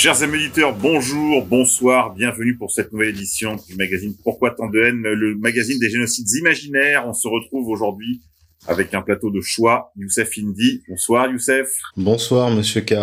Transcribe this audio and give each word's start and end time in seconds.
Chers 0.00 0.22
amis 0.22 0.36
auditeurs, 0.36 0.74
bonjour, 0.74 1.44
bonsoir, 1.44 2.14
bienvenue 2.14 2.56
pour 2.56 2.70
cette 2.70 2.90
nouvelle 2.90 3.10
édition 3.10 3.56
du 3.68 3.76
magazine 3.76 4.14
Pourquoi 4.24 4.52
tant 4.52 4.70
de 4.70 4.80
haine, 4.80 5.02
le 5.02 5.34
magazine 5.34 5.78
des 5.78 5.90
génocides 5.90 6.26
imaginaires. 6.38 7.06
On 7.06 7.12
se 7.12 7.28
retrouve 7.28 7.68
aujourd'hui 7.68 8.22
avec 8.66 8.94
un 8.94 9.02
plateau 9.02 9.30
de 9.30 9.42
choix, 9.42 9.92
Youssef 9.96 10.38
Indy. 10.38 10.82
Bonsoir 10.88 11.30
Youssef. 11.30 11.68
Bonsoir 11.98 12.50
Monsieur 12.50 12.80
K, 12.80 12.94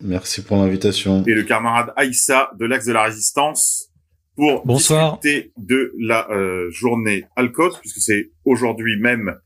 merci 0.00 0.42
pour 0.42 0.56
l'invitation. 0.56 1.22
Et 1.26 1.34
le 1.34 1.42
camarade 1.42 1.92
Aïssa 1.94 2.50
de 2.58 2.64
l'Axe 2.64 2.86
de 2.86 2.94
la 2.94 3.02
Résistance 3.02 3.90
pour 4.34 4.64
Bonsoir. 4.64 5.18
discuter 5.20 5.52
de 5.58 5.92
la 6.00 6.26
euh, 6.30 6.70
journée 6.70 7.26
Al-Quds, 7.36 7.80
puisque 7.82 7.98
c'est 7.98 8.30
aujourd'hui 8.46 8.98
même 8.98 9.36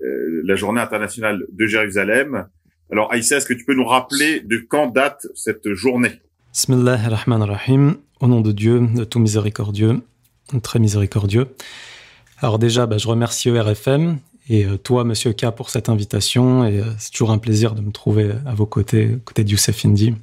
euh, 0.00 0.42
la 0.44 0.54
journée 0.54 0.80
internationale 0.80 1.42
de 1.50 1.66
Jérusalem. 1.66 2.46
Alors 2.92 3.12
Aïssa, 3.12 3.38
est-ce 3.38 3.46
que 3.46 3.54
tu 3.54 3.64
peux 3.64 3.74
nous 3.74 3.84
rappeler 3.84 4.38
de 4.38 4.58
quand 4.58 4.86
date 4.86 5.26
cette 5.34 5.74
journée? 5.74 6.20
Bismillah 6.52 7.00
ar-Rahman 7.06 7.40
ar-Rahim, 7.40 7.96
au 8.20 8.26
nom 8.26 8.42
de 8.42 8.52
Dieu, 8.52 8.86
de 8.94 9.04
tout 9.04 9.18
miséricordieux, 9.18 10.02
très 10.62 10.78
miséricordieux. 10.78 11.56
Alors 12.40 12.58
déjà, 12.58 12.84
bah, 12.84 12.98
je 12.98 13.08
remercie 13.08 13.48
ERFM 13.48 14.18
et 14.50 14.66
euh, 14.66 14.76
toi, 14.76 15.02
Monsieur 15.04 15.32
K, 15.32 15.50
pour 15.56 15.70
cette 15.70 15.88
invitation. 15.88 16.66
Et 16.66 16.80
euh, 16.80 16.84
c'est 16.98 17.10
toujours 17.10 17.30
un 17.30 17.38
plaisir 17.38 17.74
de 17.74 17.80
me 17.80 17.90
trouver 17.90 18.32
à 18.44 18.52
vos 18.52 18.66
côtés, 18.66 19.16
côté 19.24 19.44
de 19.44 19.50
Youssef 19.50 19.86
Indy 19.86 20.14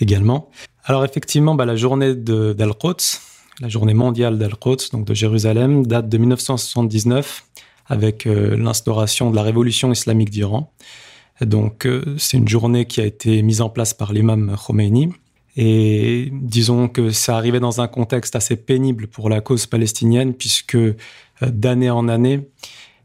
également. 0.00 0.50
Alors 0.84 1.04
effectivement, 1.04 1.54
bah, 1.54 1.64
la 1.64 1.76
journée 1.76 2.16
d'Al-Quds, 2.16 3.20
la 3.60 3.68
journée 3.68 3.94
mondiale 3.94 4.38
d'Al-Quds, 4.38 4.90
donc 4.92 5.04
de 5.04 5.14
Jérusalem, 5.14 5.86
date 5.86 6.08
de 6.08 6.18
1979 6.18 7.44
avec 7.86 8.26
euh, 8.26 8.56
l'instauration 8.56 9.30
de 9.30 9.36
la 9.36 9.42
révolution 9.42 9.92
islamique 9.92 10.30
d'Iran. 10.30 10.72
Donc 11.40 11.88
c'est 12.18 12.36
une 12.36 12.48
journée 12.48 12.84
qui 12.84 13.00
a 13.00 13.04
été 13.04 13.42
mise 13.42 13.60
en 13.60 13.68
place 13.68 13.94
par 13.94 14.12
l'imam 14.12 14.56
Khomeini. 14.66 15.10
Et 15.56 16.30
disons 16.32 16.88
que 16.88 17.10
ça 17.10 17.36
arrivait 17.36 17.60
dans 17.60 17.80
un 17.80 17.88
contexte 17.88 18.36
assez 18.36 18.56
pénible 18.56 19.06
pour 19.06 19.28
la 19.28 19.40
cause 19.40 19.66
palestinienne, 19.66 20.34
puisque 20.34 20.76
euh, 20.76 20.94
d'année 21.42 21.90
en 21.90 22.08
année, 22.08 22.48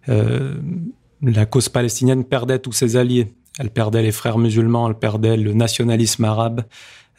euh, 0.07 0.55
la 1.21 1.45
cause 1.45 1.67
palestinienne 1.67 2.23
perdait 2.23 2.59
tous 2.59 2.71
ses 2.71 2.95
alliés. 2.95 3.33
Elle 3.59 3.69
perdait 3.69 4.01
les 4.01 4.11
frères 4.11 4.37
musulmans, 4.37 4.87
elle 4.87 4.97
perdait 4.97 5.35
le 5.35 5.53
nationalisme 5.53 6.23
arabe, 6.23 6.63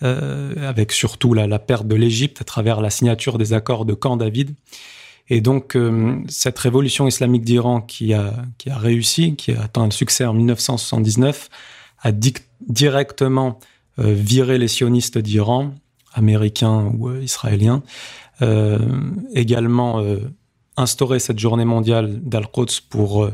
euh, 0.03 0.55
avec 0.67 0.93
surtout 0.93 1.35
la, 1.35 1.59
perte 1.59 1.87
de 1.87 1.97
l'Égypte 1.97 2.41
à 2.41 2.45
travers 2.45 2.81
la 2.81 2.91
signature 2.91 3.37
des 3.37 3.53
accords 3.53 3.85
de 3.85 3.95
Camp 3.95 4.17
David. 4.17 4.55
Et 5.31 5.43
donc, 5.43 5.77
cette 6.27 6.59
révolution 6.59 7.07
islamique 7.07 7.43
d'Iran 7.43 7.83
qui 7.83 8.15
a, 8.15 8.33
qui 8.57 8.71
a 8.71 8.79
réussi, 8.79 9.37
qui 9.37 9.53
a 9.53 9.61
atteint 9.61 9.85
le 9.85 9.91
succès 9.91 10.25
en 10.25 10.33
1979, 10.33 11.51
a 12.01 12.13
directement 12.13 13.59
euh, 13.99 14.13
viré 14.13 14.59
les 14.59 14.69
sionistes 14.69 15.19
d'Iran, 15.19 15.75
américains 16.15 16.93
ou 16.97 17.09
euh, 17.09 17.23
israéliens, 17.23 17.83
euh, 18.43 18.79
également 19.35 20.05
instauré 20.77 21.19
cette 21.19 21.41
journée 21.41 21.65
mondiale 21.65 22.21
d'Al-Quds 22.23 22.83
pour, 22.89 23.29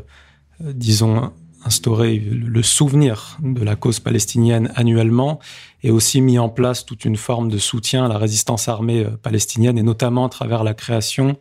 disons, 0.59 1.31
instaurer 1.63 2.17
le 2.17 2.63
souvenir 2.63 3.37
de 3.43 3.63
la 3.63 3.75
cause 3.75 3.99
palestinienne 3.99 4.71
annuellement 4.75 5.39
et 5.83 5.91
aussi 5.91 6.21
mis 6.21 6.39
en 6.39 6.49
place 6.49 6.87
toute 6.87 7.05
une 7.05 7.17
forme 7.17 7.49
de 7.49 7.59
soutien 7.59 8.05
à 8.05 8.07
la 8.07 8.17
résistance 8.17 8.67
armée 8.67 9.05
palestinienne 9.21 9.77
et 9.77 9.83
notamment 9.83 10.25
à 10.25 10.29
travers 10.29 10.63
la 10.63 10.73
création 10.73 11.37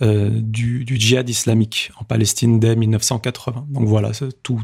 du, 0.00 0.84
du 0.84 0.96
djihad 0.96 1.28
islamique 1.28 1.92
en 2.00 2.04
Palestine 2.04 2.58
dès 2.58 2.74
1980. 2.74 3.66
Donc 3.70 3.86
voilà, 3.86 4.10
tout, 4.42 4.60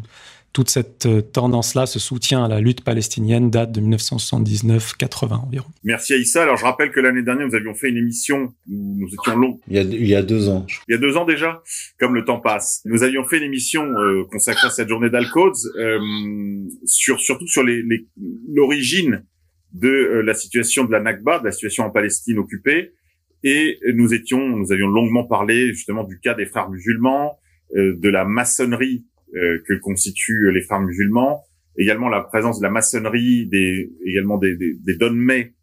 toute 0.53 0.69
cette 0.71 1.07
euh, 1.07 1.21
tendance-là, 1.23 1.87
ce 1.87 1.99
soutien 1.99 2.45
à 2.45 2.49
la 2.49 2.61
lutte 2.61 2.83
palestinienne 2.85 3.51
date 3.51 3.73
de 3.73 3.81
1979-80 3.81 5.33
environ. 5.47 5.67
Merci 5.85 6.15
Aïssa. 6.15 6.43
Alors 6.43 6.57
je 6.57 6.65
rappelle 6.65 6.91
que 6.91 7.01
l'année 7.01 7.23
dernière, 7.23 7.47
nous 7.47 7.55
avions 7.55 7.75
fait 7.75 7.89
une 7.89 7.97
émission 7.97 8.53
où 8.71 8.97
nous 8.99 9.09
étions 9.09 9.37
longs 9.37 9.61
Il 9.69 9.77
y 9.77 9.79
a, 9.79 9.83
il 9.83 10.07
y 10.07 10.15
a 10.15 10.23
deux 10.23 10.49
ans. 10.49 10.65
je- 10.69 10.79
il 10.89 10.93
y 10.93 10.95
a 10.95 10.99
deux 10.99 11.17
ans 11.17 11.25
déjà, 11.25 11.62
comme 11.99 12.15
le 12.15 12.25
temps 12.25 12.41
passe. 12.41 12.83
Nous 12.85 13.03
avions 13.03 13.25
fait 13.25 13.39
une 13.39 13.45
émission 13.45 13.85
euh, 13.85 14.25
consacrée 14.31 14.67
à 14.67 14.71
cette 14.71 14.89
journée 14.89 15.11
d'Al-Quds, 15.11 15.71
euh, 15.79 15.99
sur 16.85 17.21
surtout 17.21 17.47
sur 17.47 17.62
les- 17.65 17.83
les- 17.83 18.07
l'origine 18.53 19.25
de 19.73 19.89
euh, 19.89 20.23
la 20.23 20.35
situation 20.35 20.85
de 20.85 20.93
la 20.93 21.01
Nakba, 21.01 21.39
de 21.39 21.45
la 21.47 21.53
situation 21.53 21.85
en 21.85 21.91
Palestine 21.91 22.39
occupée, 22.39 22.93
et 23.45 23.79
nous 23.95 24.15
étions, 24.15 24.39
nous 24.57 24.71
avions 24.71 24.87
longuement 24.89 25.25
parlé 25.25 25.69
justement 25.73 26.05
du 26.05 26.21
cas 26.21 26.35
des 26.35 26.47
frères 26.47 26.69
musulmans, 26.71 27.39
euh, 27.75 27.97
de 27.97 28.09
la 28.11 28.25
maçonnerie 28.25 29.05
que 29.32 29.75
constituent 29.81 30.53
les 30.53 30.60
frères 30.60 30.81
musulmans, 30.81 31.44
également 31.76 32.09
la 32.09 32.20
présence 32.20 32.59
de 32.59 32.62
la 32.62 32.70
maçonnerie, 32.70 33.47
des, 33.47 33.91
également 34.04 34.38
des, 34.38 34.56
des, 34.56 34.75
des 34.75 34.94
Donmei, 34.97 35.54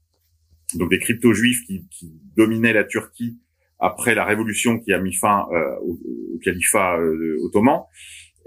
donc 0.76 0.90
des 0.90 1.00
crypto-juifs 1.00 1.66
qui, 1.66 1.88
qui 1.90 2.12
dominaient 2.36 2.74
la 2.74 2.84
Turquie 2.84 3.40
après 3.80 4.14
la 4.14 4.26
révolution 4.26 4.80
qui 4.80 4.94
a 4.94 5.00
mis 5.00 5.14
fin 5.14 5.46
euh, 5.52 5.76
au, 5.82 6.00
au 6.36 6.40
califat 6.44 6.98
euh, 7.00 7.38
ottoman. 7.44 7.82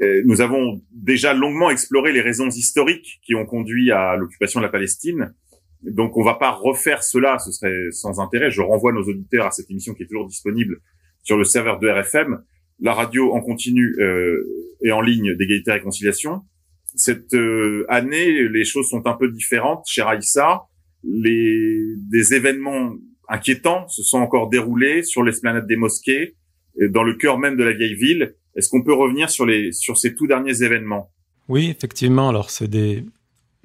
Euh, 0.02 0.22
nous 0.24 0.40
avons 0.40 0.82
déjà 0.92 1.32
longuement 1.34 1.70
exploré 1.70 2.12
les 2.12 2.20
raisons 2.20 2.48
historiques 2.48 3.20
qui 3.24 3.34
ont 3.34 3.46
conduit 3.46 3.90
à 3.90 4.16
l'occupation 4.16 4.60
de 4.60 4.66
la 4.66 4.70
Palestine. 4.70 5.34
Donc 5.82 6.16
on 6.16 6.22
va 6.22 6.34
pas 6.34 6.50
refaire 6.50 7.02
cela, 7.02 7.38
ce 7.38 7.50
serait 7.50 7.90
sans 7.90 8.20
intérêt. 8.20 8.50
Je 8.50 8.62
renvoie 8.62 8.92
nos 8.92 9.02
auditeurs 9.02 9.46
à 9.46 9.50
cette 9.50 9.70
émission 9.70 9.94
qui 9.94 10.04
est 10.04 10.06
toujours 10.06 10.26
disponible 10.26 10.80
sur 11.22 11.36
le 11.36 11.44
serveur 11.44 11.78
de 11.78 11.88
RFM, 11.88 12.42
la 12.80 12.94
radio 12.94 13.32
en 13.32 13.40
continu 13.40 13.96
euh, 14.00 14.44
et 14.82 14.92
en 14.92 15.00
ligne 15.00 15.34
d'égalité 15.36 15.70
et 15.70 15.74
réconciliation. 15.74 16.42
Cette 16.94 17.34
euh, 17.34 17.86
année, 17.88 18.48
les 18.48 18.64
choses 18.64 18.88
sont 18.88 19.06
un 19.06 19.14
peu 19.14 19.30
différentes. 19.30 19.84
Cher 19.86 20.08
Aïssa, 20.08 20.62
les, 21.04 21.94
des 22.10 22.34
événements 22.34 22.94
inquiétants 23.28 23.88
se 23.88 24.02
sont 24.02 24.18
encore 24.18 24.50
déroulés 24.50 25.02
sur 25.02 25.22
l'esplanade 25.22 25.66
des 25.66 25.76
mosquées, 25.76 26.34
euh, 26.80 26.88
dans 26.88 27.02
le 27.02 27.14
cœur 27.14 27.38
même 27.38 27.56
de 27.56 27.64
la 27.64 27.72
vieille 27.72 27.94
ville. 27.94 28.34
Est-ce 28.56 28.68
qu'on 28.68 28.82
peut 28.82 28.92
revenir 28.92 29.30
sur 29.30 29.46
les 29.46 29.72
sur 29.72 29.96
ces 29.96 30.14
tout 30.14 30.26
derniers 30.26 30.62
événements? 30.62 31.10
Oui, 31.48 31.70
effectivement. 31.70 32.28
Alors, 32.28 32.50
c'est 32.50 32.68
des, 32.68 33.04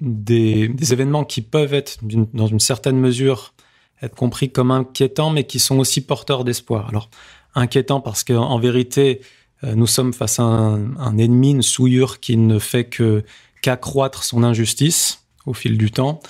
des, 0.00 0.68
des 0.68 0.92
événements 0.92 1.24
qui 1.24 1.42
peuvent 1.42 1.74
être, 1.74 1.98
dans 2.32 2.46
une 2.46 2.60
certaine 2.60 2.98
mesure, 2.98 3.54
être 4.02 4.14
compris 4.14 4.50
comme 4.50 4.70
inquiétants, 4.70 5.30
mais 5.30 5.44
qui 5.44 5.58
sont 5.58 5.78
aussi 5.78 6.00
porteurs 6.00 6.44
d'espoir. 6.44 6.88
Alors, 6.88 7.10
inquiétants 7.54 8.00
parce 8.00 8.24
qu'en 8.24 8.48
en 8.48 8.58
vérité, 8.58 9.20
euh, 9.64 9.74
nous 9.74 9.86
sommes 9.86 10.12
face 10.12 10.38
à 10.38 10.44
un, 10.44 11.18
ennemi, 11.18 11.50
une 11.50 11.62
souillure 11.62 12.20
qui 12.20 12.36
ne 12.36 12.58
fait 12.58 12.84
que 12.84 13.24
qu'accroître 13.62 14.22
son 14.22 14.44
injustice 14.44 15.24
au 15.46 15.52
fil 15.52 15.78
du 15.78 15.90
temps, 15.90 16.20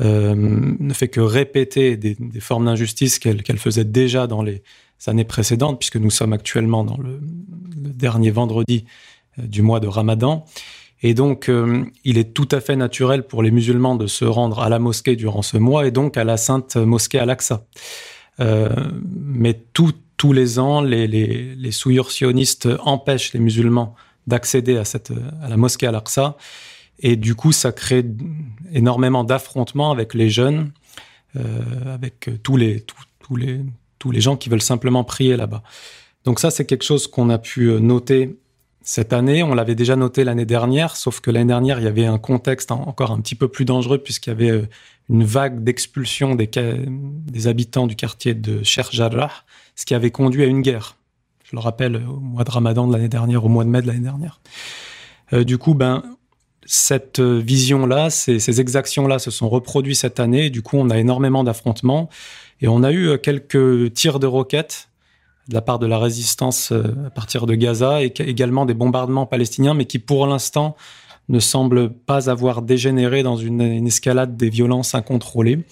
euh, 0.00 0.34
ne 0.34 0.94
fait 0.94 1.08
que 1.08 1.20
répéter 1.20 1.96
des, 1.96 2.16
des 2.18 2.40
formes 2.40 2.64
d'injustice 2.64 3.18
qu'elle 3.18 3.42
qu'elle 3.42 3.58
faisait 3.58 3.84
déjà 3.84 4.26
dans 4.26 4.42
les 4.42 4.62
années 5.06 5.24
précédentes, 5.24 5.78
puisque 5.78 5.96
nous 5.96 6.10
sommes 6.10 6.32
actuellement 6.32 6.84
dans 6.84 6.96
le, 6.96 7.20
le 7.82 7.90
dernier 7.90 8.30
vendredi 8.30 8.86
euh, 9.38 9.46
du 9.46 9.60
mois 9.62 9.80
de 9.80 9.88
Ramadan. 9.88 10.46
Et 11.02 11.14
donc, 11.14 11.48
euh, 11.48 11.84
il 12.04 12.18
est 12.18 12.34
tout 12.34 12.48
à 12.50 12.60
fait 12.60 12.76
naturel 12.76 13.26
pour 13.26 13.42
les 13.42 13.50
musulmans 13.50 13.96
de 13.96 14.06
se 14.06 14.24
rendre 14.24 14.60
à 14.60 14.68
la 14.68 14.78
mosquée 14.78 15.16
durant 15.16 15.42
ce 15.42 15.56
mois 15.56 15.86
et 15.86 15.90
donc 15.90 16.16
à 16.16 16.24
la 16.24 16.36
sainte 16.36 16.76
mosquée 16.76 17.18
Al-Aqsa. 17.18 17.66
Euh, 18.40 18.68
mais 19.14 19.54
tout- 19.72 19.94
tous 20.16 20.34
les 20.34 20.58
ans, 20.58 20.82
les, 20.82 21.06
les, 21.06 21.54
les 21.54 21.70
sionistes 21.70 22.68
empêchent 22.80 23.32
les 23.32 23.40
musulmans 23.40 23.94
d'accéder 24.26 24.76
à, 24.76 24.84
cette, 24.84 25.12
à 25.42 25.48
la 25.48 25.56
mosquée 25.56 25.86
Al-Aqsa. 25.86 26.36
Et 26.98 27.16
du 27.16 27.34
coup, 27.34 27.52
ça 27.52 27.72
crée 27.72 28.04
énormément 28.70 29.24
d'affrontements 29.24 29.90
avec 29.90 30.12
les 30.12 30.28
jeunes, 30.28 30.72
euh, 31.36 31.94
avec 31.94 32.28
tous 32.42 32.58
les, 32.58 32.82
tous, 32.82 33.04
tous 33.20 33.36
les, 33.36 33.60
tous 33.98 34.10
les 34.10 34.20
gens 34.20 34.36
qui 34.36 34.50
veulent 34.50 34.60
simplement 34.60 35.02
prier 35.04 35.38
là-bas. 35.38 35.62
Donc 36.24 36.40
ça, 36.40 36.50
c'est 36.50 36.66
quelque 36.66 36.84
chose 36.84 37.06
qu'on 37.06 37.30
a 37.30 37.38
pu 37.38 37.70
noter 37.80 38.36
cette 38.82 39.12
année. 39.12 39.42
On 39.42 39.54
l'avait 39.54 39.74
déjà 39.74 39.96
noté 39.96 40.24
l'année 40.24 40.46
dernière, 40.46 40.96
sauf 40.96 41.20
que 41.20 41.30
l'année 41.30 41.48
dernière, 41.48 41.78
il 41.78 41.84
y 41.84 41.88
avait 41.88 42.06
un 42.06 42.18
contexte 42.18 42.72
en- 42.72 42.82
encore 42.88 43.10
un 43.10 43.20
petit 43.20 43.34
peu 43.34 43.48
plus 43.48 43.64
dangereux 43.64 43.98
puisqu'il 43.98 44.30
y 44.30 44.32
avait 44.32 44.50
euh, 44.50 44.68
une 45.08 45.24
vague 45.24 45.62
d'expulsion 45.64 46.34
des, 46.34 47.46
habitants 47.46 47.86
du 47.86 47.96
quartier 47.96 48.34
de 48.34 48.62
Sheikh 48.62 48.92
Jarrah, 48.92 49.32
ce 49.74 49.84
qui 49.84 49.94
avait 49.94 50.10
conduit 50.10 50.44
à 50.44 50.46
une 50.46 50.62
guerre. 50.62 50.96
je 51.44 51.56
le 51.56 51.60
rappelle, 51.60 51.96
au 51.96 52.20
mois 52.20 52.44
de 52.44 52.50
Ramadan 52.50 52.86
de 52.86 52.92
l'année 52.92 53.08
dernière, 53.08 53.44
au 53.44 53.48
mois 53.48 53.64
de 53.64 53.70
mai 53.70 53.82
de 53.82 53.88
l'année 53.88 54.00
dernière. 54.00 54.40
du 55.32 55.58
coup, 55.58 55.74
ben, 55.74 56.04
cette 56.64 57.18
vision-là, 57.18 58.08
ces 58.10 58.60
exactions-là 58.60 59.18
se 59.18 59.32
sont 59.32 59.48
reproduites 59.48 59.96
cette 59.96 60.20
année. 60.20 60.48
Du 60.50 60.62
coup, 60.62 60.76
on 60.76 60.90
a 60.90 60.98
énormément 60.98 61.42
d'affrontements 61.42 62.08
et 62.60 62.68
on 62.68 62.84
a 62.84 62.92
eu 62.92 63.18
quelques 63.18 63.92
tirs 63.94 64.20
de 64.20 64.28
roquettes 64.28 64.89
de 65.50 65.54
la 65.54 65.60
part 65.60 65.78
de 65.78 65.86
la 65.86 65.98
résistance 65.98 66.72
à 66.72 67.10
partir 67.10 67.44
de 67.44 67.54
Gaza 67.54 68.02
et 68.02 68.12
également 68.18 68.64
des 68.64 68.74
bombardements 68.74 69.26
palestiniens, 69.26 69.74
mais 69.74 69.84
qui 69.84 69.98
pour 69.98 70.26
l'instant 70.26 70.76
ne 71.28 71.40
semblent 71.40 71.90
pas 71.90 72.30
avoir 72.30 72.62
dégénéré 72.62 73.22
dans 73.22 73.36
une, 73.36 73.60
une 73.60 73.86
escalade 73.86 74.36
des 74.36 74.48
violences 74.48 74.94
incontrôlées. 74.94 75.64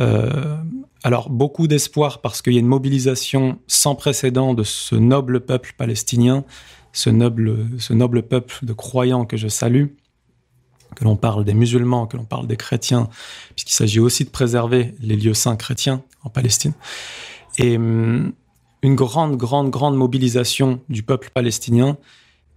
Euh, 0.00 0.56
alors 1.02 1.30
beaucoup 1.30 1.66
d'espoir 1.66 2.20
parce 2.20 2.42
qu'il 2.42 2.54
y 2.54 2.56
a 2.56 2.60
une 2.60 2.66
mobilisation 2.66 3.58
sans 3.66 3.94
précédent 3.94 4.54
de 4.54 4.62
ce 4.62 4.94
noble 4.94 5.40
peuple 5.40 5.74
palestinien, 5.76 6.44
ce 6.92 7.10
noble, 7.10 7.68
ce 7.78 7.92
noble 7.92 8.22
peuple 8.22 8.58
de 8.62 8.72
croyants 8.72 9.24
que 9.24 9.36
je 9.36 9.48
salue, 9.48 9.86
que 10.94 11.04
l'on 11.04 11.16
parle 11.16 11.44
des 11.44 11.54
musulmans, 11.54 12.06
que 12.06 12.16
l'on 12.16 12.24
parle 12.24 12.46
des 12.46 12.56
chrétiens, 12.56 13.08
puisqu'il 13.54 13.74
s'agit 13.74 14.00
aussi 14.00 14.24
de 14.24 14.30
préserver 14.30 14.94
les 15.00 15.16
lieux 15.16 15.34
saints 15.34 15.56
chrétiens 15.56 16.02
en 16.22 16.30
Palestine. 16.30 16.72
Et 17.58 17.76
hum, 17.76 18.32
une 18.82 18.94
grande, 18.94 19.36
grande, 19.36 19.70
grande 19.70 19.96
mobilisation 19.96 20.80
du 20.88 21.02
peuple 21.02 21.30
palestinien. 21.34 21.96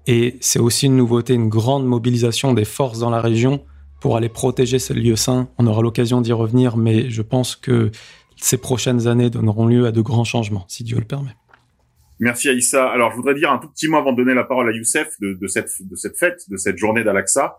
Et 0.08 0.38
c'est 0.40 0.60
aussi 0.60 0.88
une 0.88 0.98
nouveauté, 0.98 1.34
une 1.34 1.50
grande 1.50 1.86
mobilisation 1.86 2.54
des 2.54 2.66
forces 2.66 3.00
dans 3.00 3.10
la 3.10 3.22
région 3.22 3.64
pour 4.02 4.18
aller 4.18 4.30
protéger 4.30 4.80
ces 4.80 4.94
lieux 4.94 5.16
saints. 5.16 5.50
On 5.58 5.66
aura 5.68 5.82
l'occasion 5.82 6.22
d'y 6.22 6.34
revenir, 6.34 6.78
mais 6.78 7.10
je 7.10 7.22
pense 7.22 7.56
que 7.56 7.92
ces 8.38 8.58
prochaines 8.58 9.08
années 9.08 9.30
donneront 9.30 9.66
lieu 9.66 9.86
à 9.86 9.92
de 9.92 10.02
grands 10.02 10.24
changements, 10.24 10.66
si 10.68 10.84
Dieu 10.84 10.98
le 10.98 11.06
permet. 11.06 11.36
Merci 12.20 12.50
Aïssa. 12.50 12.88
Alors 12.90 13.12
je 13.12 13.18
voudrais 13.18 13.34
dire 13.34 13.52
un 13.52 13.58
tout 13.58 13.70
petit 13.70 13.88
mot 13.88 13.98
avant 13.98 14.14
de 14.14 14.18
donner 14.18 14.34
la 14.34 14.46
parole 14.46 14.70
à 14.70 14.72
Youssef 14.72 15.10
de, 15.20 15.34
de 15.34 15.48
cette, 15.48 15.70
de 15.82 15.96
cette 15.96 16.18
fête, 16.18 16.40
de 16.50 16.56
cette 16.56 16.78
journée 16.78 17.04
d'Al-Aqsa. 17.04 17.58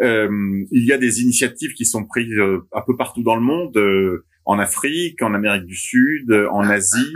Euh, 0.00 0.64
il 0.70 0.84
y 0.84 0.92
a 0.92 0.98
des 0.98 1.20
initiatives 1.20 1.74
qui 1.74 1.84
sont 1.84 2.04
prises 2.04 2.32
euh, 2.32 2.66
un 2.72 2.80
peu 2.80 2.96
partout 2.96 3.22
dans 3.22 3.36
le 3.36 3.42
monde, 3.42 3.76
euh, 3.76 4.24
en 4.44 4.58
Afrique, 4.58 5.22
en 5.22 5.34
Amérique 5.34 5.66
du 5.66 5.76
Sud, 5.76 6.32
en 6.50 6.62
Asie, 6.62 7.12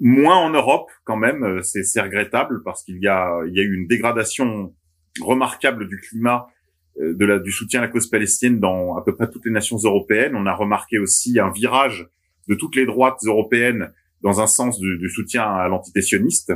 moins 0.00 0.36
en 0.36 0.50
Europe 0.50 0.90
quand 1.04 1.16
même. 1.16 1.44
Euh, 1.44 1.62
c'est 1.62 2.00
regrettable 2.00 2.62
parce 2.64 2.82
qu'il 2.84 3.00
y 3.00 3.06
a, 3.06 3.40
il 3.46 3.54
y 3.54 3.60
a 3.60 3.62
eu 3.62 3.74
une 3.74 3.86
dégradation 3.86 4.74
remarquable 5.20 5.88
du 5.88 5.98
climat 5.98 6.48
euh, 7.00 7.14
de 7.14 7.24
la, 7.24 7.38
du 7.38 7.52
soutien 7.52 7.80
à 7.80 7.82
la 7.84 7.88
cause 7.88 8.08
palestinienne 8.08 8.58
dans 8.58 8.96
à 8.96 9.04
peu 9.04 9.14
près 9.14 9.30
toutes 9.30 9.44
les 9.44 9.52
nations 9.52 9.76
européennes. 9.76 10.34
On 10.34 10.46
a 10.46 10.54
remarqué 10.54 10.98
aussi 10.98 11.38
un 11.38 11.50
virage 11.50 12.08
de 12.48 12.54
toutes 12.54 12.76
les 12.76 12.86
droites 12.86 13.20
européennes 13.24 13.92
dans 14.22 14.40
un 14.40 14.46
sens 14.46 14.78
du, 14.80 14.98
du 14.98 15.08
soutien 15.08 15.42
à 15.44 15.68
l'entité 15.68 16.02
sioniste. 16.02 16.52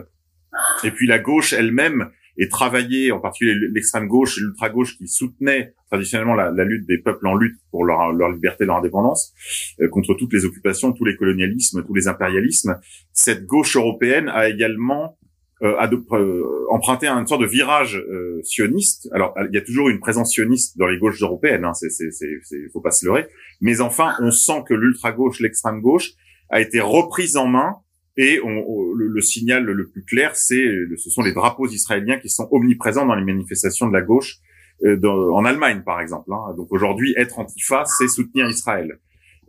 Et 0.82 0.90
puis 0.90 1.06
la 1.06 1.18
gauche 1.18 1.52
elle-même 1.52 2.10
est 2.36 2.50
travaillée, 2.50 3.12
en 3.12 3.20
particulier 3.20 3.54
l'extrême 3.72 4.08
gauche 4.08 4.38
et 4.38 4.40
l'ultra 4.40 4.70
gauche 4.70 4.96
qui 4.98 5.06
soutenaient 5.06 5.74
traditionnellement 5.90 6.34
la, 6.34 6.64
lutte 6.64 6.86
des 6.86 6.98
peuples 6.98 7.26
en 7.26 7.34
lutte 7.34 7.56
pour 7.70 7.84
leur, 7.84 8.12
leur 8.12 8.30
liberté, 8.30 8.64
leur 8.64 8.76
indépendance, 8.76 9.32
euh, 9.80 9.88
contre 9.88 10.14
toutes 10.14 10.32
les 10.32 10.44
occupations, 10.44 10.92
tous 10.92 11.04
les 11.04 11.16
colonialismes, 11.16 11.84
tous 11.84 11.94
les 11.94 12.08
impérialismes. 12.08 12.80
Cette 13.12 13.46
gauche 13.46 13.76
européenne 13.76 14.28
a 14.28 14.48
également 14.48 15.16
euh, 15.62 15.76
euh, 16.12 16.66
emprunté 16.70 17.06
une 17.06 17.26
sorte 17.26 17.40
de 17.40 17.46
virage 17.46 17.96
euh, 17.96 18.40
sioniste. 18.42 19.08
Alors, 19.12 19.34
il 19.48 19.54
y 19.54 19.58
a 19.58 19.62
toujours 19.62 19.88
une 19.88 20.00
présence 20.00 20.32
sioniste 20.32 20.76
dans 20.76 20.86
les 20.86 20.98
gauches 20.98 21.22
européennes, 21.22 21.64
hein, 21.64 21.72
c'est, 21.74 21.90
c'est, 21.90 22.10
c'est, 22.10 22.68
faut 22.72 22.80
pas 22.80 22.90
se 22.90 23.06
leurrer. 23.06 23.28
Mais 23.60 23.80
enfin, 23.80 24.14
on 24.20 24.30
sent 24.30 24.64
que 24.68 24.74
l'ultra 24.74 25.12
gauche, 25.12 25.40
l'extrême 25.40 25.80
gauche, 25.80 26.10
a 26.50 26.60
été 26.60 26.80
reprise 26.80 27.36
en 27.36 27.46
main. 27.46 27.76
Et 28.16 28.40
on, 28.44 28.92
le, 28.94 29.20
signal 29.20 29.64
le 29.64 29.88
plus 29.88 30.04
clair, 30.04 30.36
c'est, 30.36 30.64
ce 30.96 31.10
sont 31.10 31.22
les 31.22 31.32
drapeaux 31.32 31.66
israéliens 31.66 32.18
qui 32.18 32.28
sont 32.28 32.46
omniprésents 32.52 33.06
dans 33.06 33.16
les 33.16 33.24
manifestations 33.24 33.88
de 33.88 33.92
la 33.92 34.02
gauche 34.02 34.36
euh, 34.84 34.98
en 35.32 35.44
Allemagne, 35.44 35.82
par 35.84 36.00
exemple. 36.00 36.32
Hein. 36.32 36.54
Donc 36.56 36.68
aujourd'hui, 36.70 37.14
être 37.16 37.38
antifa, 37.38 37.84
c'est 37.86 38.08
soutenir 38.08 38.48
Israël. 38.48 39.00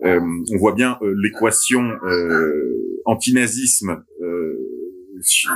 Euh, 0.03 0.19
on 0.51 0.57
voit 0.57 0.73
bien 0.73 0.99
l'équation 1.01 1.91
antinazisme 3.05 4.03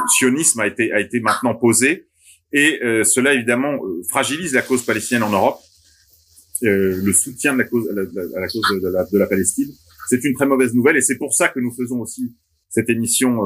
sionisme 0.07 0.59
a 0.61 0.67
été 0.67 0.91
a 0.91 0.99
été 0.99 1.19
maintenant 1.19 1.55
posé 1.55 2.07
et 2.51 2.79
euh, 2.83 3.03
cela 3.03 3.33
évidemment 3.33 3.73
euh, 3.73 4.01
fragilise 4.09 4.53
la 4.53 4.61
cause 4.61 4.83
palestinienne 4.83 5.23
en 5.23 5.29
Europe, 5.29 5.59
euh, 6.63 6.99
le 7.03 7.13
soutien 7.13 7.53
de 7.53 7.59
la 7.59 7.63
cause 7.65 7.87
à 7.89 7.93
la, 7.93 8.01
à 8.01 8.39
la 8.39 8.47
cause 8.47 8.81
de 8.81 8.87
la, 8.87 9.05
de 9.05 9.17
la 9.17 9.27
Palestine. 9.27 9.71
C'est 10.07 10.23
une 10.23 10.33
très 10.33 10.47
mauvaise 10.47 10.73
nouvelle 10.73 10.97
et 10.97 11.01
c'est 11.01 11.17
pour 11.17 11.33
ça 11.33 11.49
que 11.49 11.59
nous 11.59 11.71
faisons 11.71 11.99
aussi 11.99 12.33
cette 12.69 12.89
émission 12.89 13.41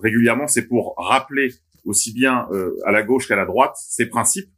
régulièrement. 0.00 0.46
C'est 0.46 0.66
pour 0.66 0.94
rappeler 0.96 1.52
aussi 1.84 2.12
bien 2.12 2.46
à 2.84 2.92
la 2.92 3.02
gauche 3.02 3.28
qu'à 3.28 3.36
la 3.36 3.46
droite 3.46 3.74
ces 3.76 4.06
principes. 4.06 4.50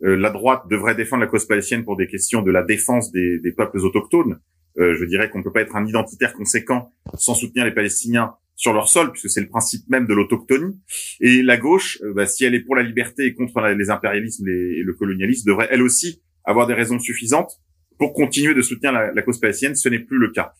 la 0.00 0.30
droite 0.30 0.62
devrait 0.70 0.94
défendre 0.94 1.22
la 1.22 1.28
cause 1.28 1.46
palestinienne 1.46 1.84
pour 1.84 1.96
des 1.96 2.06
questions 2.06 2.42
de 2.42 2.50
la 2.50 2.62
défense 2.62 3.12
des, 3.12 3.38
des 3.40 3.52
peuples 3.52 3.78
autochtones. 3.78 4.40
je 4.76 5.04
dirais 5.04 5.30
qu'on 5.30 5.38
ne 5.38 5.44
peut 5.44 5.52
pas 5.52 5.62
être 5.62 5.76
un 5.76 5.86
identitaire 5.86 6.32
conséquent 6.32 6.92
sans 7.14 7.34
soutenir 7.34 7.64
les 7.64 7.74
Palestiniens 7.74 8.34
sur 8.58 8.72
leur 8.72 8.88
sol, 8.88 9.12
puisque 9.12 9.30
c'est 9.30 9.40
le 9.40 9.48
principe 9.48 9.88
même 9.88 10.06
de 10.06 10.12
l'autochtonie. 10.12 10.76
Et 11.20 11.42
la 11.42 11.56
gauche, 11.56 12.00
euh, 12.02 12.12
bah, 12.12 12.26
si 12.26 12.44
elle 12.44 12.56
est 12.56 12.60
pour 12.60 12.74
la 12.74 12.82
liberté 12.82 13.24
et 13.24 13.32
contre 13.32 13.60
les 13.60 13.88
impérialismes 13.88 14.46
et 14.48 14.82
le 14.82 14.92
colonialisme, 14.92 15.48
devrait 15.48 15.68
elle 15.70 15.80
aussi 15.80 16.20
avoir 16.44 16.66
des 16.66 16.74
raisons 16.74 16.98
suffisantes 16.98 17.52
pour 17.98 18.12
continuer 18.12 18.54
de 18.54 18.62
soutenir 18.62 18.92
la, 18.92 19.22
cause 19.22 19.38
palestinienne. 19.38 19.76
Ce 19.76 19.88
n'est 19.88 20.00
plus 20.00 20.18
le 20.18 20.30
cas. 20.30 20.52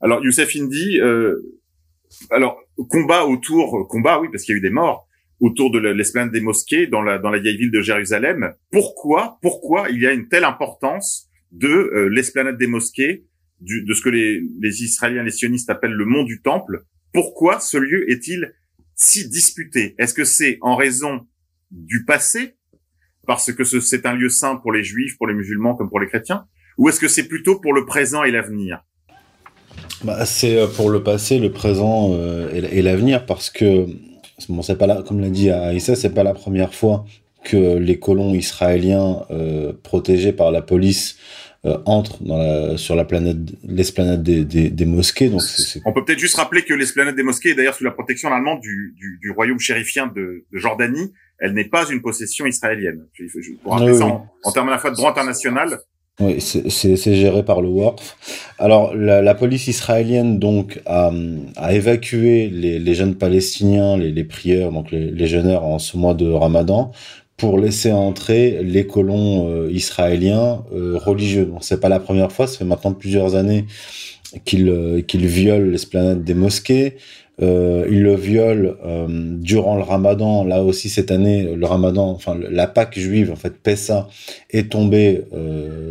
Alors 0.00 0.22
Youssef 0.24 0.54
Indy, 0.56 1.00
euh, 1.00 1.40
alors 2.30 2.58
combat 2.90 3.24
autour, 3.24 3.86
combat 3.88 4.20
oui, 4.20 4.28
parce 4.30 4.44
qu'il 4.44 4.54
y 4.54 4.56
a 4.56 4.58
eu 4.58 4.62
des 4.62 4.70
morts 4.70 5.08
autour 5.40 5.70
de 5.70 5.78
l'esplanade 5.78 6.32
des 6.32 6.40
mosquées 6.40 6.86
dans 6.86 7.02
la 7.02 7.18
dans 7.18 7.30
la 7.30 7.38
vieille 7.38 7.56
ville 7.56 7.70
de 7.70 7.80
Jérusalem. 7.80 8.54
Pourquoi, 8.70 9.38
pourquoi 9.42 9.88
il 9.90 10.00
y 10.00 10.06
a 10.06 10.12
une 10.12 10.28
telle 10.28 10.44
importance 10.44 11.28
de 11.50 11.68
euh, 11.68 12.08
l'esplanade 12.08 12.58
des 12.58 12.66
mosquées, 12.66 13.24
du, 13.60 13.84
de 13.84 13.94
ce 13.94 14.02
que 14.02 14.10
les, 14.10 14.42
les 14.60 14.82
Israéliens, 14.82 15.22
les 15.22 15.30
sionistes 15.30 15.70
appellent 15.70 15.92
le 15.92 16.04
mont 16.04 16.24
du 16.24 16.40
Temple, 16.42 16.84
pourquoi 17.12 17.60
ce 17.60 17.78
lieu 17.78 18.10
est-il 18.10 18.54
si 18.94 19.28
disputé? 19.28 19.94
Est-ce 19.98 20.14
que 20.14 20.24
c'est 20.24 20.58
en 20.60 20.76
raison 20.76 21.26
du 21.70 22.04
passé, 22.04 22.56
parce 23.26 23.52
que 23.52 23.64
c'est 23.64 24.06
un 24.06 24.14
lieu 24.14 24.28
saint 24.28 24.56
pour 24.56 24.72
les 24.72 24.82
juifs, 24.82 25.16
pour 25.16 25.26
les 25.26 25.34
musulmans 25.34 25.74
comme 25.74 25.88
pour 25.88 26.00
les 26.00 26.08
chrétiens, 26.08 26.46
ou 26.76 26.88
est-ce 26.88 27.00
que 27.00 27.08
c'est 27.08 27.28
plutôt 27.28 27.60
pour 27.60 27.72
le 27.72 27.84
présent 27.84 28.24
et 28.24 28.30
l'avenir? 28.30 28.84
Bah, 30.04 30.24
C'est 30.26 30.56
euh, 30.56 30.66
pour 30.66 30.90
le 30.90 31.02
passé, 31.02 31.38
le 31.38 31.52
présent 31.52 32.10
euh, 32.12 32.50
et 32.52 32.82
l'avenir, 32.82 33.26
parce 33.26 33.50
que 33.50 33.86
bon, 34.48 34.62
c'est 34.62 34.76
pas 34.76 34.86
là, 34.86 35.02
comme 35.06 35.20
l'a 35.20 35.30
dit 35.30 35.50
Aïssa, 35.50 35.96
c'est 35.96 36.14
pas 36.14 36.24
la 36.24 36.34
première 36.34 36.74
fois 36.74 37.04
que 37.44 37.76
les 37.76 37.98
colons 37.98 38.34
israéliens 38.34 39.24
euh, 39.30 39.72
protégés 39.82 40.32
par 40.32 40.50
la 40.50 40.62
police 40.62 41.16
euh, 41.66 41.78
entre 41.86 42.22
dans 42.22 42.36
la, 42.36 42.76
sur 42.76 42.96
la 42.96 43.04
planète, 43.04 43.38
l'esplanade 43.62 44.22
des, 44.22 44.44
des, 44.44 44.70
des, 44.70 44.86
mosquées. 44.86 45.28
Donc 45.28 45.40
On 45.84 45.92
peut 45.92 46.04
peut-être 46.04 46.18
juste 46.18 46.36
rappeler 46.36 46.62
que 46.62 46.74
l'esplanade 46.74 47.16
des 47.16 47.22
mosquées 47.22 47.50
est 47.50 47.54
d'ailleurs 47.54 47.74
sous 47.74 47.84
la 47.84 47.90
protection 47.90 48.30
allemande 48.30 48.60
du, 48.60 48.94
du, 48.98 49.18
du 49.22 49.30
royaume 49.30 49.58
chérifien 49.58 50.06
de, 50.08 50.44
de, 50.52 50.58
Jordanie. 50.58 51.12
Elle 51.38 51.52
n'est 51.52 51.64
pas 51.68 51.88
une 51.88 52.02
possession 52.02 52.44
israélienne. 52.46 53.06
Pour 53.62 53.72
rappeler 53.72 53.94
ça 53.94 54.04
en, 54.04 54.52
termes 54.52 54.68
à 54.68 54.72
la 54.72 54.78
fois 54.78 54.90
de 54.90 54.96
droit 54.96 55.10
international, 55.10 55.80
oui, 56.20 56.40
c'est 56.40 57.14
géré 57.16 57.44
par 57.44 57.60
le 57.60 57.68
WORF. 57.68 58.16
Alors, 58.58 58.94
la, 58.94 59.20
la, 59.20 59.34
police 59.34 59.66
israélienne 59.66 60.38
donc 60.38 60.80
a, 60.86 61.10
a 61.56 61.74
évacué 61.74 62.48
les, 62.50 62.78
les, 62.78 62.94
jeunes 62.94 63.16
palestiniens, 63.16 63.96
les, 63.96 64.12
les 64.12 64.22
prieurs, 64.22 64.70
donc 64.70 64.92
les, 64.92 65.10
les 65.10 65.26
jeûneurs 65.26 65.64
en 65.64 65.80
ce 65.80 65.96
mois 65.96 66.14
de 66.14 66.30
Ramadan, 66.30 66.92
pour 67.36 67.58
laisser 67.58 67.90
entrer 67.90 68.62
les 68.62 68.86
colons 68.86 69.48
euh, 69.48 69.70
israéliens 69.72 70.64
euh, 70.72 70.96
religieux. 70.96 71.46
Donc 71.46 71.64
c'est 71.64 71.80
pas 71.80 71.88
la 71.88 72.00
première 72.00 72.30
fois, 72.30 72.46
ça 72.46 72.58
fait 72.58 72.64
maintenant 72.64 72.92
plusieurs 72.92 73.34
années 73.34 73.66
qu'ils 74.44 74.68
euh, 74.68 75.00
qu'ils 75.00 75.26
violent 75.26 75.70
l'esplanade 75.70 76.22
des 76.22 76.34
mosquées. 76.34 76.96
Euh, 77.42 77.86
ils 77.90 78.02
le 78.02 78.14
violent 78.14 78.74
durant 79.40 79.76
le 79.76 79.82
Ramadan. 79.82 80.44
Là 80.44 80.62
aussi 80.62 80.88
cette 80.88 81.10
année, 81.10 81.54
le 81.54 81.66
Ramadan, 81.66 82.10
enfin 82.10 82.36
la 82.50 82.66
Pâque 82.66 82.98
juive, 82.98 83.32
en 83.32 83.36
fait 83.36 83.54
Pessa, 83.62 84.08
est 84.50 84.70
tombée 84.70 85.24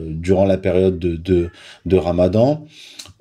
durant 0.09 0.45
la 0.45 0.57
période 0.57 0.99
de, 0.99 1.15
de, 1.15 1.49
de 1.85 1.97
Ramadan. 1.97 2.65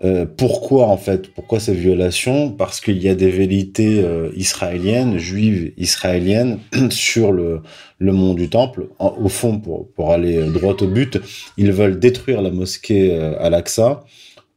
Euh, 0.05 0.27
pourquoi 0.27 0.87
en 0.89 0.97
fait? 0.97 1.29
Pourquoi 1.33 1.61
ces 1.61 1.75
violations 1.75 2.51
Parce 2.51 2.81
qu'il 2.81 3.01
y 3.01 3.09
a 3.09 3.15
des 3.15 3.31
vérités 3.31 4.01
euh, 4.01 4.31
israéliennes, 4.37 5.19
juives 5.19 5.73
israéliennes, 5.77 6.59
sur 6.91 7.31
le, 7.31 7.61
le 7.99 8.13
mont 8.13 8.35
du 8.35 8.49
Temple. 8.49 8.89
au 8.99 9.29
fond, 9.29 9.59
pour, 9.61 9.89
pour 9.93 10.11
aller 10.11 10.45
droit 10.51 10.75
au 10.81 10.87
but, 10.89 11.21
ils 11.57 11.71
veulent 11.71 12.01
détruire 12.01 12.43
la 12.43 12.51
mosquée 12.51 13.13
euh, 13.13 13.35
Al-Aqsa 13.39 14.05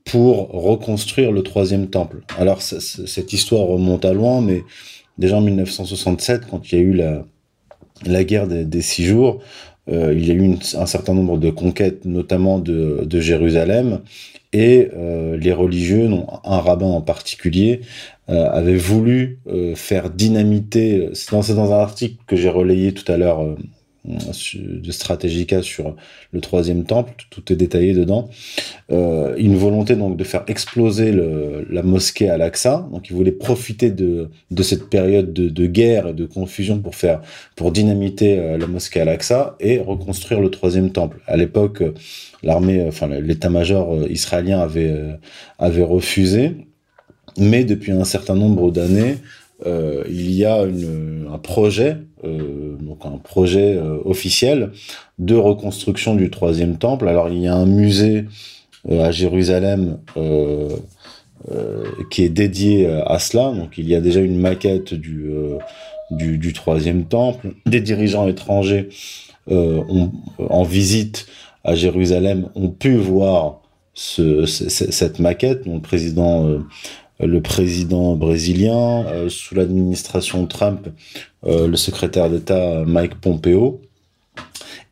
pour 0.05 0.50
reconstruire 0.51 1.31
le 1.31 1.43
troisième 1.43 1.88
temple. 1.88 2.21
Alors 2.38 2.62
cette 2.62 3.33
histoire 3.33 3.67
remonte 3.67 4.05
à 4.05 4.13
loin, 4.13 4.41
mais 4.41 4.63
déjà 5.17 5.38
en 5.38 5.41
1967, 5.41 6.43
quand 6.50 6.71
il 6.71 6.75
y 6.75 6.81
a 6.81 6.83
eu 6.83 6.93
la, 6.93 7.25
la 8.05 8.24
guerre 8.24 8.47
des, 8.47 8.81
six 8.81 9.03
jours, 9.03 9.41
il 9.88 10.25
y 10.25 10.31
a 10.31 10.33
eu 10.33 10.57
un 10.75 10.85
certain 10.85 11.13
nombre 11.13 11.38
de 11.38 11.50
conquêtes, 11.50 12.05
notamment 12.05 12.59
de, 12.59 13.03
de 13.03 13.19
Jérusalem, 13.19 14.01
et 14.53 14.89
les 15.38 15.51
religieux, 15.53 16.07
non, 16.07 16.27
un 16.43 16.59
rabbin 16.59 16.85
en 16.85 17.01
particulier, 17.01 17.81
avait 18.27 18.77
voulu 18.77 19.39
faire 19.75 20.12
dynamiter. 20.12 21.09
C'est 21.13 21.31
dans, 21.31 21.41
dans, 21.41 21.74
un 21.74 21.79
article 21.79 22.17
que 22.27 22.35
j'ai 22.35 22.50
relayé 22.50 22.93
tout 22.93 23.12
à 23.12 23.17
l'heure 23.17 23.55
de 24.05 24.91
Stratégica 24.91 25.62
sur 25.62 25.95
le 26.31 26.41
troisième 26.41 26.83
temple, 26.83 27.13
tout 27.29 27.51
est 27.51 27.55
détaillé 27.55 27.93
dedans. 27.93 28.29
Euh, 28.91 29.35
une 29.38 29.55
volonté 29.55 29.95
donc 29.95 30.17
de 30.17 30.24
faire 30.24 30.43
exploser 30.47 31.12
la 31.69 31.83
mosquée 31.83 32.29
à 32.29 32.38
l'Aqsa. 32.38 32.88
Donc 32.91 33.09
il 33.09 33.15
voulait 33.15 33.31
profiter 33.31 33.91
de, 33.91 34.29
cette 34.62 34.89
période 34.89 35.33
de, 35.33 35.65
guerre 35.65 36.09
et 36.09 36.13
de 36.13 36.25
confusion 36.25 36.79
pour 36.79 36.95
faire 36.95 37.21
pour 37.55 37.71
dynamiter 37.71 38.38
euh, 38.38 38.57
la 38.57 38.67
mosquée 38.67 39.01
à 39.01 39.05
l'Aqsa 39.05 39.55
et 39.59 39.79
reconstruire 39.79 40.39
le 40.39 40.50
troisième 40.50 40.91
temple. 40.91 41.19
À 41.27 41.38
l'époque, 41.38 41.83
l'armée, 42.43 42.85
enfin 42.88 43.07
l'état-major 43.07 43.93
euh, 43.93 44.07
israélien 44.09 44.59
avait 44.59 44.95
avait 45.57 45.83
refusé, 45.83 46.67
mais 47.38 47.63
depuis 47.63 47.91
un 47.91 48.03
certain 48.03 48.35
nombre 48.35 48.71
d'années, 48.71 49.17
euh, 49.65 50.03
il 50.09 50.31
y 50.31 50.43
a 50.43 50.62
un 50.62 51.38
projet, 51.38 51.97
euh, 52.25 52.75
donc 52.77 53.05
un 53.05 53.17
projet 53.17 53.75
euh, 53.75 54.00
officiel 54.03 54.71
de 55.17 55.35
reconstruction 55.35 56.15
du 56.15 56.29
troisième 56.29 56.77
temple. 56.77 57.07
Alors 57.07 57.29
il 57.29 57.39
y 57.39 57.47
a 57.47 57.55
un 57.55 57.65
musée 57.65 58.25
à 58.89 59.12
Jérusalem 59.12 59.97
qui 62.12 62.24
est 62.24 62.29
dédié 62.29 62.85
à 62.88 63.17
cela. 63.17 63.51
Donc 63.51 63.77
il 63.77 63.88
y 63.88 63.95
a 63.95 64.01
déjà 64.01 64.19
une 64.19 64.38
maquette 64.38 64.93
du, 64.93 66.53
troisième 66.53 67.05
temple. 67.05 67.53
Des 67.65 67.81
dirigeants 67.81 68.27
étrangers 68.27 68.89
en 69.50 70.63
visite 70.63 71.27
à 71.63 71.74
Jérusalem 71.74 72.50
ont 72.53 72.69
pu 72.69 72.95
voir 72.95 73.62
ce, 73.95 74.45
cette 74.45 75.19
maquette. 75.19 75.65
Donc, 75.65 75.75
le 75.75 75.81
président 75.81 76.59
le 77.19 77.41
président 77.41 78.15
brésilien, 78.15 79.05
euh, 79.05 79.29
sous 79.29 79.55
l'administration 79.55 80.45
Trump, 80.48 80.89
euh, 81.45 81.67
le 81.67 81.77
secrétaire 81.77 82.29
d'État 82.29 82.84
Mike 82.86 83.15
Pompeo. 83.15 83.81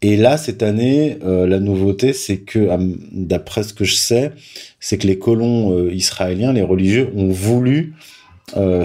Et 0.01 0.17
là, 0.17 0.37
cette 0.37 0.63
année, 0.63 1.17
euh, 1.23 1.47
la 1.47 1.59
nouveauté, 1.59 2.13
c'est 2.13 2.39
que, 2.39 2.69
d'après 3.11 3.63
ce 3.63 3.73
que 3.73 3.85
je 3.85 3.95
sais, 3.95 4.31
c'est 4.79 4.97
que 4.97 5.07
les 5.07 5.17
colons 5.17 5.89
israéliens, 5.89 6.53
les 6.53 6.61
religieux, 6.61 7.09
ont 7.15 7.29
voulu 7.29 7.93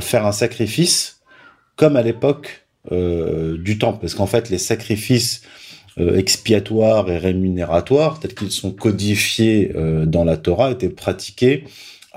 faire 0.00 0.24
un 0.24 0.32
sacrifice, 0.32 1.20
comme 1.74 1.96
à 1.96 2.02
l'époque 2.02 2.66
du 2.90 3.78
temple. 3.78 3.98
Parce 4.00 4.14
qu'en 4.14 4.28
fait, 4.28 4.48
les 4.48 4.58
sacrifices 4.58 5.42
expiatoires 5.98 7.10
et 7.10 7.18
rémunératoires, 7.18 8.20
tels 8.20 8.34
qu'ils 8.34 8.52
sont 8.52 8.70
codifiés 8.70 9.72
dans 10.06 10.22
la 10.22 10.36
Torah, 10.36 10.70
étaient 10.70 10.88
pratiqués 10.88 11.64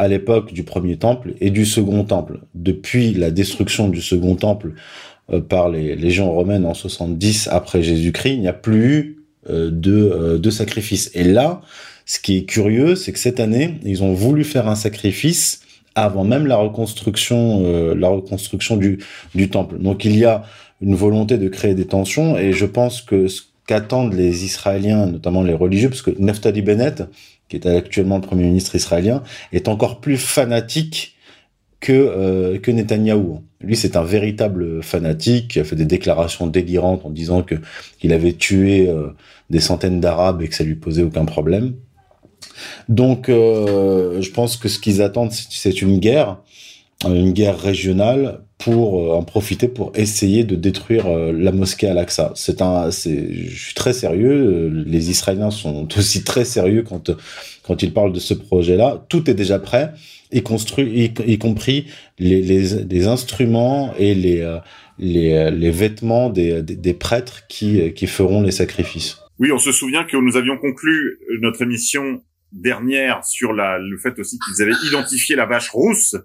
à 0.01 0.07
l'époque 0.07 0.51
du 0.51 0.63
premier 0.63 0.97
temple 0.97 1.35
et 1.41 1.51
du 1.51 1.63
second 1.63 2.03
temple. 2.03 2.39
Depuis 2.55 3.13
la 3.13 3.29
destruction 3.29 3.87
du 3.87 4.01
second 4.01 4.35
temple 4.35 4.73
euh, 5.31 5.41
par 5.41 5.69
les 5.69 5.95
légions 5.95 6.31
romaines 6.31 6.65
en 6.65 6.73
70 6.73 7.47
après 7.51 7.83
Jésus-Christ, 7.83 8.33
il 8.33 8.41
n'y 8.41 8.47
a 8.47 8.53
plus 8.53 8.83
eu 8.83 9.23
euh, 9.51 9.69
de, 9.71 9.93
euh, 9.93 10.37
de 10.39 10.49
sacrifice. 10.49 11.11
Et 11.13 11.23
là, 11.23 11.61
ce 12.07 12.19
qui 12.19 12.37
est 12.37 12.45
curieux, 12.45 12.95
c'est 12.95 13.13
que 13.13 13.19
cette 13.19 13.39
année, 13.39 13.75
ils 13.83 14.01
ont 14.01 14.13
voulu 14.15 14.43
faire 14.43 14.67
un 14.67 14.73
sacrifice 14.73 15.61
avant 15.93 16.23
même 16.23 16.47
la 16.47 16.55
reconstruction, 16.55 17.93
la 17.93 18.07
reconstruction 18.07 18.77
du, 18.77 18.99
du 19.35 19.49
temple. 19.49 19.77
Donc 19.77 20.05
il 20.05 20.17
y 20.17 20.23
a 20.23 20.43
une 20.81 20.95
volonté 20.95 21.37
de 21.37 21.47
créer 21.47 21.75
des 21.75 21.85
tensions 21.85 22.37
et 22.37 22.53
je 22.53 22.65
pense 22.65 23.01
que 23.01 23.27
ce 23.27 23.41
qu'attendent 23.67 24.13
les 24.13 24.45
Israéliens, 24.45 25.05
notamment 25.05 25.43
les 25.43 25.53
religieux, 25.53 25.89
parce 25.89 26.01
que 26.01 26.11
Neftali 26.19 26.61
Bennett, 26.61 27.03
qui 27.49 27.57
est 27.57 27.65
actuellement 27.65 28.15
le 28.15 28.21
premier 28.21 28.43
ministre 28.43 28.75
israélien, 28.75 29.23
est 29.51 29.67
encore 29.67 29.99
plus 30.01 30.17
fanatique 30.17 31.15
que 31.79 31.91
euh, 31.91 32.59
que 32.59 32.71
Netanyahou. 32.71 33.41
Lui, 33.59 33.75
c'est 33.75 33.95
un 33.95 34.03
véritable 34.03 34.81
fanatique 34.81 35.49
qui 35.49 35.59
a 35.59 35.63
fait 35.63 35.75
des 35.75 35.85
déclarations 35.85 36.47
délirantes 36.47 37.05
en 37.05 37.09
disant 37.09 37.43
que 37.43 37.55
qu'il 37.99 38.13
avait 38.13 38.33
tué 38.33 38.87
euh, 38.87 39.09
des 39.49 39.59
centaines 39.59 39.99
d'Arabes 39.99 40.41
et 40.41 40.47
que 40.47 40.55
ça 40.55 40.63
lui 40.63 40.75
posait 40.75 41.03
aucun 41.03 41.25
problème. 41.25 41.73
Donc, 42.89 43.29
euh, 43.29 44.21
je 44.21 44.31
pense 44.31 44.57
que 44.57 44.67
ce 44.67 44.79
qu'ils 44.79 45.01
attendent, 45.01 45.31
c'est 45.31 45.81
une 45.81 45.99
guerre, 45.99 46.37
une 47.05 47.31
guerre 47.31 47.59
régionale 47.59 48.41
pour 48.57 49.15
en 49.15 49.23
profiter 49.23 49.67
pour 49.67 49.91
essayer 49.95 50.43
de 50.43 50.55
détruire 50.55 51.07
la 51.09 51.51
mosquée 51.51 51.87
Al-Aqsa. 51.87 52.31
C'est 52.35 52.61
un, 52.61 52.91
c'est, 52.91 53.33
je 53.33 53.65
suis 53.65 53.73
très 53.73 53.93
sérieux. 53.93 54.69
Les 54.85 55.09
Israéliens 55.09 55.51
sont 55.51 55.87
aussi 55.97 56.23
très 56.23 56.45
sérieux 56.45 56.83
quand 56.83 57.11
quand 57.63 57.83
ils 57.83 57.93
parlent 57.93 58.13
de 58.13 58.19
ce 58.19 58.33
projet-là. 58.33 59.05
Tout 59.09 59.29
est 59.29 59.33
déjà 59.33 59.57
prêt, 59.59 59.93
y 60.31 60.43
construit, 60.43 61.13
y, 61.25 61.37
compris 61.37 61.87
les, 62.19 62.41
les, 62.41 62.83
les, 62.83 63.07
instruments 63.07 63.93
et 63.97 64.13
les 64.13 64.59
les, 64.99 65.49
les 65.49 65.71
vêtements 65.71 66.29
des, 66.29 66.61
des, 66.61 66.93
prêtres 66.93 67.47
qui 67.47 67.93
qui 67.93 68.05
feront 68.05 68.43
les 68.43 68.51
sacrifices. 68.51 69.17
Oui, 69.39 69.51
on 69.51 69.57
se 69.57 69.71
souvient 69.71 70.03
que 70.03 70.17
nous 70.17 70.37
avions 70.37 70.57
conclu 70.57 71.17
notre 71.41 71.63
émission 71.63 72.21
dernière 72.51 73.23
sur 73.25 73.53
la, 73.53 73.79
le 73.79 73.97
fait 73.97 74.19
aussi 74.19 74.37
qu'ils 74.39 74.61
avaient 74.61 74.77
identifié 74.87 75.35
la 75.35 75.45
vache 75.45 75.69
rousse 75.69 76.15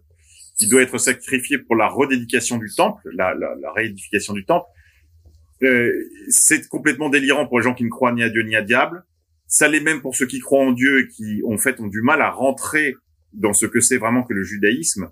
qui 0.56 0.68
doit 0.68 0.82
être 0.82 0.98
sacrifié 0.98 1.58
pour 1.58 1.76
la 1.76 1.88
redédication 1.88 2.58
du 2.58 2.68
temple, 2.74 3.08
la, 3.12 3.34
la, 3.34 3.54
la 3.60 3.72
réédification 3.72 4.32
du 4.32 4.44
temple. 4.44 4.66
Euh, 5.62 5.92
c'est 6.28 6.68
complètement 6.68 7.08
délirant 7.08 7.46
pour 7.46 7.58
les 7.58 7.64
gens 7.64 7.74
qui 7.74 7.84
ne 7.84 7.88
croient 7.88 8.12
ni 8.12 8.22
à 8.22 8.28
Dieu 8.28 8.42
ni 8.42 8.56
à 8.56 8.62
diable. 8.62 9.04
Ça 9.46 9.68
l'est 9.68 9.80
même 9.80 10.00
pour 10.00 10.16
ceux 10.16 10.26
qui 10.26 10.40
croient 10.40 10.64
en 10.64 10.72
Dieu 10.72 11.00
et 11.00 11.08
qui, 11.08 11.42
en 11.46 11.56
fait, 11.56 11.80
ont 11.80 11.86
du 11.86 12.02
mal 12.02 12.20
à 12.20 12.30
rentrer 12.30 12.94
dans 13.32 13.52
ce 13.52 13.66
que 13.66 13.80
c'est 13.80 13.98
vraiment 13.98 14.22
que 14.22 14.34
le 14.34 14.42
judaïsme. 14.42 15.10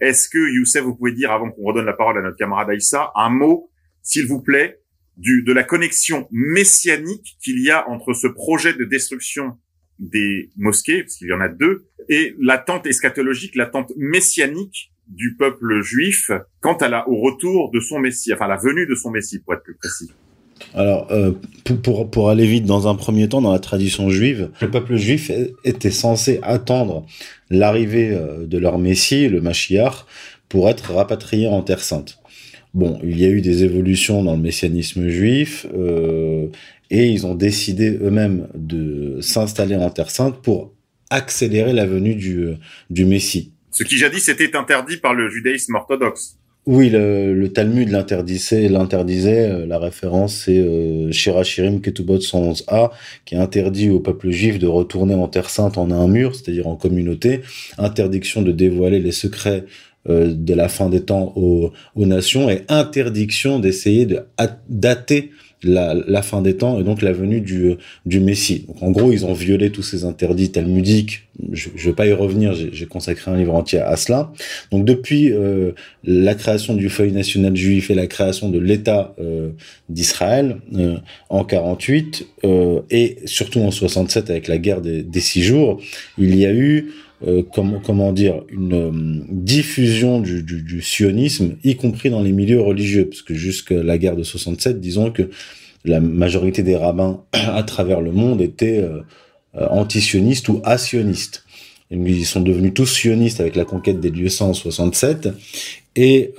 Est-ce 0.00 0.28
que, 0.28 0.38
Youssef, 0.38 0.82
vous 0.82 0.94
pouvez 0.94 1.12
dire, 1.12 1.30
avant 1.30 1.50
qu'on 1.50 1.62
redonne 1.62 1.86
la 1.86 1.92
parole 1.92 2.18
à 2.18 2.22
notre 2.22 2.36
camarade 2.36 2.70
Aïssa, 2.70 3.12
un 3.14 3.30
mot, 3.30 3.70
s'il 4.02 4.26
vous 4.26 4.42
plaît, 4.42 4.80
du, 5.16 5.42
de 5.42 5.52
la 5.52 5.62
connexion 5.62 6.26
messianique 6.30 7.36
qu'il 7.42 7.60
y 7.62 7.70
a 7.70 7.88
entre 7.88 8.12
ce 8.12 8.26
projet 8.26 8.72
de 8.74 8.84
destruction 8.84 9.58
des 10.00 10.50
mosquées, 10.56 11.02
parce 11.02 11.16
qu'il 11.16 11.28
y 11.28 11.32
en 11.32 11.40
a 11.40 11.48
deux, 11.48 11.84
et 12.08 12.34
l'attente 12.40 12.86
eschatologique, 12.86 13.54
l'attente 13.54 13.92
messianique 13.96 14.90
du 15.06 15.36
peuple 15.36 15.82
juif 15.82 16.30
quant 16.60 16.76
à 16.76 16.88
la, 16.88 17.08
au 17.08 17.20
retour 17.20 17.70
de 17.70 17.80
son 17.80 17.98
Messie, 17.98 18.32
enfin 18.32 18.48
la 18.48 18.56
venue 18.56 18.86
de 18.86 18.94
son 18.94 19.10
Messie, 19.10 19.40
pour 19.40 19.54
être 19.54 19.62
plus 19.62 19.76
précis. 19.76 20.10
Alors, 20.74 21.10
euh, 21.10 21.32
pour, 21.82 22.10
pour 22.10 22.30
aller 22.30 22.46
vite, 22.46 22.64
dans 22.64 22.86
un 22.86 22.94
premier 22.94 23.28
temps, 23.28 23.40
dans 23.40 23.52
la 23.52 23.58
tradition 23.58 24.10
juive, 24.10 24.50
le 24.60 24.70
peuple 24.70 24.96
juif 24.96 25.30
était 25.64 25.90
censé 25.90 26.38
attendre 26.42 27.06
l'arrivée 27.48 28.10
euh, 28.10 28.46
de 28.46 28.58
leur 28.58 28.78
Messie, 28.78 29.28
le 29.28 29.40
Mashiach, 29.40 30.06
pour 30.48 30.68
être 30.68 30.92
rapatrié 30.92 31.46
en 31.46 31.62
Terre 31.62 31.80
Sainte. 31.80 32.19
Bon, 32.72 32.98
il 33.02 33.18
y 33.18 33.24
a 33.24 33.28
eu 33.28 33.40
des 33.40 33.64
évolutions 33.64 34.22
dans 34.22 34.36
le 34.36 34.42
messianisme 34.42 35.08
juif, 35.08 35.66
euh, 35.74 36.46
et 36.90 37.08
ils 37.08 37.26
ont 37.26 37.34
décidé 37.34 37.98
eux-mêmes 38.00 38.48
de 38.54 39.18
s'installer 39.20 39.76
en 39.76 39.90
Terre 39.90 40.10
Sainte 40.10 40.40
pour 40.42 40.72
accélérer 41.10 41.72
la 41.72 41.86
venue 41.86 42.14
du, 42.14 42.38
euh, 42.44 42.54
du 42.88 43.04
Messie. 43.04 43.52
Ce 43.72 43.82
qui 43.82 43.98
jadis 43.98 44.28
était 44.28 44.54
interdit 44.56 44.96
par 44.96 45.14
le 45.14 45.28
judaïsme 45.28 45.74
orthodoxe. 45.74 46.36
Oui, 46.66 46.90
le, 46.90 47.34
le 47.34 47.52
Talmud 47.52 47.88
l'interdisait. 47.88 48.68
L'interdisait. 48.68 49.50
Euh, 49.50 49.66
la 49.66 49.78
référence, 49.78 50.34
c'est 50.44 50.58
euh, 50.58 51.10
Shirachirim 51.10 51.80
Ketubot 51.80 52.18
111a, 52.18 52.90
qui 53.24 53.36
interdit 53.36 53.88
au 53.88 53.98
peuple 53.98 54.30
juif 54.30 54.58
de 54.58 54.66
retourner 54.66 55.14
en 55.14 55.26
Terre 55.26 55.48
Sainte 55.48 55.78
en 55.78 55.90
un 55.90 56.06
mur, 56.06 56.34
c'est-à-dire 56.34 56.68
en 56.68 56.76
communauté. 56.76 57.40
Interdiction 57.78 58.42
de 58.42 58.52
dévoiler 58.52 59.00
les 59.00 59.12
secrets 59.12 59.64
euh, 60.08 60.32
de 60.34 60.54
la 60.54 60.68
fin 60.68 60.88
des 60.88 61.02
temps 61.02 61.32
aux, 61.36 61.72
aux 61.94 62.06
nations 62.06 62.48
et 62.48 62.64
interdiction 62.68 63.58
d'essayer 63.58 64.06
de 64.06 64.20
dater 64.68 65.30
la, 65.62 65.94
la, 65.94 66.22
fin 66.22 66.40
des 66.42 66.56
temps 66.56 66.80
et 66.80 66.84
donc 66.84 67.02
la 67.02 67.12
venue 67.12 67.40
du, 67.40 67.74
du 68.06 68.20
Messie. 68.20 68.64
Donc 68.66 68.82
en 68.82 68.90
gros, 68.90 69.12
ils 69.12 69.26
ont 69.26 69.32
violé 69.32 69.70
tous 69.70 69.82
ces 69.82 70.04
interdits 70.04 70.50
talmudiques. 70.50 71.28
Je 71.52 71.68
ne 71.68 71.78
vais 71.78 71.92
pas 71.92 72.06
y 72.06 72.12
revenir, 72.12 72.54
j'ai 72.54 72.86
consacré 72.86 73.30
un 73.30 73.36
livre 73.36 73.54
entier 73.54 73.80
à 73.80 73.96
cela. 73.96 74.32
Donc 74.70 74.84
depuis 74.84 75.32
euh, 75.32 75.72
la 76.04 76.34
création 76.34 76.74
du 76.74 76.88
feuille 76.88 77.12
national 77.12 77.56
juif 77.56 77.90
et 77.90 77.94
la 77.94 78.06
création 78.06 78.48
de 78.48 78.58
l'État 78.58 79.14
euh, 79.20 79.50
d'Israël 79.88 80.58
euh, 80.74 80.96
en 81.28 81.44
48 81.44 82.26
euh, 82.44 82.80
et 82.90 83.18
surtout 83.26 83.60
en 83.60 83.70
67 83.70 84.30
avec 84.30 84.48
la 84.48 84.58
guerre 84.58 84.80
des, 84.80 85.02
des 85.02 85.20
six 85.20 85.42
jours, 85.42 85.80
il 86.18 86.36
y 86.36 86.46
a 86.46 86.52
eu 86.52 86.92
euh, 87.26 87.42
comment, 87.42 88.12
dire, 88.12 88.44
une 88.48 88.72
euh, 88.72 89.24
diffusion 89.28 90.20
du, 90.20 90.80
sionisme, 90.80 91.56
y 91.62 91.76
compris 91.76 92.08
dans 92.08 92.22
les 92.22 92.32
milieux 92.32 92.62
religieux, 92.62 93.06
parce 93.06 93.20
que 93.20 93.34
jusqu'à 93.34 93.82
la 93.82 93.98
guerre 93.98 94.16
de 94.16 94.22
67, 94.22 94.80
disons 94.80 95.10
que 95.10 95.28
la 95.84 96.00
majorité 96.00 96.62
des 96.62 96.76
rabbins 96.76 97.22
à 97.32 97.62
travers 97.62 98.00
le 98.00 98.10
monde 98.10 98.40
étaient 98.40 98.78
euh, 98.78 99.02
anti-sionistes 99.54 100.48
ou 100.48 100.62
asionistes. 100.64 101.44
Ils 101.90 102.24
sont 102.24 102.40
devenus 102.40 102.72
tous 102.72 102.86
sionistes 102.86 103.40
avec 103.40 103.54
la 103.54 103.64
conquête 103.64 104.00
des 104.00 104.10
lieux 104.10 104.28
saints 104.28 104.46
en 104.46 104.54
67. 104.54 105.28
Et 105.96 106.34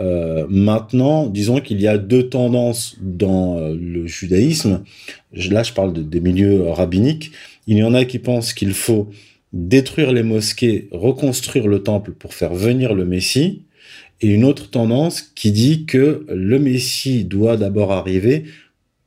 maintenant, 0.47 1.27
disons 1.27 1.59
qu'il 1.59 1.81
y 1.81 1.89
a 1.89 1.97
deux 1.97 2.29
tendances 2.29 2.95
dans 3.01 3.59
le 3.59 4.07
judaïsme. 4.07 4.81
Là, 5.33 5.63
je 5.63 5.73
parle 5.73 5.91
de, 5.91 6.03
des 6.03 6.21
milieux 6.21 6.69
rabbiniques. 6.69 7.33
Il 7.67 7.77
y 7.77 7.83
en 7.83 7.93
a 7.93 8.05
qui 8.05 8.17
pensent 8.17 8.53
qu'il 8.53 8.73
faut 8.73 9.09
détruire 9.53 10.11
les 10.11 10.23
mosquées, 10.23 10.87
reconstruire 10.91 11.67
le 11.67 11.83
temple 11.83 12.11
pour 12.11 12.33
faire 12.33 12.53
venir 12.53 12.93
le 12.93 13.05
Messie. 13.05 13.63
Et 14.21 14.27
une 14.27 14.45
autre 14.45 14.69
tendance 14.69 15.21
qui 15.21 15.51
dit 15.51 15.85
que 15.85 16.25
le 16.29 16.59
Messie 16.59 17.25
doit 17.25 17.57
d'abord 17.57 17.91
arriver 17.91 18.43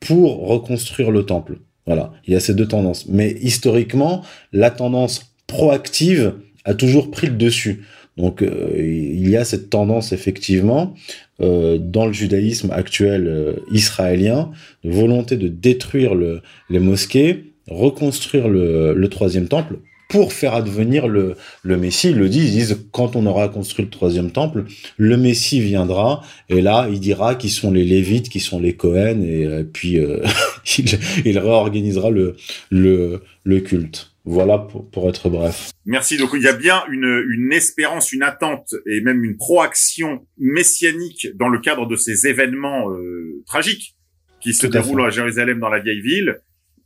pour 0.01 0.47
reconstruire 0.47 1.11
le 1.11 1.25
temple. 1.25 1.59
Voilà, 1.87 2.13
il 2.27 2.33
y 2.33 2.37
a 2.37 2.41
ces 2.41 2.55
deux 2.55 2.67
tendances. 2.67 3.07
Mais 3.09 3.37
historiquement, 3.41 4.23
la 4.53 4.71
tendance 4.71 5.33
proactive 5.47 6.35
a 6.65 6.75
toujours 6.75 7.11
pris 7.11 7.29
le 7.29 7.35
dessus. 7.35 7.85
Donc 8.17 8.43
euh, 8.43 8.71
il 8.77 9.29
y 9.29 9.37
a 9.37 9.45
cette 9.45 9.71
tendance 9.71 10.13
effectivement 10.13 10.95
euh, 11.41 11.79
dans 11.79 12.07
le 12.07 12.13
judaïsme 12.13 12.71
actuel 12.71 13.27
euh, 13.27 13.55
israélien, 13.73 14.53
de 14.85 14.91
volonté 14.91 15.37
de 15.37 15.49
détruire 15.49 16.15
le, 16.15 16.41
les 16.71 16.79
mosquées, 16.79 17.55
reconstruire 17.69 18.49
le 18.49 19.07
troisième 19.09 19.49
temple 19.49 19.79
pour 20.09 20.33
faire 20.33 20.55
advenir 20.55 21.09
le, 21.09 21.37
le 21.63 21.77
Messie. 21.77 22.11
Ils 22.11 22.19
le 22.19 22.29
disent, 22.29 22.55
ils 22.55 22.59
disent, 22.59 22.87
quand 22.93 23.17
on 23.17 23.27
aura 23.27 23.49
construit 23.49 23.85
le 23.85 23.91
troisième 23.91 24.31
temple, 24.31 24.65
le 24.97 25.17
Messie 25.17 25.61
viendra, 25.61 26.23
et 26.49 26.61
là, 26.61 26.89
il 26.91 27.01
dira 27.01 27.35
qui 27.35 27.49
sont 27.49 27.73
les 27.73 27.85
Lévites, 27.85 28.29
qui 28.29 28.41
sont 28.41 28.61
les 28.61 28.77
Cohen, 28.77 29.23
et 29.23 29.47
euh, 29.47 29.65
puis 29.65 29.99
euh, 29.99 30.23
il, 30.79 30.99
il, 31.25 31.39
réorganisera 31.39 32.11
le, 32.11 32.37
le, 32.71 33.23
le 33.45 33.61
culte. 33.61 34.15
Voilà 34.27 34.59
pour, 34.59 34.91
pour, 34.91 35.09
être 35.09 35.29
bref. 35.29 35.71
Merci. 35.85 36.17
Donc 36.17 36.31
il 36.35 36.43
y 36.43 36.49
a 36.49 36.55
bien 36.55 36.83
une, 36.91 37.25
une 37.31 37.53
espérance, 37.53 38.11
une 38.11 38.23
attente 38.23 38.75
et 38.87 39.03
même 39.03 39.23
une 39.23 39.37
proaction 39.37 40.27
messianique 40.39 41.29
dans 41.35 41.49
le 41.49 41.61
cadre 41.61 41.87
de 41.87 41.95
ces 41.95 42.27
événements 42.27 42.91
euh, 42.91 43.43
tragiques 43.47 43.97
qui 44.41 44.55
se 44.55 44.67
déroulent 44.67 45.03
à, 45.03 45.07
à, 45.07 45.11
Jérusalem 45.11 45.61
dans 45.61 45.69
la 45.69 45.81
vieille 45.81 46.01
ville. 46.01 46.41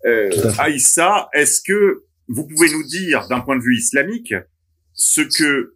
Euh, 0.05 0.31
Aïssa, 0.59 1.29
est-ce 1.33 1.61
que 1.63 2.03
vous 2.29 2.47
pouvez 2.47 2.71
nous 2.71 2.85
dire, 2.85 3.27
d'un 3.29 3.41
point 3.41 3.57
de 3.57 3.63
vue 3.63 3.77
islamique, 3.77 4.35
ce 4.93 5.23
que 5.23 5.75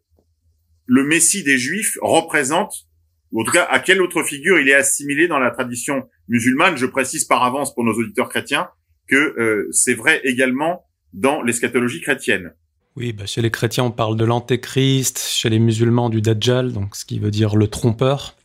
le 0.87 1.04
Messie 1.04 1.42
des 1.42 1.59
Juifs 1.59 1.97
représente, 2.02 2.87
ou 3.30 3.40
en 3.40 3.44
tout 3.44 3.52
cas 3.52 3.66
à 3.71 3.80
quelle 3.80 4.02
autre 4.02 4.23
figure 4.23 4.59
il 4.59 4.68
est 4.68 4.75
assimilé 4.75 5.26
dans 5.26 5.38
la 5.38 5.50
tradition 5.50 6.09
musulmane. 6.28 6.76
Je 6.76 6.87
précise 6.87 7.25
par 7.25 7.42
avance 7.42 7.75
pour 7.75 7.85
nos 7.85 7.94
auditeurs 7.94 8.28
chrétiens 8.28 8.68
que 9.09 9.16
euh, 9.16 9.68
c'est 9.73 9.94
vrai 9.94 10.21
également 10.25 10.85
dans 11.12 11.42
l'eschatologie 11.42 12.00
chrétienne. 12.00 12.52
Oui, 12.94 13.14
bah 13.14 13.25
chez 13.25 13.40
les 13.40 13.50
chrétiens, 13.50 13.85
on 13.85 13.90
parle 13.90 14.16
de 14.16 14.25
l'antéchrist, 14.25 15.18
chez 15.18 15.49
les 15.49 15.59
musulmans 15.59 16.11
du 16.11 16.21
Dajjal, 16.21 16.73
donc 16.73 16.94
ce 16.94 17.06
qui 17.06 17.18
veut 17.18 17.30
dire 17.30 17.56
le 17.56 17.68
trompeur. 17.68 18.37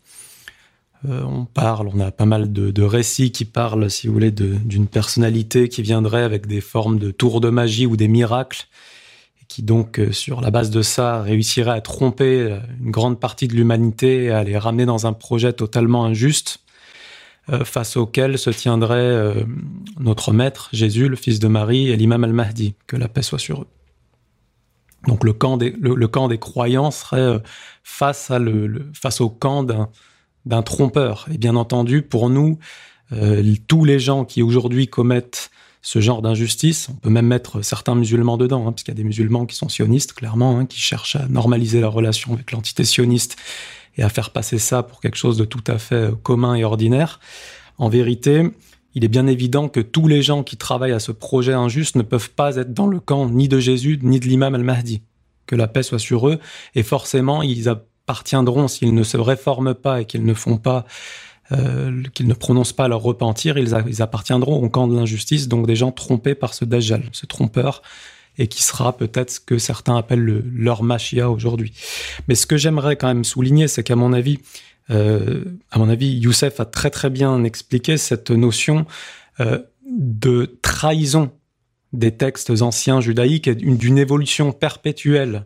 Euh, 1.05 1.21
on 1.23 1.45
parle, 1.45 1.89
on 1.93 1.99
a 1.99 2.11
pas 2.11 2.25
mal 2.25 2.51
de, 2.51 2.83
récits 2.83 3.31
qui 3.31 3.45
parlent, 3.45 3.89
si 3.89 4.07
vous 4.07 4.13
voulez, 4.13 4.31
d'une 4.31 4.87
personnalité 4.87 5.69
qui 5.69 5.81
viendrait 5.81 6.23
avec 6.23 6.47
des 6.47 6.61
formes 6.61 6.97
de 6.97 7.11
tours 7.11 7.39
de 7.39 7.49
magie 7.49 7.85
ou 7.85 7.95
des 7.95 8.07
miracles, 8.07 8.65
et 9.41 9.45
qui 9.47 9.61
donc, 9.61 9.99
euh, 9.99 10.11
sur 10.11 10.41
la 10.41 10.49
base 10.49 10.71
de 10.71 10.81
ça, 10.81 11.21
réussirait 11.21 11.71
à 11.71 11.81
tromper 11.81 12.41
euh, 12.41 12.59
une 12.81 12.91
grande 12.91 13.19
partie 13.19 13.47
de 13.47 13.53
l'humanité 13.53 14.25
et 14.25 14.31
à 14.31 14.43
les 14.43 14.57
ramener 14.57 14.85
dans 14.85 15.05
un 15.05 15.13
projet 15.13 15.53
totalement 15.53 16.05
injuste, 16.05 16.59
face 17.63 17.95
auquel 17.95 18.37
se 18.37 18.49
tiendrait 18.49 19.33
notre 20.01 20.33
maître, 20.33 20.67
Jésus, 20.73 21.07
le 21.07 21.15
fils 21.15 21.39
de 21.39 21.47
Marie, 21.47 21.87
et 21.87 21.95
l'imam 21.95 22.25
al-Mahdi, 22.25 22.75
que 22.87 22.97
la 22.97 23.07
paix 23.07 23.21
soit 23.21 23.39
sur 23.39 23.61
eux. 23.61 23.67
Donc 25.07 25.23
le 25.23 25.31
camp 25.31 25.55
des, 25.55 25.73
le, 25.79 26.07
camp 26.09 26.27
des 26.27 26.39
croyants 26.39 26.91
serait 26.91 27.41
face, 27.85 28.31
à 28.31 28.39
le 28.39 28.91
face 28.93 29.21
au 29.21 29.29
camp 29.29 29.63
d'un 29.63 29.87
d'un 30.47 30.63
trompeur. 30.63 31.27
Et 31.33 31.37
bien 31.37 31.55
entendu, 31.55 32.01
pour 32.01 32.29
nous, 32.29 32.57
euh, 33.11 33.55
tous 33.67 33.85
les 33.85 33.99
gens 33.99 34.25
qui 34.25 34.41
aujourd'hui 34.41 34.87
commettent 34.87 35.51
ce 35.81 36.01
genre 36.01 36.21
d'injustice, 36.21 36.89
on 36.89 36.95
peut 36.95 37.09
même 37.09 37.27
mettre 37.27 37.61
certains 37.61 37.95
musulmans 37.95 38.37
dedans, 38.37 38.67
hein, 38.67 38.71
parce 38.71 38.85
y 38.87 38.91
a 38.91 38.93
des 38.93 39.03
musulmans 39.03 39.45
qui 39.45 39.55
sont 39.55 39.69
sionistes, 39.69 40.13
clairement, 40.13 40.59
hein, 40.59 40.65
qui 40.65 40.79
cherchent 40.79 41.15
à 41.15 41.27
normaliser 41.27 41.79
leur 41.79 41.93
relation 41.93 42.33
avec 42.33 42.51
l'entité 42.51 42.83
sioniste 42.83 43.37
et 43.97 44.03
à 44.03 44.09
faire 44.09 44.31
passer 44.31 44.57
ça 44.57 44.83
pour 44.83 44.99
quelque 44.99 45.15
chose 45.17 45.37
de 45.37 45.45
tout 45.45 45.63
à 45.67 45.77
fait 45.77 46.11
commun 46.23 46.55
et 46.55 46.63
ordinaire. 46.63 47.19
En 47.77 47.89
vérité, 47.89 48.49
il 48.95 49.05
est 49.05 49.09
bien 49.09 49.27
évident 49.27 49.69
que 49.69 49.79
tous 49.79 50.07
les 50.07 50.21
gens 50.21 50.43
qui 50.43 50.57
travaillent 50.57 50.91
à 50.91 50.99
ce 50.99 51.11
projet 51.11 51.53
injuste 51.53 51.95
ne 51.95 52.01
peuvent 52.01 52.31
pas 52.31 52.55
être 52.57 52.73
dans 52.73 52.87
le 52.87 52.99
camp 52.99 53.29
ni 53.29 53.47
de 53.47 53.59
Jésus, 53.59 53.99
ni 54.01 54.19
de 54.19 54.25
l'imam 54.25 54.55
al-Mahdi. 54.55 55.03
Que 55.45 55.55
la 55.55 55.67
paix 55.67 55.83
soit 55.83 55.99
sur 55.99 56.27
eux, 56.27 56.39
et 56.75 56.83
forcément, 56.83 57.41
ils, 57.43 57.69
appartiendront 58.07 58.69
s'ils 58.69 58.93
ne 58.93 59.03
se 59.03 59.17
réforment 59.17 59.73
pas 59.73 59.99
et 59.99 60.05
qu'ils 60.05 60.23
ne 60.23 60.33
font 60.33 60.57
pas 60.57 60.85
euh, 61.51 62.03
qu'ils 62.13 62.27
ne 62.27 62.33
prononcent 62.33 62.73
pas 62.73 62.87
leur 62.87 63.01
repentir, 63.01 63.57
ils, 63.57 64.01
appartiendront 64.01 64.61
au 64.63 64.69
camp 64.69 64.87
de 64.87 64.95
l'injustice, 64.95 65.47
donc 65.47 65.65
des 65.67 65.75
gens 65.75 65.91
trompés 65.91 66.35
par 66.35 66.53
ce 66.53 66.65
Dajjal, 66.65 67.03
ce 67.11 67.25
trompeur, 67.25 67.81
et 68.37 68.47
qui 68.47 68.63
sera 68.63 68.95
peut-être 68.95 69.31
ce 69.31 69.39
que 69.39 69.57
certains 69.57 69.95
appellent 69.97 70.23
le, 70.23 70.43
leur 70.53 70.83
machia 70.83 71.29
aujourd'hui. 71.29 71.73
Mais 72.27 72.35
ce 72.35 72.47
que 72.47 72.57
j'aimerais 72.57 72.97
quand 72.97 73.07
même 73.07 73.23
souligner, 73.23 73.67
c'est 73.69 73.83
qu'à 73.83 73.95
mon 73.95 74.11
avis, 74.11 74.39
euh, 74.89 75.43
à 75.71 75.79
mon 75.79 75.89
avis, 75.89 76.17
Youssef 76.17 76.59
a 76.59 76.65
très 76.65 76.89
très 76.89 77.09
bien 77.09 77.43
expliqué 77.43 77.97
cette 77.97 78.31
notion 78.31 78.85
euh, 79.39 79.59
de 79.89 80.57
trahison 80.61 81.31
des 81.93 82.11
textes 82.11 82.49
anciens 82.61 82.99
judaïques 82.99 83.47
et 83.47 83.55
d'une 83.55 83.97
évolution 83.97 84.51
perpétuelle 84.51 85.45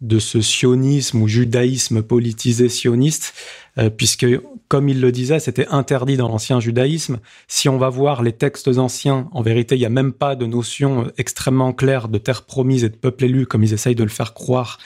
de 0.00 0.18
ce 0.18 0.40
sionisme 0.40 1.22
ou 1.22 1.28
judaïsme 1.28 2.02
politisé 2.02 2.68
sioniste, 2.68 3.34
euh, 3.78 3.90
puisque, 3.90 4.26
comme 4.68 4.88
il 4.88 5.00
le 5.00 5.12
disait, 5.12 5.40
c'était 5.40 5.66
interdit 5.68 6.16
dans 6.16 6.28
l'ancien 6.28 6.58
judaïsme. 6.58 7.18
Si 7.48 7.68
on 7.68 7.76
va 7.76 7.90
voir 7.90 8.22
les 8.22 8.32
textes 8.32 8.68
anciens, 8.78 9.28
en 9.32 9.42
vérité, 9.42 9.76
il 9.76 9.80
n'y 9.80 9.86
a 9.86 9.90
même 9.90 10.12
pas 10.12 10.36
de 10.36 10.46
notion 10.46 11.10
extrêmement 11.18 11.72
claire 11.72 12.08
de 12.08 12.18
terre 12.18 12.42
promise 12.46 12.84
et 12.84 12.88
de 12.88 12.96
peuple 12.96 13.24
élu, 13.24 13.46
comme 13.46 13.62
ils 13.62 13.74
essayent 13.74 13.94
de 13.94 14.02
le 14.02 14.08
faire 14.10 14.32
croire 14.32 14.78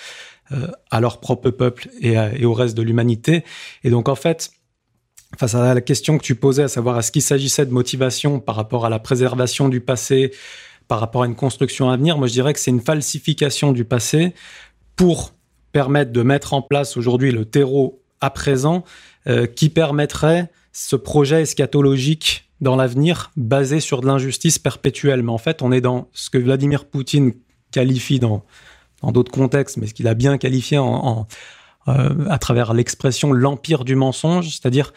euh, 0.53 0.67
à 0.91 1.01
leur 1.01 1.21
propre 1.21 1.51
peuple 1.51 1.89
et, 2.01 2.15
et 2.15 2.45
au 2.45 2.53
reste 2.53 2.77
de 2.77 2.83
l'humanité. 2.83 3.45
Et 3.85 3.91
donc, 3.91 4.09
en 4.09 4.17
fait, 4.17 4.51
face 5.39 5.55
à 5.55 5.75
la 5.75 5.81
question 5.81 6.19
que 6.19 6.25
tu 6.25 6.35
posais, 6.35 6.65
à 6.65 6.69
savoir 6.69 6.99
est-ce 6.99 7.13
qu'il 7.13 7.23
s'agissait 7.23 7.67
de 7.67 7.73
motivation 7.73 8.41
par 8.41 8.57
rapport 8.57 8.85
à 8.85 8.91
la 8.91 8.99
préservation 8.99 9.69
du 9.69 9.81
passé, 9.81 10.33
par 10.89 11.01
rapport 11.01 11.23
à 11.23 11.27
une 11.27 11.35
construction 11.35 11.89
à 11.91 11.97
venir, 11.97 12.19
moi 12.19 12.27
je 12.27 12.33
dirais 12.33 12.53
que 12.53 12.61
c'est 12.61 12.71
une 12.71 12.81
falsification 12.81 13.73
du 13.73 13.85
passé 13.85 14.35
pour 14.97 15.35
permettre 15.73 16.13
de 16.13 16.23
mettre 16.23 16.55
en 16.55 16.63
place 16.63 16.97
aujourd'hui 16.97 17.33
le 17.33 17.45
terreau 17.45 18.03
à 18.21 18.31
présent 18.31 18.85
euh, 19.27 19.47
qui 19.47 19.69
permettrait 19.69 20.51
ce 20.73 20.97
projet 20.97 21.43
eschatologique 21.43 22.51
dans 22.61 22.77
l'avenir 22.77 23.33
basé 23.37 23.81
sur 23.81 24.01
de 24.01 24.07
l'injustice 24.07 24.59
perpétuelle. 24.59 25.23
Mais 25.23 25.33
en 25.33 25.39
fait, 25.39 25.63
on 25.63 25.73
est 25.73 25.81
dans 25.81 26.09
ce 26.13 26.31
que 26.31 26.39
Vladimir 26.39 26.85
Poutine 26.87 27.33
qualifie 27.71 28.21
dans 28.21 28.45
d'autres 29.03 29.33
contextes, 29.33 29.77
mais 29.77 29.87
ce 29.87 29.95
qu'il 29.95 30.09
a 30.09 30.15
bien 30.15 30.39
qualifié 30.39 30.79
euh, 30.79 31.23
à 32.29 32.39
travers 32.39 32.73
l'expression 32.73 33.33
l'empire 33.33 33.85
du 33.85 33.97
mensonge, 33.97 34.49
c'est-à-dire 34.49 34.93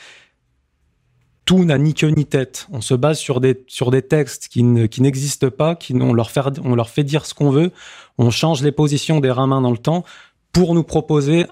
tout 1.47 1.63
n'a 1.63 1.77
ni 1.77 1.93
queue 1.93 2.10
ni 2.10 2.25
tête. 2.25 2.67
On 2.71 2.81
se 2.81 2.93
base 2.93 3.17
sur 3.17 3.39
des, 3.39 3.63
sur 3.67 3.89
des 3.89 4.01
textes 4.01 4.49
qui, 4.49 4.63
ne, 4.63 4.86
qui 4.86 5.01
n'existent 5.01 5.49
pas, 5.49 5.75
qui 5.75 5.95
on 5.95 6.13
leur, 6.13 6.29
fait, 6.29 6.60
on 6.62 6.75
leur 6.75 6.89
fait 6.89 7.05
dire 7.05 7.25
ce 7.25 7.33
qu'on 7.33 7.49
veut, 7.49 7.71
on 8.17 8.29
change 8.29 8.62
les 8.62 8.73
positions 8.73 9.21
des 9.21 9.31
ramins 9.31 9.62
dans 9.62 9.71
le 9.71 9.77
temps 9.77 10.03
pour 10.51 10.75
nous 10.75 10.83
proposer 10.83 11.45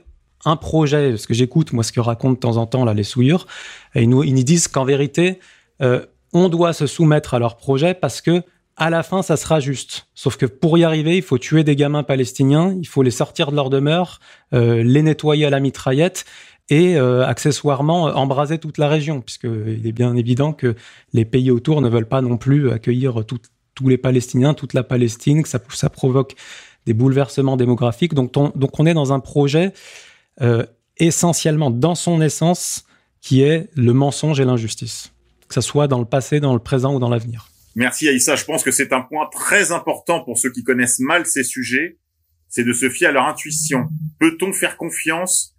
un 0.43 0.57
projet. 0.57 1.15
Ce 1.15 1.25
que 1.27 1.33
j'écoute, 1.33 1.71
moi, 1.71 1.81
ce 1.81 1.93
que 1.93 2.01
racontent 2.01 2.33
de 2.33 2.39
temps 2.39 2.57
en 2.57 2.67
temps 2.67 2.83
là, 2.83 2.93
les 2.93 3.03
souillures, 3.03 3.47
et 3.95 4.03
ils 4.03 4.09
nous, 4.09 4.21
ils 4.21 4.33
nous 4.35 4.43
disent 4.43 4.67
qu'en 4.67 4.83
vérité, 4.83 5.39
euh, 5.81 6.05
on 6.33 6.49
doit 6.49 6.73
se 6.73 6.87
soumettre 6.87 7.33
à 7.33 7.39
leur 7.39 7.55
projet 7.55 7.93
parce 7.93 8.19
que 8.19 8.43
à 8.77 8.89
la 8.89 9.03
fin, 9.03 9.21
ça 9.21 9.37
sera 9.37 9.61
juste. 9.61 10.07
Sauf 10.13 10.35
que 10.35 10.45
pour 10.45 10.77
y 10.77 10.83
arriver, 10.83 11.15
il 11.15 11.23
faut 11.23 11.37
tuer 11.37 11.63
des 11.63 11.77
gamins 11.77 12.03
palestiniens, 12.03 12.75
il 12.77 12.85
faut 12.85 13.03
les 13.03 13.11
sortir 13.11 13.51
de 13.51 13.55
leur 13.55 13.69
demeure, 13.69 14.19
euh, 14.53 14.83
les 14.83 15.01
nettoyer 15.01 15.45
à 15.45 15.49
la 15.49 15.61
mitraillette 15.61 16.25
et 16.69 16.97
euh, 16.97 17.25
accessoirement 17.25 18.05
embraser 18.05 18.57
toute 18.57 18.77
la 18.77 18.87
région, 18.87 19.21
puisqu'il 19.21 19.85
est 19.85 19.91
bien 19.91 20.15
évident 20.15 20.53
que 20.53 20.75
les 21.13 21.25
pays 21.25 21.51
autour 21.51 21.81
ne 21.81 21.89
veulent 21.89 22.07
pas 22.07 22.21
non 22.21 22.37
plus 22.37 22.71
accueillir 22.71 23.23
tous 23.25 23.87
les 23.87 23.97
Palestiniens, 23.97 24.53
toute 24.53 24.73
la 24.73 24.83
Palestine, 24.83 25.43
que 25.43 25.49
ça, 25.49 25.59
ça 25.69 25.89
provoque 25.89 26.35
des 26.85 26.93
bouleversements 26.93 27.57
démographiques. 27.57 28.13
Donc 28.13 28.35
on, 28.35 28.51
donc 28.55 28.79
on 28.79 28.85
est 28.85 28.93
dans 28.93 29.13
un 29.13 29.19
projet 29.19 29.73
euh, 30.41 30.65
essentiellement 30.97 31.71
dans 31.71 31.95
son 31.95 32.21
essence 32.21 32.85
qui 33.21 33.41
est 33.41 33.69
le 33.75 33.93
mensonge 33.93 34.39
et 34.39 34.45
l'injustice, 34.45 35.11
que 35.47 35.53
ce 35.55 35.61
soit 35.61 35.87
dans 35.87 35.99
le 35.99 36.05
passé, 36.05 36.39
dans 36.39 36.53
le 36.53 36.59
présent 36.59 36.93
ou 36.93 36.99
dans 36.99 37.09
l'avenir. 37.09 37.49
Merci 37.75 38.07
Aïssa, 38.07 38.35
je 38.35 38.45
pense 38.45 38.63
que 38.63 38.71
c'est 38.71 38.93
un 38.93 39.01
point 39.01 39.27
très 39.31 39.71
important 39.71 40.23
pour 40.23 40.37
ceux 40.37 40.51
qui 40.51 40.63
connaissent 40.63 40.99
mal 40.99 41.25
ces 41.25 41.43
sujets, 41.43 41.97
c'est 42.47 42.63
de 42.63 42.71
se 42.71 42.89
fier 42.89 43.07
à 43.07 43.11
leur 43.11 43.25
intuition. 43.25 43.87
Peut-on 44.19 44.53
faire 44.53 44.77
confiance 44.77 45.54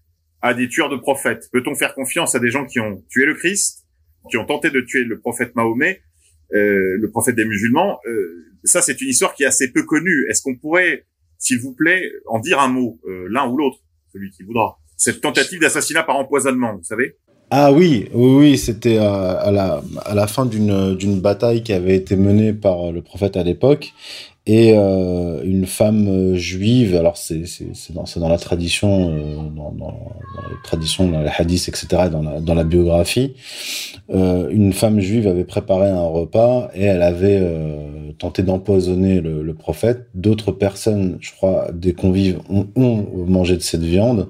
à 0.46 0.54
des 0.54 0.68
tueurs 0.68 0.88
de 0.88 0.96
prophètes 0.96 1.48
Peut-on 1.52 1.74
faire 1.74 1.94
confiance 1.94 2.34
à 2.34 2.38
des 2.38 2.50
gens 2.50 2.64
qui 2.64 2.80
ont 2.80 3.02
tué 3.08 3.26
le 3.26 3.34
Christ, 3.34 3.84
qui 4.30 4.36
ont 4.36 4.44
tenté 4.44 4.70
de 4.70 4.80
tuer 4.80 5.04
le 5.04 5.18
prophète 5.18 5.54
Mahomet, 5.54 6.00
euh, 6.54 6.96
le 6.98 7.10
prophète 7.10 7.34
des 7.34 7.44
musulmans 7.44 7.98
euh, 8.06 8.44
Ça, 8.64 8.80
c'est 8.82 9.00
une 9.00 9.08
histoire 9.08 9.34
qui 9.34 9.42
est 9.42 9.46
assez 9.46 9.72
peu 9.72 9.82
connue. 9.82 10.26
Est-ce 10.28 10.42
qu'on 10.42 10.56
pourrait 10.56 11.04
s'il 11.38 11.60
vous 11.60 11.74
plaît, 11.74 12.10
en 12.26 12.38
dire 12.38 12.60
un 12.60 12.68
mot, 12.68 12.98
euh, 13.06 13.26
l'un 13.30 13.46
ou 13.46 13.56
l'autre, 13.56 13.78
celui 14.12 14.30
qui 14.30 14.42
voudra. 14.42 14.78
Cette 14.96 15.20
tentative 15.20 15.60
d'assassinat 15.60 16.02
par 16.02 16.16
empoisonnement, 16.16 16.74
vous 16.74 16.82
savez? 16.82 17.16
Ah 17.50 17.72
oui, 17.72 18.08
oui, 18.14 18.34
oui, 18.34 18.58
c'était 18.58 18.96
à 18.96 19.50
la, 19.52 19.82
à 20.04 20.14
la 20.14 20.26
fin 20.26 20.46
d'une 20.46 20.96
d'une 20.96 21.20
bataille 21.20 21.62
qui 21.62 21.72
avait 21.72 21.94
été 21.94 22.16
menée 22.16 22.52
par 22.52 22.90
le 22.90 23.02
prophète 23.02 23.36
à 23.36 23.44
l'époque 23.44 23.92
et 24.46 24.74
euh, 24.76 25.42
une 25.44 25.66
femme 25.66 26.06
euh, 26.06 26.34
juive. 26.36 26.94
Alors 26.96 27.16
c'est 27.16 27.42
dans 27.92 28.04
dans 28.16 28.28
la 28.28 28.38
tradition, 28.38 29.10
euh, 29.10 29.34
dans, 29.34 29.72
dans, 29.72 29.72
dans 29.72 30.50
la 30.50 30.56
tradition, 30.62 31.08
dans 31.08 31.20
les 31.20 31.30
hadiths, 31.36 31.68
etc. 31.68 32.08
Dans 32.10 32.22
la 32.22 32.40
dans 32.40 32.54
la 32.54 32.64
biographie, 32.64 33.34
euh, 34.10 34.48
une 34.50 34.72
femme 34.72 35.00
juive 35.00 35.26
avait 35.26 35.44
préparé 35.44 35.88
un 35.88 36.06
repas 36.06 36.70
et 36.74 36.84
elle 36.84 37.02
avait 37.02 37.38
euh, 37.40 38.12
tenté 38.18 38.44
d'empoisonner 38.44 39.20
le, 39.20 39.42
le, 39.42 39.54
prophète. 39.54 40.06
D'autres 40.14 40.52
personnes, 40.52 41.18
je 41.20 41.32
crois, 41.32 41.68
des 41.72 41.92
convives 41.92 42.38
ont, 42.48 42.68
ont 42.76 43.04
mangé 43.26 43.56
de 43.56 43.62
cette 43.62 43.82
viande 43.82 44.28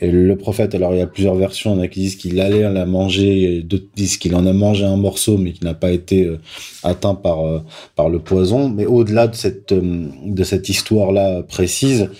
et 0.00 0.10
le 0.12 0.36
prophète, 0.36 0.76
alors 0.76 0.94
il 0.94 0.98
y 0.98 1.02
a 1.02 1.08
plusieurs 1.08 1.34
versions, 1.34 1.72
il 1.74 1.78
y 1.78 1.80
en 1.80 1.82
a 1.82 1.88
qui 1.88 2.00
disent 2.00 2.16
qu'il 2.16 2.40
allait 2.40 2.62
la 2.72 2.86
manger, 2.86 3.62
d'autres 3.62 3.88
disent 3.96 4.16
qu'il 4.16 4.36
en 4.36 4.46
a 4.46 4.52
mangé 4.52 4.84
un 4.84 4.96
morceau, 4.96 5.38
mais 5.38 5.52
qu'il 5.52 5.64
n'a 5.64 5.74
pas 5.74 5.90
été 5.90 6.24
euh, 6.24 6.38
atteint 6.84 7.16
par 7.16 7.44
euh, 7.44 7.60
par 7.96 8.08
le 8.08 8.20
poison. 8.20 8.68
Mais 8.68 8.86
au-delà 8.86 9.26
de 9.26 9.34
cette 9.34 9.72
euh, 9.72 10.08
de 10.24 10.44
cette 10.44 10.68
histoire-là 10.68 11.42
précise, 11.42 12.10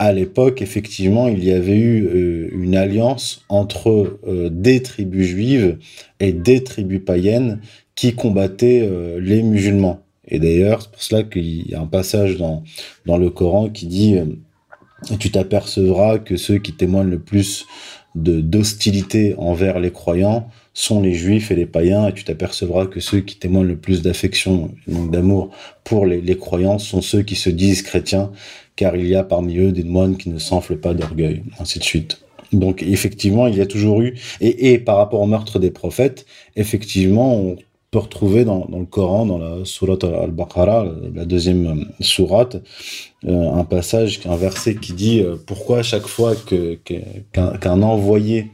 à 0.00 0.12
l'époque, 0.12 0.62
effectivement, 0.62 1.28
il 1.28 1.44
y 1.44 1.52
avait 1.52 1.76
eu 1.76 2.50
une 2.52 2.76
alliance 2.76 3.44
entre 3.48 4.20
des 4.48 4.80
tribus 4.80 5.26
juives 5.26 5.78
et 6.20 6.32
des 6.32 6.62
tribus 6.62 7.00
païennes 7.04 7.60
qui 7.96 8.14
combattaient 8.14 8.88
les 9.18 9.42
musulmans. 9.42 10.04
Et 10.28 10.38
d'ailleurs, 10.38 10.82
c'est 10.82 10.92
pour 10.92 11.02
cela 11.02 11.24
qu'il 11.24 11.68
y 11.68 11.74
a 11.74 11.80
un 11.80 11.86
passage 11.86 12.36
dans 12.36 12.62
dans 13.06 13.18
le 13.18 13.28
Coran 13.30 13.70
qui 13.70 13.86
dit 13.86 14.18
et 15.12 15.16
tu 15.16 15.30
t'apercevras 15.30 16.18
que 16.18 16.36
ceux 16.36 16.58
qui 16.58 16.72
témoignent 16.72 17.10
le 17.10 17.18
plus 17.18 17.66
d'hostilité 18.14 19.34
envers 19.38 19.78
les 19.78 19.92
croyants 19.92 20.48
sont 20.74 21.00
les 21.00 21.14
juifs 21.14 21.50
et 21.50 21.56
les 21.56 21.66
païens, 21.66 22.08
et 22.08 22.12
tu 22.12 22.24
t'apercevras 22.24 22.86
que 22.86 23.00
ceux 23.00 23.20
qui 23.20 23.36
témoignent 23.36 23.68
le 23.68 23.76
plus 23.76 24.02
d'affection, 24.02 24.70
donc 24.86 25.10
d'amour 25.10 25.50
pour 25.84 26.06
les, 26.06 26.20
les 26.20 26.36
croyants, 26.36 26.78
sont 26.78 27.02
ceux 27.02 27.22
qui 27.22 27.34
se 27.34 27.50
disent 27.50 27.82
chrétiens, 27.82 28.30
car 28.76 28.96
il 28.96 29.06
y 29.06 29.14
a 29.14 29.24
parmi 29.24 29.58
eux 29.58 29.72
des 29.72 29.84
moines 29.84 30.16
qui 30.16 30.30
ne 30.30 30.38
s'enflent 30.38 30.78
pas 30.78 30.94
d'orgueil, 30.94 31.42
ainsi 31.58 31.78
de 31.78 31.84
suite. 31.84 32.20
Donc 32.52 32.82
effectivement, 32.82 33.46
il 33.46 33.56
y 33.56 33.60
a 33.60 33.66
toujours 33.66 34.00
eu, 34.00 34.14
et, 34.40 34.72
et 34.72 34.78
par 34.78 34.96
rapport 34.96 35.20
au 35.20 35.26
meurtre 35.26 35.58
des 35.58 35.70
prophètes, 35.70 36.26
effectivement, 36.56 37.34
on 37.34 37.56
peut 37.90 37.98
retrouver 37.98 38.44
dans, 38.44 38.66
dans, 38.66 38.80
le 38.80 38.86
Coran, 38.86 39.24
dans 39.26 39.38
la 39.38 39.64
sourate 39.64 40.04
al-Baqarah, 40.04 40.86
la 41.14 41.24
deuxième 41.24 41.86
sourate, 42.00 42.56
euh, 43.26 43.52
un 43.52 43.64
passage, 43.64 44.20
un 44.26 44.36
verset 44.36 44.74
qui 44.74 44.92
dit 44.92 45.20
euh, 45.20 45.36
pourquoi 45.46 45.82
chaque 45.82 46.06
fois 46.06 46.34
que 46.36 46.74
qu'un 46.74 47.56
qu 47.56 47.68
envoyé 47.68 48.50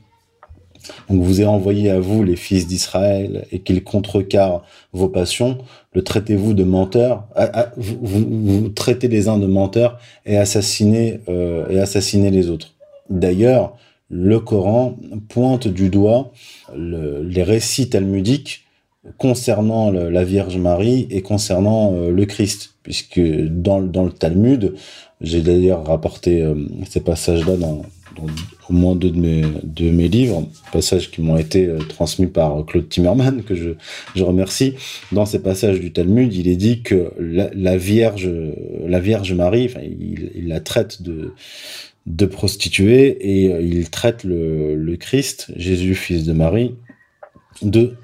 donc 1.08 1.22
vous 1.22 1.40
est 1.40 1.46
envoyé 1.46 1.90
à 1.90 2.00
vous 2.00 2.22
les 2.22 2.36
fils 2.36 2.66
d'Israël 2.66 3.46
et 3.52 3.60
qu'il 3.60 3.82
contrecarre 3.84 4.62
vos 4.92 5.08
passions, 5.08 5.58
le 5.92 6.02
traitez-vous 6.02 6.54
de 6.54 6.64
menteur, 6.64 7.24
vous, 7.76 7.98
vous, 8.02 8.26
vous, 8.28 8.68
traitez 8.68 9.08
les 9.08 9.28
uns 9.28 9.38
de 9.38 9.46
menteurs 9.46 9.98
et 10.26 10.36
assassinez 10.36 11.20
euh, 11.28 11.68
et 11.68 11.78
assassinez 11.78 12.30
les 12.30 12.50
autres. 12.50 12.74
D'ailleurs, 13.10 13.76
le 14.10 14.38
Coran 14.40 14.96
pointe 15.28 15.66
du 15.66 15.88
doigt 15.88 16.32
le, 16.76 17.22
les 17.22 17.42
récits 17.42 17.88
talmudiques 17.88 18.63
concernant 19.18 19.90
la 19.90 20.24
Vierge 20.24 20.56
Marie 20.56 21.06
et 21.10 21.22
concernant 21.22 21.94
euh, 21.94 22.10
le 22.10 22.24
Christ, 22.24 22.74
puisque 22.82 23.20
dans, 23.20 23.80
dans 23.80 24.04
le 24.04 24.12
Talmud, 24.12 24.74
j'ai 25.20 25.42
d'ailleurs 25.42 25.86
rapporté 25.86 26.42
euh, 26.42 26.54
ces 26.88 27.00
passages-là 27.00 27.56
dans, 27.56 27.82
au 28.68 28.72
moins 28.72 28.96
deux 28.96 29.10
de 29.10 29.18
mes, 29.18 29.42
de 29.62 29.90
mes 29.90 30.08
livres, 30.08 30.48
passages 30.72 31.10
qui 31.10 31.20
m'ont 31.20 31.36
été 31.36 31.66
euh, 31.66 31.78
transmis 31.78 32.26
par 32.26 32.64
Claude 32.64 32.88
Timmerman, 32.88 33.42
que 33.42 33.54
je, 33.54 33.70
je 34.14 34.24
remercie. 34.24 34.74
Dans 35.12 35.26
ces 35.26 35.40
passages 35.40 35.80
du 35.80 35.92
Talmud, 35.92 36.32
il 36.34 36.48
est 36.48 36.56
dit 36.56 36.82
que 36.82 37.12
la, 37.18 37.76
Vierge, 37.76 38.30
la 38.86 39.00
Vierge 39.00 39.32
Marie, 39.34 39.70
il, 39.82 40.30
il 40.34 40.48
la 40.48 40.60
traite 40.60 41.02
de 41.02 41.32
de 42.06 42.26
prostituée 42.26 43.06
et 43.06 43.44
il 43.62 43.88
traite 43.88 44.24
le, 44.24 44.74
le 44.76 44.96
Christ, 44.98 45.50
Jésus, 45.56 45.94
fils 45.94 46.24
de 46.24 46.34
Marie, 46.34 46.74
de 47.62 47.94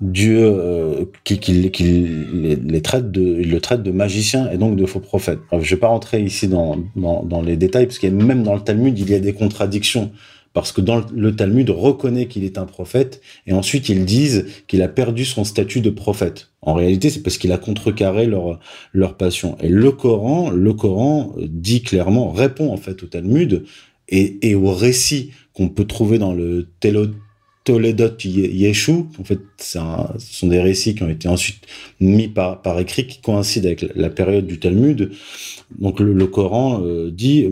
Dieu 0.00 0.38
euh, 0.40 1.04
qui, 1.24 1.40
qui, 1.40 1.70
qui 1.72 1.84
les, 1.84 2.82
traite 2.82 3.10
de, 3.10 3.42
le 3.42 3.60
traite 3.60 3.82
de 3.82 3.90
magiciens 3.90 4.48
et 4.50 4.56
donc 4.56 4.76
de 4.76 4.86
faux 4.86 5.00
prophètes. 5.00 5.40
Alors, 5.50 5.64
je 5.64 5.74
vais 5.74 5.80
pas 5.80 5.88
rentrer 5.88 6.22
ici 6.22 6.46
dans, 6.46 6.76
dans, 6.94 7.24
dans 7.24 7.42
les 7.42 7.56
détails 7.56 7.86
parce 7.86 8.02
a 8.04 8.10
même 8.10 8.44
dans 8.44 8.54
le 8.54 8.60
Talmud 8.60 8.96
il 8.96 9.10
y 9.10 9.14
a 9.14 9.18
des 9.18 9.32
contradictions 9.32 10.12
parce 10.52 10.72
que 10.72 10.80
dans 10.80 11.04
le 11.12 11.34
Talmud 11.34 11.68
reconnaît 11.70 12.26
qu'il 12.26 12.44
est 12.44 12.58
un 12.58 12.64
prophète 12.64 13.20
et 13.46 13.52
ensuite 13.52 13.88
ils 13.88 14.04
disent 14.04 14.46
qu'il 14.66 14.82
a 14.82 14.88
perdu 14.88 15.24
son 15.24 15.44
statut 15.44 15.80
de 15.80 15.90
prophète. 15.90 16.50
En 16.62 16.74
réalité, 16.74 17.10
c'est 17.10 17.22
parce 17.22 17.38
qu'il 17.38 17.52
a 17.52 17.58
contrecarré 17.58 18.26
leur 18.26 18.60
leur 18.92 19.16
passion. 19.16 19.56
Et 19.60 19.68
le 19.68 19.90
Coran, 19.90 20.50
le 20.50 20.72
Coran 20.74 21.34
dit 21.38 21.82
clairement 21.82 22.30
répond 22.30 22.72
en 22.72 22.76
fait 22.76 23.02
au 23.02 23.06
Talmud 23.06 23.64
et, 24.08 24.48
et 24.48 24.54
au 24.54 24.72
récit 24.72 25.32
qu'on 25.52 25.68
peut 25.68 25.86
trouver 25.86 26.18
dans 26.18 26.32
le 26.32 26.68
Télod 26.80 27.14
Toledot 27.68 28.16
Yeshu, 28.24 28.92
en 29.20 29.24
fait, 29.24 29.40
ce 29.58 29.78
sont 30.18 30.46
des 30.46 30.58
récits 30.58 30.94
qui 30.94 31.02
ont 31.02 31.10
été 31.10 31.28
ensuite 31.28 31.66
mis 32.00 32.26
par, 32.26 32.80
écrit, 32.80 33.06
qui 33.06 33.20
coïncident 33.20 33.66
avec 33.66 33.84
la 33.94 34.08
période 34.08 34.46
du 34.46 34.58
Talmud. 34.58 35.10
Donc 35.78 36.00
le, 36.00 36.26
Coran 36.28 36.80
euh, 36.82 37.10
dit, 37.10 37.46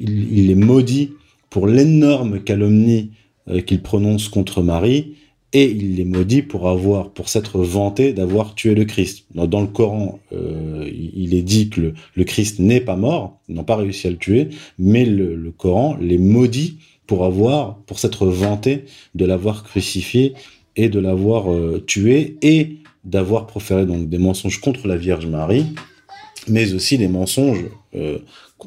il, 0.00 0.50
est 0.50 0.56
maudit 0.56 1.12
pour 1.50 1.68
l'énorme 1.68 2.40
calomnie 2.40 3.12
euh, 3.48 3.60
qu'il 3.60 3.80
prononce 3.80 4.28
contre 4.28 4.60
Marie, 4.60 5.14
et 5.52 5.70
il 5.70 6.00
est 6.00 6.04
maudit 6.04 6.42
pour 6.42 6.68
avoir, 6.68 7.10
pour 7.10 7.28
s'être 7.28 7.60
vanté 7.60 8.12
d'avoir 8.12 8.56
tué 8.56 8.74
le 8.74 8.84
Christ. 8.84 9.26
Dans, 9.36 9.60
le 9.60 9.68
Coran, 9.68 10.18
euh, 10.32 10.90
il 10.92 11.32
est 11.34 11.42
dit 11.42 11.68
que 11.68 11.80
le, 11.80 11.94
le 12.16 12.24
Christ 12.24 12.58
n'est 12.58 12.80
pas 12.80 12.96
mort, 12.96 13.38
ils 13.48 13.54
n'ont 13.54 13.62
pas 13.62 13.76
réussi 13.76 14.08
à 14.08 14.10
le 14.10 14.16
tuer, 14.16 14.48
mais 14.80 15.04
le, 15.04 15.36
le 15.36 15.52
Coran 15.52 15.96
les 16.00 16.18
maudit 16.18 16.78
pour 17.06 17.24
avoir, 17.24 17.76
pour 17.86 17.98
s'être 17.98 18.26
vanté 18.26 18.84
de 19.14 19.24
l'avoir 19.24 19.64
crucifié 19.64 20.34
et 20.76 20.88
de 20.88 20.98
l'avoir 20.98 21.52
euh, 21.52 21.82
tué 21.86 22.36
et 22.42 22.78
d'avoir 23.04 23.46
proféré 23.46 23.84
donc 23.86 24.08
des 24.08 24.18
mensonges 24.18 24.60
contre 24.60 24.86
la 24.86 24.96
Vierge 24.96 25.26
Marie, 25.26 25.66
mais 26.48 26.72
aussi 26.72 26.98
des 26.98 27.08
mensonges 27.08 27.64
euh, 27.94 28.18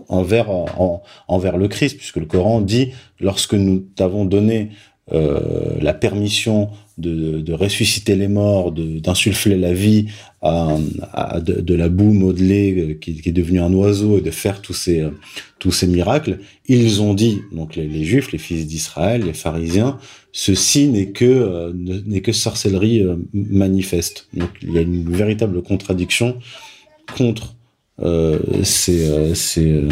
envers 0.09 0.49
en, 0.49 1.03
envers 1.27 1.57
le 1.57 1.67
Christ, 1.67 1.97
puisque 1.97 2.17
le 2.17 2.25
Coran 2.25 2.61
dit 2.61 2.91
lorsque 3.19 3.53
nous 3.53 3.79
t'avons 3.95 4.25
donné 4.25 4.71
euh, 5.13 5.77
la 5.81 5.93
permission 5.93 6.69
de, 6.97 7.39
de, 7.41 7.53
ressusciter 7.53 8.15
les 8.15 8.27
morts, 8.27 8.71
d'insuffler 8.71 9.55
la 9.55 9.71
vie 9.71 10.07
à, 10.41 10.77
à 11.13 11.39
de, 11.41 11.61
de, 11.61 11.75
la 11.75 11.89
boue 11.89 12.11
modelée 12.13 12.73
euh, 12.73 12.93
qui, 12.95 13.21
qui, 13.21 13.29
est 13.29 13.33
devenue 13.33 13.59
un 13.59 13.71
oiseau 13.73 14.17
et 14.17 14.21
de 14.21 14.31
faire 14.31 14.61
tous 14.61 14.73
ces 14.73 15.01
euh, 15.01 15.11
tous 15.59 15.71
ces 15.71 15.87
miracles, 15.87 16.39
ils 16.67 17.01
ont 17.01 17.13
dit 17.13 17.41
donc 17.51 17.75
les, 17.75 17.87
les 17.87 18.03
juifs, 18.03 18.31
les 18.31 18.39
fils 18.39 18.65
d'Israël, 18.65 19.23
les 19.23 19.33
pharisiens, 19.33 19.99
ceci 20.31 20.87
n'est 20.87 21.11
que 21.11 21.25
euh, 21.25 21.71
n'est 21.75 22.21
que 22.21 22.31
sorcellerie 22.31 23.05
manifeste. 23.33 24.27
Donc 24.33 24.49
il 24.63 24.73
y 24.73 24.77
a 24.79 24.81
une 24.81 25.07
véritable 25.11 25.61
contradiction 25.61 26.37
contre 27.15 27.54
ces, 28.63 29.35
ces, 29.35 29.87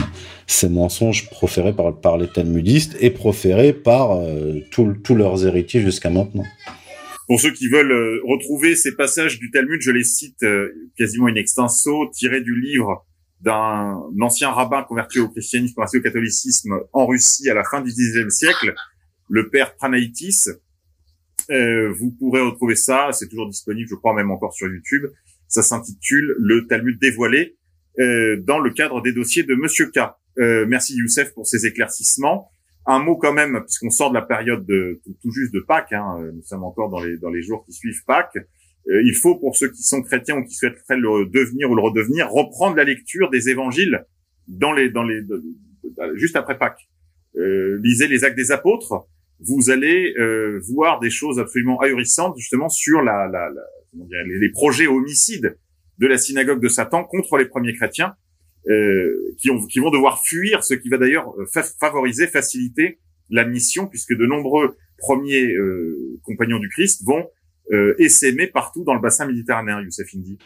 ces 0.48 0.70
mensonges 0.70 1.30
proférés 1.30 1.74
par, 1.74 2.00
par 2.00 2.18
les 2.18 2.28
talmudistes 2.28 2.96
et 3.00 3.10
proférés 3.10 3.74
par 3.74 4.20
tous 4.72 5.16
leurs 5.16 5.46
héritiers 5.46 5.82
jusqu'à 5.82 6.10
maintenant. 6.10 6.46
Pour 7.28 7.40
ceux 7.40 7.52
qui 7.52 7.70
veulent 7.70 7.92
euh, 7.92 8.22
retrouver 8.26 8.76
ces 8.76 8.96
passages 8.96 9.40
du 9.40 9.50
Talmud, 9.50 9.82
je 9.82 9.92
les 9.92 10.04
cite 10.04 10.44
euh, 10.44 10.92
quasiment 10.98 11.28
in 11.28 11.36
extenso, 11.36 12.10
tirés 12.14 12.42
du 12.42 12.60
livre 12.60 13.06
d'un 13.40 14.02
ancien 14.22 14.50
rabbin 14.52 14.84
converti 14.84 15.20
au 15.20 15.30
christianisme, 15.30 15.74
converti 15.74 15.98
au 15.98 16.02
catholicisme 16.02 16.80
en 16.92 17.08
Russie 17.08 17.50
à 17.50 17.54
la 17.54 17.64
fin 17.64 17.82
du 17.82 17.90
XIXe 17.90 18.34
siècle, 18.34 18.74
le 19.30 19.50
père 19.50 19.76
Pranaitis. 19.76 20.50
Euh, 21.50 21.92
vous 21.94 22.12
pourrez 22.12 22.42
retrouver 22.42 22.76
ça, 22.76 23.10
c'est 23.12 23.28
toujours 23.28 23.50
disponible, 23.50 23.88
je 23.90 23.96
crois 23.96 24.14
même 24.14 24.32
encore 24.32 24.54
sur 24.54 24.68
YouTube. 24.68 25.06
Ça 25.48 25.62
s'intitule 25.62 26.36
Le 26.40 26.68
Talmud 26.68 27.00
dévoilé 27.00 27.40
euh, 27.40 27.63
dans 27.98 28.60
le 28.60 28.70
cadre 28.72 29.02
des 29.02 29.14
dossiers 29.14 29.44
de 29.44 29.56
Monsieur 29.56 29.90
K. 29.92 30.00
Euh, 30.40 30.66
merci 30.68 30.96
Youssef 30.96 31.34
pour 31.34 31.46
ces 31.48 31.66
éclaircissements. 31.66 32.50
Un 32.86 33.00
mot 33.00 33.16
quand 33.16 33.34
même, 33.34 33.62
puisqu'on 33.62 33.90
sort 33.90 34.10
de 34.10 34.16
la 34.16 34.24
période 34.24 34.66
de, 34.66 35.00
tout, 35.22 35.32
juste 35.32 35.54
de 35.54 35.62
Pâques, 35.62 35.94
hein, 35.94 36.20
nous 36.34 36.44
sommes 36.44 36.64
encore 36.64 36.90
dans 36.90 37.02
les, 37.02 37.18
dans 37.18 37.30
les 37.30 37.42
jours 37.42 37.64
qui 37.66 37.72
suivent 37.72 38.04
Pâques, 38.06 38.38
euh, 38.90 39.02
il 39.06 39.16
faut 39.16 39.36
pour 39.36 39.56
ceux 39.56 39.70
qui 39.70 39.84
sont 39.84 40.02
chrétiens 40.02 40.38
ou 40.38 40.44
qui 40.44 40.56
souhaiteraient 40.56 40.98
le 40.98 41.26
devenir 41.28 41.72
ou 41.72 41.76
le 41.76 41.82
redevenir, 41.82 42.30
reprendre 42.30 42.76
la 42.76 42.84
lecture 42.84 43.30
des 43.30 43.50
évangiles 43.50 44.06
dans 44.48 44.74
les, 44.74 44.90
dans 44.90 45.04
les, 45.04 45.22
juste 46.16 46.36
après 46.36 46.58
Pâques. 46.58 46.90
Euh, 47.38 47.80
lisez 47.82 48.08
les 48.08 48.26
actes 48.26 48.36
des 48.36 48.52
apôtres, 48.52 49.08
vous 49.40 49.70
allez 49.70 50.14
euh, 50.18 50.60
voir 50.74 51.00
des 51.00 51.10
choses 51.10 51.40
absolument 51.40 51.80
ahurissantes 51.80 52.38
justement 52.38 52.70
sur 52.70 53.02
la, 53.02 53.28
la, 53.28 53.50
la 53.50 53.62
les, 54.26 54.40
les 54.40 54.52
projets 54.52 54.88
homicides 54.88 55.58
de 56.04 56.08
la 56.08 56.18
synagogue 56.18 56.62
de 56.62 56.68
Satan 56.68 57.06
contre 57.06 57.38
les 57.38 57.46
premiers 57.46 57.74
chrétiens 57.74 58.14
euh, 58.70 59.36
qui, 59.40 59.50
ont, 59.50 59.66
qui 59.66 59.80
vont 59.80 59.90
devoir 59.90 60.22
fuir, 60.24 60.64
ce 60.64 60.74
qui 60.74 60.90
va 60.90 60.98
d'ailleurs 60.98 61.34
favoriser, 61.80 62.28
faciliter 62.28 63.00
la 63.30 63.46
mission, 63.46 63.88
puisque 63.88 64.14
de 64.14 64.26
nombreux 64.26 64.76
premiers 64.98 65.50
compagnons 66.24 66.60
du 66.60 66.70
Christ 66.70 67.04
vont 67.06 67.26
euh, 67.72 67.96
essaimer 67.98 68.48
partout 68.48 68.84
dans 68.84 68.94
le 68.94 69.00
bassin 69.00 69.26
méditerranéen, 69.26 69.82
Youssef 69.82 70.08
Indy 70.16 70.38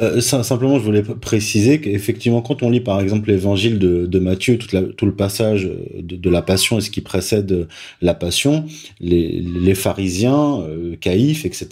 euh, 0.00 0.20
Simplement, 0.20 0.78
je 0.78 0.84
voulais 0.84 1.02
préciser 1.02 1.80
qu'effectivement, 1.80 2.40
quand 2.40 2.62
on 2.62 2.70
lit 2.70 2.80
par 2.80 3.00
exemple 3.00 3.28
l'évangile 3.28 3.78
de, 3.78 4.18
Matthieu, 4.18 4.56
tout 4.56 5.06
le 5.06 5.14
passage 5.14 5.64
de, 5.64 6.16
de, 6.16 6.30
la 6.30 6.40
passion 6.40 6.78
et 6.78 6.80
ce 6.80 6.90
qui 6.90 7.02
précède 7.02 7.68
la 8.00 8.14
passion, 8.14 8.64
les, 9.00 9.74
pharisiens, 9.74 10.60
euh, 10.62 10.96
etc., 11.04 11.66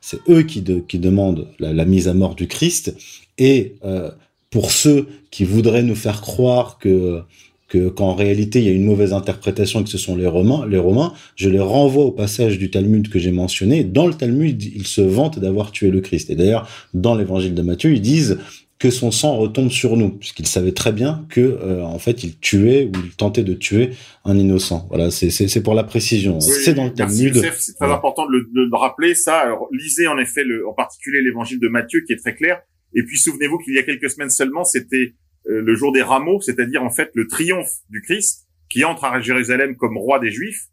c'est 0.00 0.18
eux 0.30 0.42
qui, 0.42 0.62
de, 0.62 0.80
qui 0.80 0.98
demandent 0.98 1.48
la, 1.58 1.84
mise 1.84 2.08
à 2.08 2.14
mort 2.14 2.34
du 2.34 2.48
Christ. 2.48 2.96
Et 3.36 3.74
euh, 3.84 4.10
pour 4.50 4.70
ceux 4.70 5.06
qui 5.30 5.44
voudraient 5.44 5.82
nous 5.82 5.94
faire 5.94 6.22
croire 6.22 6.78
que 6.78 7.20
que 7.68 7.88
qu'en 7.88 8.14
réalité 8.14 8.60
il 8.60 8.64
y 8.64 8.68
a 8.68 8.72
une 8.72 8.84
mauvaise 8.84 9.12
interprétation 9.12 9.80
et 9.80 9.84
que 9.84 9.90
ce 9.90 9.98
sont 9.98 10.16
les 10.16 10.26
Romains, 10.26 10.66
les 10.66 10.78
Romains, 10.78 11.12
je 11.36 11.48
les 11.48 11.60
renvoie 11.60 12.04
au 12.04 12.12
passage 12.12 12.58
du 12.58 12.70
Talmud 12.70 13.08
que 13.08 13.18
j'ai 13.18 13.32
mentionné. 13.32 13.84
Dans 13.84 14.06
le 14.06 14.14
Talmud, 14.14 14.62
ils 14.62 14.86
se 14.86 15.00
vantent 15.00 15.38
d'avoir 15.38 15.70
tué 15.70 15.90
le 15.90 16.00
Christ. 16.00 16.30
Et 16.30 16.34
d'ailleurs, 16.34 16.68
dans 16.94 17.14
l'évangile 17.14 17.54
de 17.54 17.62
Matthieu, 17.62 17.92
ils 17.92 18.00
disent 18.00 18.38
que 18.78 18.90
son 18.90 19.10
sang 19.10 19.36
retombe 19.36 19.70
sur 19.70 19.96
nous, 19.96 20.10
puisqu'ils 20.10 20.46
savaient 20.46 20.72
très 20.72 20.92
bien 20.92 21.26
que 21.28 21.40
euh, 21.40 21.82
en 21.82 21.98
fait 21.98 22.22
il 22.22 22.38
tuait 22.38 22.84
ou 22.84 22.92
il 23.04 23.10
tentait 23.10 23.42
de 23.42 23.54
tuer 23.54 23.90
un 24.24 24.38
innocent. 24.38 24.86
Voilà, 24.88 25.10
c'est 25.10 25.30
c'est 25.30 25.62
pour 25.62 25.74
la 25.74 25.84
précision. 25.84 26.40
c'est 26.40 26.74
dans 26.74 26.84
le 26.84 26.94
Talmud. 26.94 27.34
C'est 27.34 27.74
très 27.74 27.90
important 27.90 28.26
de 28.26 28.32
le, 28.32 28.70
de 28.70 28.76
rappeler 28.76 29.14
ça. 29.14 29.38
Alors, 29.38 29.68
lisez 29.72 30.06
en 30.06 30.16
effet 30.18 30.44
le, 30.44 30.66
en 30.68 30.74
particulier 30.74 31.22
l'évangile 31.22 31.58
de 31.58 31.68
Matthieu 31.68 32.02
qui 32.06 32.12
est 32.12 32.18
très 32.18 32.36
clair. 32.36 32.60
Et 32.94 33.02
puis 33.02 33.18
souvenez-vous 33.18 33.58
qu'il 33.58 33.74
y 33.74 33.78
a 33.78 33.82
quelques 33.82 34.10
semaines 34.10 34.30
seulement, 34.30 34.64
c'était 34.64 35.14
le 35.44 35.74
jour 35.74 35.92
des 35.92 36.02
rameaux, 36.02 36.40
c'est-à-dire 36.40 36.82
en 36.82 36.90
fait 36.90 37.10
le 37.14 37.26
triomphe 37.26 37.72
du 37.88 38.02
Christ 38.02 38.46
qui 38.68 38.84
entre 38.84 39.04
à 39.04 39.20
Jérusalem 39.20 39.76
comme 39.76 39.96
roi 39.96 40.18
des 40.18 40.30
Juifs, 40.30 40.66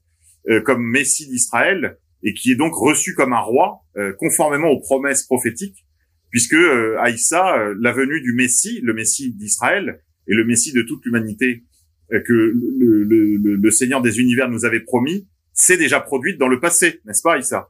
euh, 0.50 0.62
comme 0.62 0.84
Messie 0.84 1.28
d'Israël, 1.28 1.98
et 2.24 2.34
qui 2.34 2.52
est 2.52 2.56
donc 2.56 2.74
reçu 2.74 3.14
comme 3.14 3.34
un 3.34 3.40
roi, 3.40 3.82
euh, 3.98 4.14
conformément 4.14 4.68
aux 4.68 4.80
promesses 4.80 5.24
prophétiques, 5.24 5.86
puisque 6.30 6.58
Aïssa, 7.00 7.56
la 7.80 7.94
venue 7.94 8.20
du 8.22 8.34
Messie, 8.34 8.82
le 8.84 8.94
Messie 8.94 9.34
d'Israël, 9.34 10.02
et 10.28 10.34
le 10.34 10.44
Messie 10.44 10.74
de 10.74 10.82
toute 10.82 11.06
l'humanité 11.06 11.64
que 12.10 12.34
le, 12.34 13.04
le, 13.04 13.56
le, 13.56 13.72
Seigneur 13.72 14.02
des 14.02 14.20
univers 14.20 14.50
nous 14.50 14.66
avait 14.66 14.82
promis, 14.82 15.28
s'est 15.54 15.78
déjà 15.78 16.02
produite 16.02 16.38
dans 16.38 16.50
le 16.50 16.60
passé, 16.60 17.00
n'est-ce 17.06 17.22
pas 17.22 17.36
Aïssa? 17.36 17.70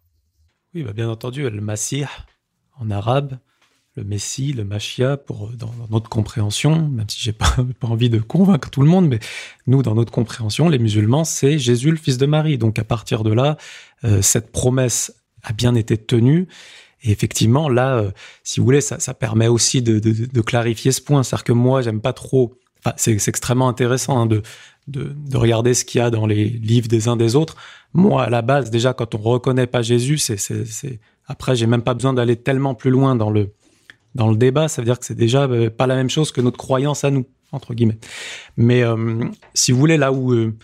Oui, 0.73 0.83
bah 0.83 0.93
bien 0.93 1.07
entendu, 1.07 1.47
le 1.47 1.61
Massih 1.61 2.05
en 2.77 2.89
arabe, 2.89 3.37
le 3.95 4.03
Messie, 4.03 4.51
le 4.51 4.65
Machia, 4.65 5.15
pour 5.15 5.51
dans, 5.53 5.71
notre 5.89 6.09
compréhension, 6.09 6.89
même 6.89 7.09
si 7.09 7.19
j'ai 7.21 7.31
pas, 7.31 7.55
pas 7.79 7.87
envie 7.87 8.09
de 8.09 8.19
convaincre 8.19 8.69
tout 8.69 8.81
le 8.81 8.89
monde, 8.89 9.07
mais 9.07 9.19
nous, 9.67 9.81
dans 9.81 9.95
notre 9.95 10.11
compréhension, 10.11 10.67
les 10.69 10.79
musulmans, 10.79 11.23
c'est 11.23 11.57
Jésus, 11.57 11.91
le 11.91 11.97
fils 11.97 12.17
de 12.17 12.25
Marie. 12.25 12.57
Donc 12.57 12.77
à 12.77 12.83
partir 12.83 13.23
de 13.23 13.31
là, 13.31 13.57
euh, 14.03 14.21
cette 14.21 14.51
promesse 14.51 15.15
a 15.43 15.53
bien 15.53 15.75
été 15.75 15.97
tenue. 15.97 16.47
Et 17.03 17.11
effectivement, 17.11 17.69
là, 17.69 17.97
euh, 17.97 18.11
si 18.43 18.59
vous 18.59 18.65
voulez, 18.65 18.81
ça, 18.81 18.99
ça 18.99 19.13
permet 19.13 19.47
aussi 19.47 19.81
de, 19.81 19.99
de, 19.99 20.41
clarifier 20.41 20.91
ce 20.91 21.01
point. 21.01 21.23
C'est-à-dire 21.23 21.43
que 21.43 21.53
moi, 21.53 21.81
j'aime 21.81 22.01
pas 22.01 22.13
trop. 22.13 22.57
Enfin, 22.79 22.93
c'est 22.97 23.15
extrêmement 23.27 23.69
intéressant 23.69 24.21
hein, 24.21 24.25
de, 24.25 24.41
de, 24.87 25.15
de, 25.15 25.37
regarder 25.37 25.73
ce 25.73 25.85
qu'il 25.85 25.99
y 25.99 26.01
a 26.01 26.09
dans 26.09 26.25
les 26.25 26.45
livres 26.49 26.87
des 26.87 27.07
uns 27.07 27.15
des 27.15 27.35
autres. 27.35 27.55
Moi, 27.93 28.23
à 28.23 28.29
la 28.29 28.41
base, 28.41 28.71
déjà, 28.71 28.93
quand 28.93 29.15
on 29.15 29.19
reconnaît 29.19 29.67
pas 29.67 29.81
Jésus, 29.81 30.17
c'est, 30.17 30.37
c'est, 30.37 30.99
après, 31.27 31.55
j'ai 31.55 31.67
même 31.67 31.81
pas 31.81 31.93
besoin 31.93 32.13
d'aller 32.13 32.35
tellement 32.35 32.75
plus 32.75 32.91
loin 32.91 33.15
dans 33.15 33.29
le 33.29 33.53
dans 34.15 34.29
le 34.29 34.37
débat, 34.37 34.67
ça 34.67 34.81
veut 34.81 34.85
dire 34.85 34.97
que 34.97 35.05
c'est 35.05 35.13
déjà 35.13 35.43
euh, 35.43 35.69
pas 35.69 35.87
la 35.87 35.95
même 35.95 36.09
chose 36.09 36.31
que 36.31 36.41
notre 36.41 36.57
croyance 36.57 37.03
à 37.03 37.11
nous, 37.11 37.25
entre 37.51 37.73
guillemets. 37.73 37.99
Mais 38.57 38.81
euh, 38.81 39.25
si 39.53 39.73
vous 39.73 39.77
voulez, 39.77 39.97
là 39.97 40.13
où, 40.13 40.33
euh, 40.33 40.57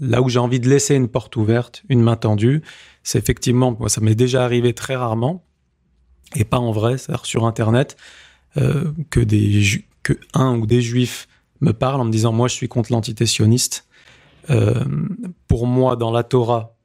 où 0.00 0.28
j'ai 0.28 0.38
envie 0.38 0.60
de 0.60 0.68
laisser 0.68 0.94
une 0.94 1.08
porte 1.08 1.36
ouverte, 1.36 1.82
une 1.90 2.00
main 2.00 2.16
tendue, 2.16 2.62
c'est 3.02 3.18
effectivement, 3.18 3.76
moi, 3.78 3.90
ça 3.90 4.00
m'est 4.00 4.14
déjà 4.14 4.44
arrivé 4.44 4.72
très 4.72 4.96
rarement, 4.96 5.44
et 6.34 6.44
pas 6.44 6.58
en 6.58 6.72
vrai, 6.72 6.96
c'est-à-dire 6.96 7.26
sur 7.26 7.44
Internet, 7.46 7.96
que, 9.10 9.20
des 9.20 9.84
que 10.02 10.12
un 10.34 10.56
ou 10.56 10.66
des 10.66 10.82
juifs 10.82 11.28
me 11.60 11.72
parlent 11.72 12.00
en 12.00 12.04
me 12.04 12.10
disant, 12.10 12.32
moi, 12.32 12.48
je 12.48 12.54
suis 12.54 12.68
contre 12.68 12.92
l'entité 12.92 13.26
sioniste. 13.26 13.86
pour 15.48 15.66
moi, 15.66 15.96
dans 15.96 16.10
la 16.10 16.22
Torah, 16.22 16.76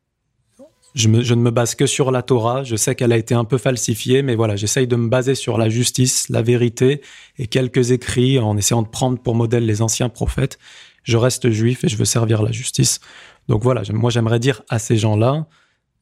je, 0.95 1.09
ne 1.09 1.41
me 1.41 1.51
base 1.51 1.75
que 1.75 1.85
sur 1.85 2.09
la 2.09 2.23
Torah. 2.23 2.63
Je 2.63 2.75
sais 2.75 2.95
qu'elle 2.95 3.11
a 3.11 3.17
été 3.17 3.35
un 3.35 3.43
peu 3.43 3.57
falsifiée, 3.57 4.23
mais 4.23 4.35
voilà, 4.35 4.55
j'essaye 4.55 4.87
de 4.87 4.95
me 4.95 5.09
baser 5.09 5.35
sur 5.35 5.57
la 5.57 5.69
justice, 5.69 6.29
la 6.29 6.41
vérité 6.41 7.01
et 7.37 7.47
quelques 7.47 7.91
écrits 7.91 8.39
en 8.39 8.57
essayant 8.57 8.81
de 8.81 8.87
prendre 8.87 9.19
pour 9.19 9.35
modèle 9.35 9.65
les 9.65 9.81
anciens 9.81 10.09
prophètes. 10.09 10.57
Je 11.03 11.17
reste 11.17 11.49
juif 11.49 11.83
et 11.83 11.89
je 11.89 11.97
veux 11.97 12.05
servir 12.05 12.41
la 12.41 12.51
justice. 12.51 13.01
Donc 13.49 13.61
voilà, 13.61 13.83
moi 13.91 14.09
j'aimerais 14.09 14.39
dire 14.39 14.63
à 14.69 14.79
ces 14.79 14.95
gens-là, 14.95 15.45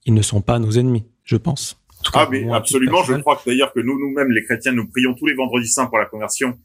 ils 0.05 0.13
ne 0.13 0.21
sont 0.21 0.41
pas 0.41 0.59
nos 0.59 0.71
ennemis, 0.71 1.05
je 1.23 1.37
pense. 1.37 1.77
ah 2.13 2.27
mais 2.29 2.49
absolument, 2.51 3.03
je 3.03 3.15
crois 3.15 3.41
d'ailleurs 3.45 3.73
que 3.73 3.79
nous 3.79 3.99
nous-mêmes 3.99 4.31
les 4.31 4.43
chrétiens 4.43 4.73
nous 4.73 4.87
prions 4.87 5.13
tous 5.13 5.25
les 5.25 5.33
vendredis 5.33 5.67
saints 5.67 5.87
pour 5.87 5.97
la 5.97 6.05
conversion 6.05 6.57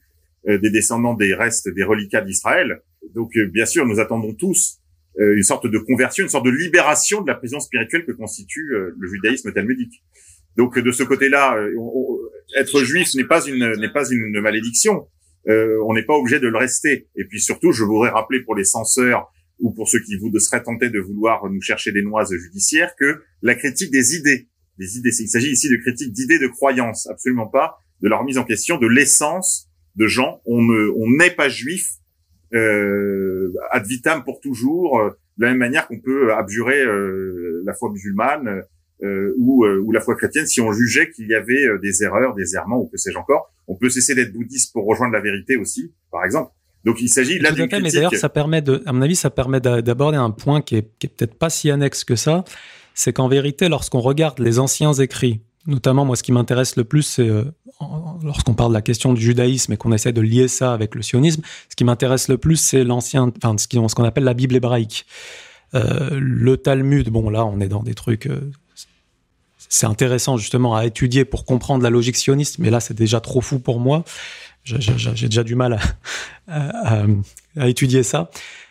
euh, 0.49 0.59
des 0.59 0.71
descendants 0.71 1.15
des 1.15 1.35
restes 1.35 1.69
des 1.69 1.83
reliquats 1.83 2.21
d'Israël. 2.21 2.83
Donc 3.15 3.37
euh, 3.37 3.47
bien 3.47 3.67
sûr, 3.67 3.87
nous 3.87 3.99
attendons 3.99 4.35
tous 4.35 4.78
une 5.19 5.43
sorte 5.43 5.67
de 5.67 5.79
conversion, 5.79 6.25
une 6.25 6.31
sorte 6.31 6.47
de 6.47 6.51
libération 6.51 7.23
de 7.23 7.27
la 7.27 7.35
prison 7.35 7.61
spirituelle 7.61 8.05
que 8.05 8.13
constitue 8.13 8.75
euh, 8.75 8.95
le 8.99 9.09
judaïsme 9.09 9.53
talmudique. 9.53 10.03
Donc 10.57 10.79
de 10.79 10.93
ce 10.93 11.03
côté-là, 11.03 11.57
euh, 11.57 11.71
être 12.57 12.83
juif 12.83 13.15
n'est 13.15 13.25
pas 13.25 13.45
une 13.47 13.75
n'est 13.81 13.93
pas 13.93 14.09
une 14.11 14.41
malédiction. 14.41 15.09
on 15.47 15.95
n'est 15.95 16.05
pas 16.05 16.15
obligé 16.15 16.41
de 16.41 16.49
le 16.49 16.59
rester. 16.59 17.09
Et 17.17 17.25
puis 17.25 17.41
surtout, 17.41 17.73
je 17.73 17.85
voudrais 17.85 18.11
rappeler 18.11 18.41
pour 18.41 18.55
les 18.55 18.65
censeurs 18.65 19.31
ou 19.61 19.73
pour 19.73 19.89
ceux 19.89 20.01
qui 20.01 20.17
vous 20.17 20.37
seraient 20.39 20.63
tentés 20.63 20.91
de 20.91 21.01
vouloir 21.01 21.49
nous 21.51 21.61
chercher 21.61 21.93
des 21.93 22.03
noises 22.03 22.33
judiciaires 22.33 22.95
que 22.99 23.23
la 23.43 23.55
critique 23.55 23.91
des 23.91 24.15
idées, 24.15 24.49
des 24.79 24.99
idées, 24.99 25.11
il 25.19 25.29
s'agit 25.29 25.51
ici 25.51 25.69
de 25.69 25.77
critique 25.77 26.13
d'idées, 26.13 26.39
de 26.39 26.47
croyances, 26.49 27.09
absolument 27.09 27.49
pas 27.49 27.79
de 28.01 28.09
leur 28.09 28.25
mise 28.25 28.39
en 28.39 28.45
question 28.45 28.79
de 28.79 28.87
l'essence 28.87 29.69
de 29.97 30.07
gens. 30.07 30.41
On 30.47 30.63
ne, 30.63 30.91
on 30.97 31.11
n'est 31.19 31.31
pas 31.31 31.49
juif 31.49 31.98
euh, 32.55 33.53
ad 33.71 33.87
vitam 33.87 34.25
pour 34.25 34.41
toujours, 34.41 34.99
euh, 34.99 35.11
de 35.37 35.45
la 35.45 35.51
même 35.51 35.59
manière 35.59 35.87
qu'on 35.87 36.01
peut 36.01 36.33
abjurer 36.33 36.81
euh, 36.81 37.63
la 37.65 37.75
foi 37.75 37.91
musulmane 37.91 38.63
euh, 39.03 39.35
ou, 39.39 39.65
ou 39.65 39.93
la 39.93 40.01
foi 40.01 40.17
chrétienne 40.17 40.47
si 40.47 40.61
on 40.61 40.73
jugeait 40.73 41.11
qu'il 41.11 41.29
y 41.29 41.35
avait 41.35 41.79
des 41.81 42.03
erreurs, 42.03 42.35
des 42.35 42.57
errements 42.57 42.81
ou 42.81 42.89
que 42.89 42.97
sais-je 42.97 43.17
encore. 43.17 43.53
On 43.69 43.77
peut 43.77 43.91
cesser 43.91 44.15
d'être 44.15 44.33
bouddhiste 44.33 44.73
pour 44.73 44.87
rejoindre 44.87 45.13
la 45.13 45.21
vérité 45.21 45.57
aussi, 45.57 45.93
par 46.11 46.25
exemple. 46.25 46.51
Donc 46.85 47.01
il 47.01 47.09
s'agit 47.09 47.39
là 47.39 47.53
d'une. 47.53 47.69
Mais 47.71 47.91
d'ailleurs, 47.91 48.15
ça 48.15 48.29
permet 48.29 48.63
de, 48.63 48.83
à 48.87 48.93
mon 48.93 49.03
avis, 49.03 49.17
ça 49.17 49.31
permet 49.31 49.61
d'aborder 49.61 50.17
un 50.17 50.31
point 50.31 50.63
qui 50.63 50.77
est, 50.77 50.89
qui 50.99 51.07
est 51.07 51.11
peut-être 51.11 51.35
pas 51.35 51.51
si 51.51 51.71
annexe 51.71 52.05
que 52.05 52.17
ça. 52.17 52.45
C'est 52.95 53.13
qu'en 53.13 53.29
vérité, 53.29 53.69
lorsqu'on 53.69 54.01
regarde 54.01 54.41
les 54.41 54.59
anciens 54.59 54.93
écrits 54.93 55.43
notamment, 55.69 56.05
moi, 56.05 56.17
ce 56.17 56.23
qui 56.23 56.33
m'intéresse 56.33 56.77
le 56.77 56.85
plus, 56.85 57.03
c'est 57.03 57.29
euh, 57.29 57.45
lorsqu'on 58.25 58.55
parle 58.55 58.71
de 58.71 58.75
la 58.75 58.83
question 58.83 59.13
du 59.13 59.21
judaïsme 59.21 59.73
et 59.75 59.77
qu'on 59.77 59.93
essaie 59.93 60.13
de 60.13 60.21
lier 60.21 60.49
ça 60.49 60.73
avec 60.73 60.95
le 60.95 61.03
sionisme, 61.03 61.43
ce 61.69 61.77
qui 61.77 61.85
m'intéresse 61.85 62.29
le 62.29 62.39
plus, 62.39 62.57
c'est 62.57 62.83
l'ancien, 62.83 63.31
enfin, 63.43 63.57
ce 63.59 63.95
qu'on 63.95 64.05
appelle 64.05 64.25
la 64.25 64.35
Bible 64.35 64.57
hébraïque. 64.57 65.07
Euh, 65.75 66.19
le 66.21 66.57
Talmud, 66.57 67.11
bon, 67.11 67.29
là, 67.29 67.45
on 67.45 67.61
est 67.61 67.69
dans 67.69 67.83
des 67.83 67.95
trucs. 67.95 68.27
Euh, 68.27 68.51
c'est 69.69 69.87
intéressant 69.87 70.39
justement 70.39 70.75
à 70.75 70.87
étudier 70.87 71.27
pour 71.27 71.45
comprendre 71.45 71.83
la 71.83 71.91
logique 71.91 72.17
sioniste, 72.17 72.59
mais 72.59 72.71
là, 72.71 72.81
c'est 72.81 72.95
déjà 72.95 73.21
trop 73.21 73.43
fou 73.43 73.59
pour 73.59 73.79
moi. 73.79 74.05
J'ai 74.65 74.79
déjà 75.27 75.45
du 75.45 75.55
mal 75.55 75.79
à, 76.49 77.03
à, 77.57 77.69
étudier 77.69 78.03
ça. 78.03 78.31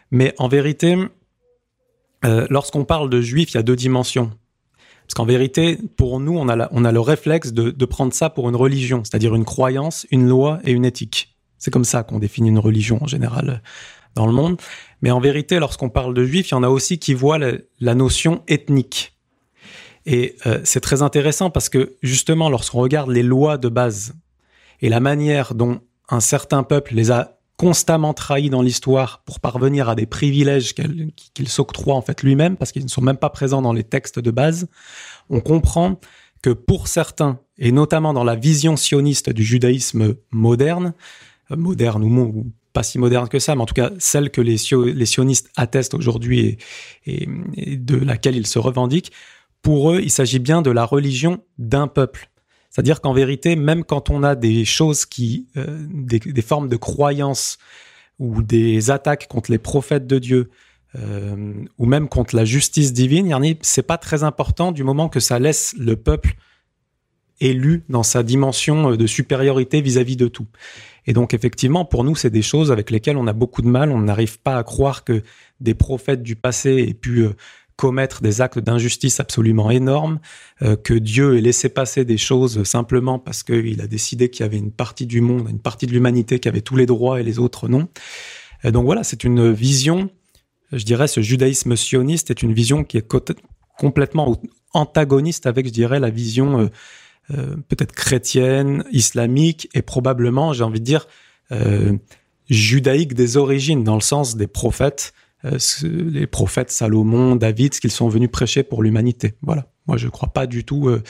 Mais 0.09 0.33
en 0.37 0.47
vérité, 0.47 0.95
lorsqu'on 2.23 2.85
parle 2.85 3.09
de 3.09 3.21
juifs, 3.21 3.51
il 3.51 3.55
y 3.55 3.59
a 3.59 3.63
deux 3.63 3.75
dimensions. 3.75 4.31
Parce 5.07 5.13
qu'en 5.13 5.25
vérité, 5.25 5.79
pour 5.95 6.19
nous, 6.19 6.37
on 6.37 6.49
a, 6.49 6.91
le 6.91 6.99
réflexe 6.99 7.53
de, 7.53 7.85
prendre 7.85 8.13
ça 8.13 8.29
pour 8.29 8.49
une 8.49 8.57
religion, 8.57 9.03
c'est-à-dire 9.05 9.35
une 9.35 9.45
croyance, 9.45 10.05
une 10.11 10.27
loi 10.27 10.59
et 10.65 10.71
une 10.71 10.83
éthique. 10.83 11.37
C'est 11.57 11.71
comme 11.71 11.85
ça 11.85 12.03
qu'on 12.03 12.19
définit 12.19 12.49
une 12.49 12.59
religion 12.59 13.01
en 13.01 13.07
général 13.07 13.61
dans 14.15 14.27
le 14.27 14.33
monde. 14.33 14.59
Mais 15.01 15.11
en 15.11 15.21
vérité, 15.21 15.59
lorsqu'on 15.59 15.89
parle 15.89 16.13
de 16.13 16.25
juifs, 16.25 16.49
il 16.49 16.51
y 16.51 16.55
en 16.55 16.63
a 16.63 16.67
aussi 16.67 16.99
qui 16.99 17.13
voient 17.13 17.39
la, 17.39 17.95
notion 17.95 18.43
ethnique. 18.49 19.17
Et 20.05 20.35
euh, 20.45 20.59
c'est 20.65 20.81
très 20.81 21.01
intéressant 21.01 21.51
parce 21.51 21.69
que 21.69 21.95
justement, 22.03 22.49
lorsqu'on 22.49 22.79
regarde 22.79 23.09
les 23.09 23.23
lois 23.23 23.57
de 23.57 23.69
base 23.69 24.13
et 24.81 24.89
la 24.89 24.99
manière 24.99 25.53
dont 25.53 25.79
un 26.09 26.19
certain 26.19 26.63
peuple 26.63 26.95
les 26.95 27.11
a 27.11 27.36
constamment 27.57 28.13
trahi 28.13 28.49
dans 28.49 28.61
l'histoire 28.61 29.23
pour 29.25 29.39
parvenir 29.39 29.89
à 29.89 29.95
des 29.95 30.05
privilèges 30.05 30.75
qu'il 31.33 31.47
s'octroie 31.47 31.95
en 31.95 32.01
fait 32.01 32.21
lui-même 32.21 32.55
parce 32.55 32.71
qu'ils 32.71 32.83
ne 32.83 32.89
sont 32.89 33.01
même 33.01 33.17
pas 33.17 33.31
présents 33.31 33.63
dans 33.63 33.73
les 33.73 33.83
textes 33.83 34.19
de 34.19 34.31
base, 34.31 34.67
on 35.29 35.41
comprend 35.41 35.99
que 36.43 36.51
pour 36.51 36.87
certains, 36.87 37.39
et 37.57 37.71
notamment 37.71 38.13
dans 38.13 38.23
la 38.23 38.35
vision 38.35 38.77
sioniste 38.77 39.31
du 39.31 39.43
judaïsme 39.43 40.15
moderne, 40.31 40.93
euh, 41.51 41.55
moderne 41.55 42.03
ou, 42.03 42.51
pas 42.73 42.83
si 42.83 42.99
moderne 42.99 43.27
que 43.27 43.39
ça, 43.39 43.55
mais 43.55 43.63
en 43.63 43.65
tout 43.65 43.73
cas 43.73 43.89
celle 43.97 44.29
que 44.29 44.39
les, 44.39 44.57
sionistes 44.57 45.49
attestent 45.55 45.95
aujourd'hui 45.95 46.57
et, 47.07 47.25
de 47.25 47.97
laquelle 47.97 48.35
ils 48.35 48.45
se 48.45 48.59
revendiquent, 48.59 49.11
pour 49.63 49.91
eux, 49.91 49.99
il 50.01 50.11
s'agit 50.11 50.37
bien 50.37 50.61
de 50.61 50.69
la 50.69 50.85
religion 50.85 51.43
d'un 51.57 51.87
peuple. 51.87 52.29
C'est-à-dire 52.77 53.01
qu'en 53.01 53.13
vérité, 53.13 53.55
même 53.55 53.83
quand 53.83 54.11
on 54.11 54.21
a 54.21 54.35
des 54.35 54.63
choses 54.63 55.07
qui, 55.07 55.47
euh, 55.57 55.83
des, 55.89 56.43
formes 56.43 56.69
de 56.69 56.75
croyances 56.75 57.57
ou 58.19 58.43
des 58.43 58.91
attaques 58.91 59.27
contre 59.27 59.49
les 59.49 59.57
prophètes 59.57 60.05
de 60.05 60.19
Dieu, 60.19 60.51
euh, 60.93 61.53
ou 61.79 61.87
même 61.87 62.07
contre 62.07 62.35
la 62.35 62.45
justice 62.45 62.93
divine, 62.93 63.35
c'est 63.61 63.81
pas 63.81 63.97
très 63.97 64.23
important 64.23 64.71
du 64.71 64.83
moment 64.83 65.09
que 65.09 65.19
ça 65.19 65.39
laisse 65.39 65.73
le 65.79 65.95
peuple 65.95 66.35
élu 67.41 67.83
dans 67.89 68.03
sa 68.03 68.21
dimension 68.21 68.91
de 68.91 69.07
supériorité 69.07 69.81
vis-à-vis 69.81 70.13
-vis 70.13 70.19
de 70.19 70.27
tout. 70.27 70.47
Et 71.07 71.13
donc 71.13 71.33
effectivement, 71.33 71.83
pour 71.83 72.03
nous, 72.03 72.15
c'est 72.15 72.29
des 72.29 72.43
choses 72.43 72.71
avec 72.71 72.91
lesquelles 72.91 73.17
on 73.17 73.25
a 73.25 73.33
beaucoup 73.33 73.63
de 73.63 73.69
mal. 73.69 73.91
On 73.91 74.01
n'arrive 74.01 74.37
pas 74.39 74.55
à 74.55 74.63
croire 74.63 75.03
que 75.03 75.23
des 75.61 75.73
prophètes 75.73 76.21
du 76.21 76.35
passé 76.35 76.85
aient 76.87 76.93
pu 76.93 77.21
euh, 77.21 77.33
commettre 77.77 78.21
des 78.21 78.41
actes 78.41 78.59
d'injustice 78.59 79.19
absolument 79.19 79.69
énormes, 79.69 80.19
euh, 80.63 80.75
que 80.75 80.95
Dieu 80.95 81.37
ait 81.37 81.41
laissé 81.41 81.69
passer 81.69 82.03
des 82.03 82.17
choses 82.17 82.63
simplement 82.63 83.19
parce 83.19 83.43
qu'il 83.43 83.79
a 83.81 83.87
décidé 83.87 84.29
qu'il 84.29 84.43
y 84.43 84.45
avait 84.45 84.57
une 84.57 84.71
partie 84.71 85.05
du 85.05 85.21
monde, 85.21 85.47
une 85.49 85.59
partie 85.59 85.85
de 85.85 85.93
l'humanité 85.93 86.39
qui 86.39 86.49
avait 86.49 86.61
tous 86.61 86.75
les 86.75 86.87
droits 86.87 87.21
et 87.21 87.23
les 87.23 87.39
autres 87.39 87.69
non. 87.69 87.87
Et 88.63 88.71
donc 88.71 88.85
voilà, 88.85 89.03
c'est 89.03 89.23
une 89.23 89.51
vision, 89.51 90.09
je 90.73 90.83
dirais, 90.83 91.07
ce 91.07 91.21
judaïsme 91.21 91.75
sioniste 91.75 92.31
est 92.31 92.41
une 92.41 92.53
vision 92.53 92.83
qui 92.83 92.97
est 92.97 93.07
complètement 93.77 94.41
antagoniste 94.73 95.45
avec, 95.45 95.67
je 95.67 95.71
dirais, 95.71 95.99
la 95.99 96.09
vision 96.09 96.61
euh, 96.61 96.67
euh, 97.37 97.55
peut-être 97.67 97.91
chrétienne, 97.91 98.85
islamique 98.91 99.69
et 99.75 99.83
probablement, 99.83 100.51
j'ai 100.51 100.63
envie 100.63 100.79
de 100.79 100.85
dire, 100.85 101.07
judaïque 102.49 103.13
des 103.13 103.37
origines, 103.37 103.85
dans 103.85 103.95
le 103.95 104.01
sens 104.01 104.35
des 104.35 104.47
prophètes 104.47 105.13
les 105.83 106.27
prophètes 106.27 106.71
Salomon, 106.71 107.35
David, 107.35 107.73
ce 107.73 107.81
qu'ils 107.81 107.91
sont 107.91 108.09
venus 108.09 108.29
prêcher 108.31 108.63
pour 108.63 108.83
l'humanité. 108.83 109.33
Voilà. 109.41 109.71
Moi, 109.87 109.97
je 109.97 110.05
ne 110.05 110.11
crois 110.11 110.29
pas 110.29 110.47
du 110.47 110.63
tout 110.63 110.89
euh, 110.89 111.03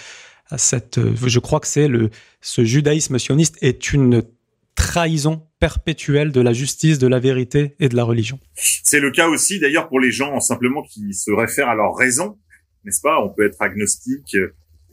à 0.50 0.58
cette. 0.58 0.98
Euh, 0.98 1.16
je 1.26 1.40
crois 1.40 1.60
que 1.60 1.68
c'est 1.68 1.88
le 1.88 2.10
ce 2.42 2.64
judaïsme 2.64 3.18
sioniste 3.18 3.58
est 3.62 3.92
une 3.94 4.24
trahison 4.76 5.48
perpétuelle 5.60 6.32
de 6.32 6.42
la 6.42 6.54
justice, 6.54 7.00
de 7.00 7.08
la 7.08 7.20
vérité 7.20 7.76
et 7.80 7.90
de 7.90 7.96
la 7.96 8.04
religion. 8.04 8.40
C'est 8.56 9.00
le 9.00 9.10
cas 9.10 9.28
aussi 9.28 9.60
d'ailleurs 9.60 9.90
pour 9.90 10.00
les 10.00 10.12
gens 10.12 10.40
simplement 10.40 10.84
qui 10.84 11.16
se 11.16 11.32
réfèrent 11.32 11.70
à 11.70 11.76
leur 11.76 11.96
raison, 11.96 12.38
n'est-ce 12.86 13.02
pas? 13.02 13.20
On 13.20 13.30
peut 13.30 13.48
être 13.48 13.60
agnostique 13.60 14.38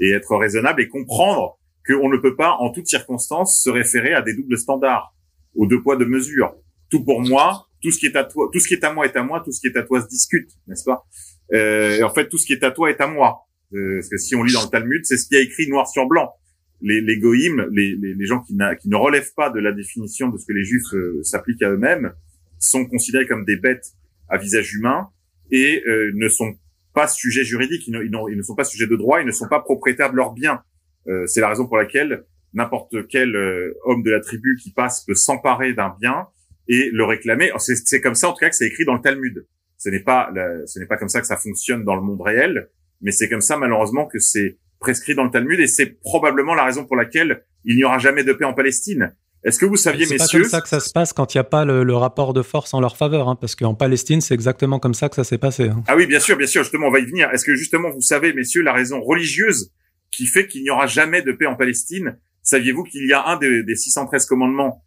et 0.01 0.11
être 0.11 0.35
raisonnable 0.37 0.81
et 0.81 0.89
comprendre 0.89 1.59
qu'on 1.87 2.09
ne 2.09 2.17
peut 2.17 2.35
pas 2.35 2.57
en 2.61 2.71
toutes 2.71 2.87
circonstances 2.87 3.63
se 3.63 3.69
référer 3.69 4.15
à 4.15 4.23
des 4.23 4.35
doubles 4.35 4.57
standards, 4.57 5.15
aux 5.55 5.67
deux 5.67 5.83
poids 5.83 5.97
deux 5.97 6.07
mesures. 6.07 6.55
Tout 6.89 7.05
pour 7.05 7.21
moi, 7.21 7.69
tout 7.85 7.91
ce 7.91 7.99
qui 7.99 8.07
est 8.07 8.17
à 8.17 8.25
toi, 8.25 8.49
tout 8.51 8.59
ce 8.59 8.67
qui 8.67 8.73
est 8.73 8.83
à 8.83 8.95
moi 8.95 9.05
est 9.05 9.15
à 9.15 9.23
moi, 9.23 9.43
tout 9.45 9.53
ce 9.53 9.61
qui 9.61 9.67
est 9.67 9.77
à 9.77 9.83
toi 9.83 10.01
se 10.01 10.09
discute, 10.09 10.49
n'est-ce 10.67 10.85
pas? 10.85 11.05
Euh, 11.53 12.03
En 12.03 12.09
fait, 12.09 12.31
tout 12.31 12.39
ce 12.39 12.47
qui 12.47 12.55
est 12.55 12.65
à 12.65 12.71
toi 12.71 12.89
est 12.89 12.99
à 12.99 13.07
moi. 13.07 13.41
Euh, 13.75 13.97
parce 13.97 14.09
que 14.09 14.17
si 14.17 14.35
on 14.35 14.43
lit 14.43 14.55
dans 14.55 14.65
le 14.65 14.71
Talmud, 14.71 15.05
c'est 15.05 15.19
ce 15.19 15.29
qui 15.29 15.37
a 15.37 15.41
écrit 15.41 15.69
noir 15.69 15.87
sur 15.87 16.07
blanc. 16.07 16.33
Les, 16.81 17.03
les 17.03 17.19
goïms, 17.19 17.69
les, 17.73 17.95
les, 17.95 18.27
gens 18.27 18.41
qui, 18.41 18.57
qui, 18.81 18.89
ne 18.89 18.97
relèvent 18.97 19.35
pas 19.35 19.51
de 19.51 19.61
la 19.61 19.73
définition 19.73 20.31
de 20.31 20.39
ce 20.39 20.47
que 20.47 20.55
les 20.55 20.65
juifs 20.65 20.95
euh, 20.95 21.23
s'appliquent 21.23 21.63
à 21.63 21.71
eux-mêmes, 21.71 22.15
sont 22.59 22.87
considérés 22.87 23.27
comme 23.27 23.45
des 23.45 23.57
bêtes 23.57 23.93
à 24.31 24.39
visage 24.39 24.73
humain 24.75 25.11
et 25.51 25.83
euh, 25.87 26.11
ne 26.15 26.29
sont 26.29 26.55
pas 26.95 27.07
sujets 27.07 27.45
juridiques, 27.45 27.87
ils 27.87 27.93
ne, 27.93 28.03
ils, 28.03 28.37
ne, 28.37 28.43
sont 28.43 28.55
pas 28.55 28.65
sujets 28.65 28.87
de 28.87 28.97
droit, 28.97 29.21
ils 29.21 29.27
ne 29.27 29.33
sont 29.33 29.49
pas 29.49 29.61
propriétaires 29.61 30.11
de 30.11 30.17
leurs 30.17 30.33
biens. 30.33 30.63
Euh, 31.07 31.27
c'est 31.27 31.43
la 31.43 31.51
raison 31.51 31.67
pour 31.67 31.77
laquelle 31.77 32.25
n'importe 32.55 33.09
quel 33.09 33.37
homme 33.85 34.03
de 34.03 34.11
la 34.11 34.21
tribu 34.21 34.57
qui 34.63 34.73
passe 34.73 35.05
peut 35.05 35.15
s'emparer 35.15 35.75
d'un 35.75 35.95
bien 36.01 36.29
et 36.69 36.91
le 36.93 37.05
réclamer. 37.05 37.51
C'est 37.59 38.01
comme 38.01 38.15
ça 38.15 38.29
en 38.29 38.33
tout 38.33 38.41
cas 38.41 38.51
que 38.51 38.57
c'est 38.57 38.67
écrit 38.67 38.85
dans 38.85 38.95
le 38.95 39.01
Talmud. 39.01 39.47
Ce 39.77 39.89
n'est 39.89 40.01
pas 40.01 40.31
ce 40.67 40.79
n'est 40.79 40.87
pas 40.87 40.97
comme 40.97 41.09
ça 41.09 41.21
que 41.21 41.27
ça 41.27 41.37
fonctionne 41.37 41.85
dans 41.85 41.97
le 41.97 42.03
monde 42.03 42.21
réel, 42.21 42.69
mais 43.01 43.13
c'est 43.13 43.29
comme 43.29 43.41
ça 43.41 43.57
malheureusement 43.57 44.07
que 44.07 44.19
c'est 44.19 44.59
prescrit 44.81 45.15
dans 45.15 45.25
le 45.25 45.31
Talmud 45.31 45.59
et 45.61 45.67
c'est 45.67 45.99
probablement 46.01 46.55
la 46.55 46.65
raison 46.65 46.85
pour 46.85 46.97
laquelle 46.97 47.45
il 47.65 47.77
n'y 47.77 47.85
aura 47.85 47.99
jamais 47.99 48.25
de 48.25 48.33
paix 48.33 48.45
en 48.45 48.55
Palestine. 48.55 49.15
Est-ce 49.45 49.59
que 49.59 49.67
vous 49.67 49.77
saviez, 49.77 50.07
messieurs 50.07 50.19
C'est 50.19 50.37
pas 50.37 50.39
comme 50.39 50.49
ça 50.49 50.61
que 50.63 50.69
ça 50.69 50.81
se 50.81 50.91
passe 50.91 51.13
quand 51.13 51.35
il 51.35 51.37
n'y 51.37 51.41
a 51.41 51.45
pas 51.45 51.67
le, 51.67 51.95
rapport 51.95 52.33
de 52.33 52.41
force 52.41 52.73
en 52.73 52.81
leur 52.81 52.97
faveur, 52.97 53.29
hein, 53.29 53.37
parce 53.39 53.55
qu'en 53.55 53.75
Palestine, 53.75 54.23
c'est 54.23 54.33
exactement 54.33 54.79
comme 54.79 54.95
ça 54.95 55.11
que 55.11 55.17
ça 55.17 55.25
s'est 55.25 55.39
passé. 55.39 55.69
Hein. 55.69 55.83
Ah 55.87 55.97
oui, 55.97 56.07
bien 56.07 56.21
sûr, 56.21 56.37
bien 56.39 56.47
sûr. 56.47 56.63
Justement, 56.63 56.87
on 56.87 56.91
va 56.91 57.01
y 57.01 57.05
venir. 57.05 57.29
Est-ce 57.31 57.45
que 57.45 57.55
justement, 57.55 57.91
vous 57.91 58.01
savez, 58.01 58.33
messieurs, 58.33 58.63
la 58.63 58.73
raison 58.73 59.03
religieuse 59.03 59.71
qui 60.11 60.27
fait 60.27 60.47
qu'il 60.47 60.63
n'y 60.63 60.71
aura 60.71 60.87
jamais 60.87 61.21
de 61.21 61.33
paix 61.33 61.45
en 61.45 61.57
Palestine? 61.57 62.19
Saviez-vous 62.43 62.85
qu'il 62.85 63.07
y 63.07 63.13
a 63.13 63.27
un 63.27 63.37
des, 63.37 63.63
des 63.63 63.77
613 63.77 64.25
commandements 64.27 64.84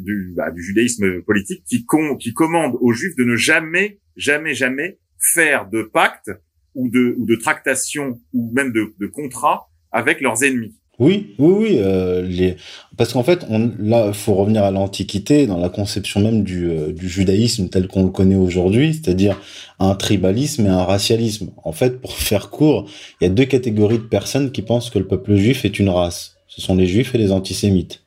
du, 0.00 0.32
bah, 0.36 0.50
du 0.50 0.62
judaïsme 0.62 1.22
politique 1.22 1.62
qui, 1.66 1.86
qui 2.18 2.32
commande 2.32 2.76
aux 2.80 2.92
juifs 2.92 3.16
de 3.16 3.24
ne 3.24 3.36
jamais, 3.36 3.98
jamais, 4.16 4.54
jamais 4.54 4.98
faire 5.18 5.68
de 5.68 5.82
pacte 5.82 6.30
ou 6.74 6.88
de, 6.88 7.14
ou 7.18 7.26
de 7.26 7.36
tractation 7.36 8.20
ou 8.32 8.50
même 8.54 8.72
de, 8.72 8.94
de 8.98 9.06
contrat 9.06 9.68
avec 9.92 10.20
leurs 10.20 10.42
ennemis. 10.44 10.74
Oui, 11.00 11.34
oui, 11.38 11.54
oui. 11.58 11.78
Euh, 11.78 12.22
les... 12.22 12.56
Parce 12.98 13.14
qu'en 13.14 13.22
fait, 13.22 13.46
on, 13.48 13.72
là, 13.78 14.12
faut 14.12 14.34
revenir 14.34 14.64
à 14.64 14.70
l'Antiquité, 14.70 15.46
dans 15.46 15.56
la 15.56 15.70
conception 15.70 16.20
même 16.20 16.44
du, 16.44 16.70
euh, 16.70 16.92
du 16.92 17.08
judaïsme 17.08 17.70
tel 17.70 17.88
qu'on 17.88 18.04
le 18.04 18.10
connaît 18.10 18.36
aujourd'hui, 18.36 18.92
c'est-à-dire 18.92 19.40
un 19.78 19.94
tribalisme 19.94 20.66
et 20.66 20.68
un 20.68 20.84
racialisme. 20.84 21.52
En 21.64 21.72
fait, 21.72 22.02
pour 22.02 22.12
faire 22.16 22.50
court, 22.50 22.88
il 23.20 23.24
y 23.24 23.26
a 23.26 23.30
deux 23.30 23.46
catégories 23.46 23.98
de 23.98 24.04
personnes 24.04 24.52
qui 24.52 24.60
pensent 24.60 24.90
que 24.90 24.98
le 24.98 25.06
peuple 25.06 25.36
juif 25.36 25.64
est 25.64 25.78
une 25.78 25.88
race. 25.88 26.36
Ce 26.48 26.60
sont 26.60 26.76
les 26.76 26.86
juifs 26.86 27.14
et 27.14 27.18
les 27.18 27.32
antisémites. 27.32 28.02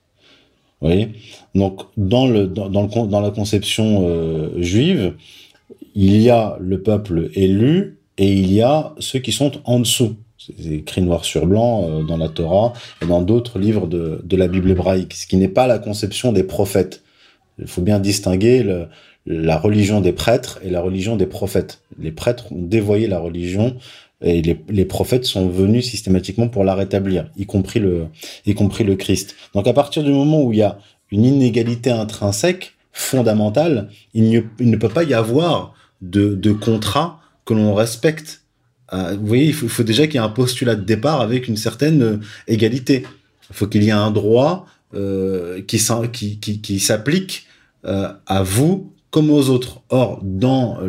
Vous 0.84 0.90
voyez? 0.90 1.14
Donc, 1.56 1.84
dans, 1.96 2.28
le, 2.28 2.46
dans, 2.46 2.70
dans, 2.70 3.22
la 3.22 3.32
conception 3.32 4.06
euh, 4.06 4.62
juive, 4.62 5.14
il 5.96 6.22
y 6.22 6.30
a 6.30 6.58
le 6.60 6.82
peuple 6.82 7.30
élu 7.36 8.00
et 8.18 8.30
il 8.30 8.52
y 8.52 8.62
a 8.62 8.94
ceux 9.00 9.20
qui 9.20 9.32
sont 9.32 9.54
en 9.64 9.80
dessous. 9.80 10.18
C'est 10.38 10.74
écrit 10.74 11.02
noir 11.02 11.24
sur 11.24 11.48
blanc 11.48 11.88
euh, 11.88 12.04
dans 12.04 12.18
la 12.18 12.28
Torah 12.28 12.74
et 13.02 13.06
dans 13.06 13.22
d'autres 13.22 13.60
livres 13.60 13.88
de, 13.88 14.20
de, 14.26 14.36
la 14.36 14.50
Bible 14.50 14.72
hébraïque, 14.72 15.14
ce 15.14 15.26
qui 15.26 15.38
n'est 15.38 15.48
pas 15.48 15.68
la 15.68 15.80
conception 15.80 16.34
des 16.34 16.44
prophètes. 16.44 17.02
Il 17.60 17.68
faut 17.68 17.82
bien 17.82 18.00
distinguer 18.00 18.86
la 19.26 19.58
religion 19.58 20.02
des 20.02 20.12
prêtres 20.12 20.60
et 20.64 20.70
la 20.70 20.82
religion 20.82 21.16
des 21.16 21.28
prophètes. 21.28 21.82
Les 21.98 22.12
prêtres 22.12 22.52
ont 22.52 22.62
dévoyé 22.62 23.08
la 23.08 23.20
religion 23.20 23.78
et 24.24 24.42
les, 24.42 24.86
prophètes 24.86 25.26
sont 25.26 25.50
venus 25.50 25.90
systématiquement 25.90 26.48
pour 26.48 26.64
la 26.64 26.76
rétablir, 26.76 27.30
y 27.36 27.46
compris 27.46 27.80
le, 27.80 28.08
y 28.46 28.54
compris 28.54 28.84
le 28.84 28.96
Christ. 28.96 29.36
Donc 29.54 29.68
à 29.68 29.74
partir 29.74 30.04
du 30.04 30.12
moment 30.12 30.42
où 30.42 30.54
il 30.54 30.60
y 30.60 30.64
a 30.64 30.78
une 31.12 31.26
inégalité 31.26 31.92
intrinsèque 31.92 32.74
fondamentale, 32.94 33.90
il 34.14 34.30
ne, 34.30 34.42
il 34.60 34.70
ne 34.70 34.78
peut 34.78 34.90
pas 34.90 35.04
y 35.04 35.14
avoir 35.14 35.74
de, 36.02 36.36
de 36.36 36.52
contrat 36.52 37.20
que 37.46 37.54
l'on 37.54 37.74
respecte. 37.74 38.42
Euh, 38.94 39.16
vous 39.20 39.28
voyez, 39.28 39.48
il 39.48 39.54
faut, 39.54 39.84
déjà 39.84 40.06
qu'il 40.06 40.16
y 40.16 40.18
ait 40.18 40.26
un 40.26 40.30
postulat 40.30 40.76
de 40.76 40.84
départ 40.84 41.22
avec 41.22 41.48
une 41.48 41.58
certaine 41.58 42.04
euh, 42.04 42.18
égalité. 42.48 43.06
Il 43.50 43.56
faut 43.56 43.68
qu'il 43.68 43.84
y 43.84 43.90
ait 43.90 43.92
un 43.92 44.12
droit 44.12 44.66
euh, 44.94 45.62
qui, 45.62 45.80
s'applique 45.80 47.48
à 47.84 48.44
vous 48.44 48.93
comme 49.14 49.30
aux 49.30 49.50
autres. 49.50 49.84
Or, 49.90 50.20
dans 50.24 50.80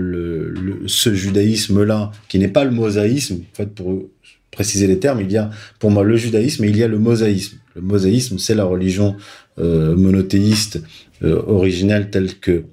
ce 0.87 1.15
judaïsme-là, 1.15 2.11
qui 2.29 2.39
n'est 2.39 2.49
pas 2.49 2.65
le 2.65 2.71
mosaïsme, 2.71 3.43
en 3.53 3.55
fait, 3.55 3.67
pour 3.67 4.03
préciser 4.51 4.87
les 4.87 4.99
termes, 4.99 5.21
il 5.21 5.31
y 5.31 5.37
a 5.37 5.51
pour 5.79 5.91
moi 5.91 6.05
le 6.05 6.17
judaïsme 6.17 6.65
et 6.65 6.69
il 6.69 6.77
y 6.79 6.83
a 6.83 6.89
le 6.89 6.99
mosaïsme. 6.99 7.59
Le 7.77 7.83
mosaïsme, 7.83 8.39
c'est 8.39 8.55
la 8.55 8.65
religion 8.65 9.17
euh, 9.59 9.95
monothéiste 9.95 10.83
euh, 11.23 11.43
originelle 11.47 12.09
telle 12.09 12.39
que 12.39 12.65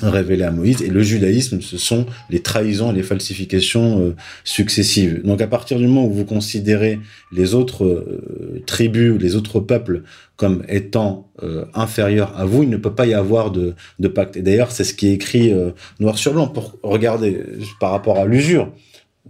révélé 0.00 0.44
à 0.44 0.50
Moïse. 0.50 0.82
Et 0.82 0.88
le 0.88 1.02
judaïsme, 1.02 1.60
ce 1.60 1.76
sont 1.76 2.06
les 2.30 2.40
trahisons 2.40 2.92
et 2.92 2.94
les 2.94 3.02
falsifications 3.02 4.00
euh, 4.00 4.16
successives. 4.44 5.22
Donc 5.22 5.40
à 5.40 5.46
partir 5.46 5.78
du 5.78 5.86
moment 5.86 6.06
où 6.06 6.12
vous 6.12 6.24
considérez 6.24 6.98
les 7.30 7.54
autres 7.54 7.84
euh, 7.84 8.62
tribus, 8.66 9.20
les 9.20 9.36
autres 9.36 9.60
peuples 9.60 10.02
comme 10.36 10.64
étant 10.68 11.28
euh, 11.42 11.66
inférieurs 11.74 12.36
à 12.38 12.44
vous, 12.44 12.62
il 12.62 12.70
ne 12.70 12.78
peut 12.78 12.94
pas 12.94 13.06
y 13.06 13.14
avoir 13.14 13.50
de, 13.50 13.74
pacte. 14.08 14.36
Et 14.36 14.42
d'ailleurs, 14.42 14.72
c'est 14.72 14.84
ce 14.84 14.94
qui 14.94 15.08
est 15.08 15.12
écrit 15.12 15.52
noir 16.00 16.18
sur 16.18 16.32
blanc. 16.32 16.48
Pour 16.48 16.78
regarder 16.82 17.42
par 17.78 17.90
rapport 17.90 18.18
à 18.18 18.24
l'usure, 18.24 18.72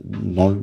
dans, 0.04 0.56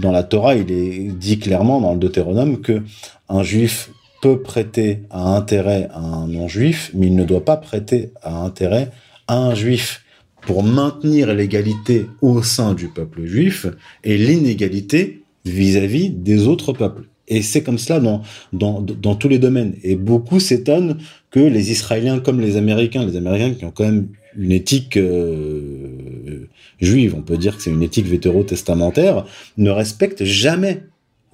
dans 0.00 0.12
la 0.12 0.22
Torah, 0.22 0.54
il 0.54 0.70
est 0.70 1.08
dit 1.08 1.38
clairement 1.38 1.80
dans 1.80 1.94
le 1.94 1.98
Deutéronome 1.98 2.60
que 2.60 2.82
un 3.28 3.42
juif 3.42 3.90
peut 4.24 4.40
prêter 4.40 5.00
à 5.10 5.36
intérêt 5.36 5.88
à 5.92 6.00
un 6.00 6.26
non-juif, 6.26 6.90
mais 6.94 7.08
il 7.08 7.14
ne 7.14 7.24
doit 7.24 7.44
pas 7.44 7.58
prêter 7.58 8.10
à 8.22 8.42
intérêt 8.42 8.90
à 9.28 9.36
un 9.36 9.54
juif 9.54 10.02
pour 10.40 10.62
maintenir 10.62 11.34
l'égalité 11.34 12.06
au 12.22 12.42
sein 12.42 12.72
du 12.72 12.88
peuple 12.88 13.26
juif 13.26 13.66
et 14.02 14.16
l'inégalité 14.16 15.24
vis-à-vis 15.44 16.08
des 16.08 16.46
autres 16.46 16.72
peuples. 16.72 17.02
Et 17.28 17.42
c'est 17.42 17.62
comme 17.62 17.76
cela 17.76 18.00
dans, 18.00 18.22
dans, 18.54 18.80
dans 18.80 19.14
tous 19.14 19.28
les 19.28 19.38
domaines. 19.38 19.74
Et 19.82 19.94
beaucoup 19.94 20.40
s'étonnent 20.40 20.96
que 21.30 21.40
les 21.40 21.70
Israéliens 21.70 22.18
comme 22.18 22.40
les 22.40 22.56
Américains, 22.56 23.04
les 23.04 23.18
Américains 23.18 23.52
qui 23.52 23.66
ont 23.66 23.72
quand 23.72 23.84
même 23.84 24.08
une 24.38 24.52
éthique 24.52 24.96
euh, 24.96 26.48
juive, 26.80 27.14
on 27.14 27.20
peut 27.20 27.36
dire 27.36 27.58
que 27.58 27.62
c'est 27.62 27.70
une 27.70 27.82
éthique 27.82 28.06
vétéro-testamentaire, 28.06 29.26
ne 29.58 29.68
respectent 29.68 30.24
jamais 30.24 30.80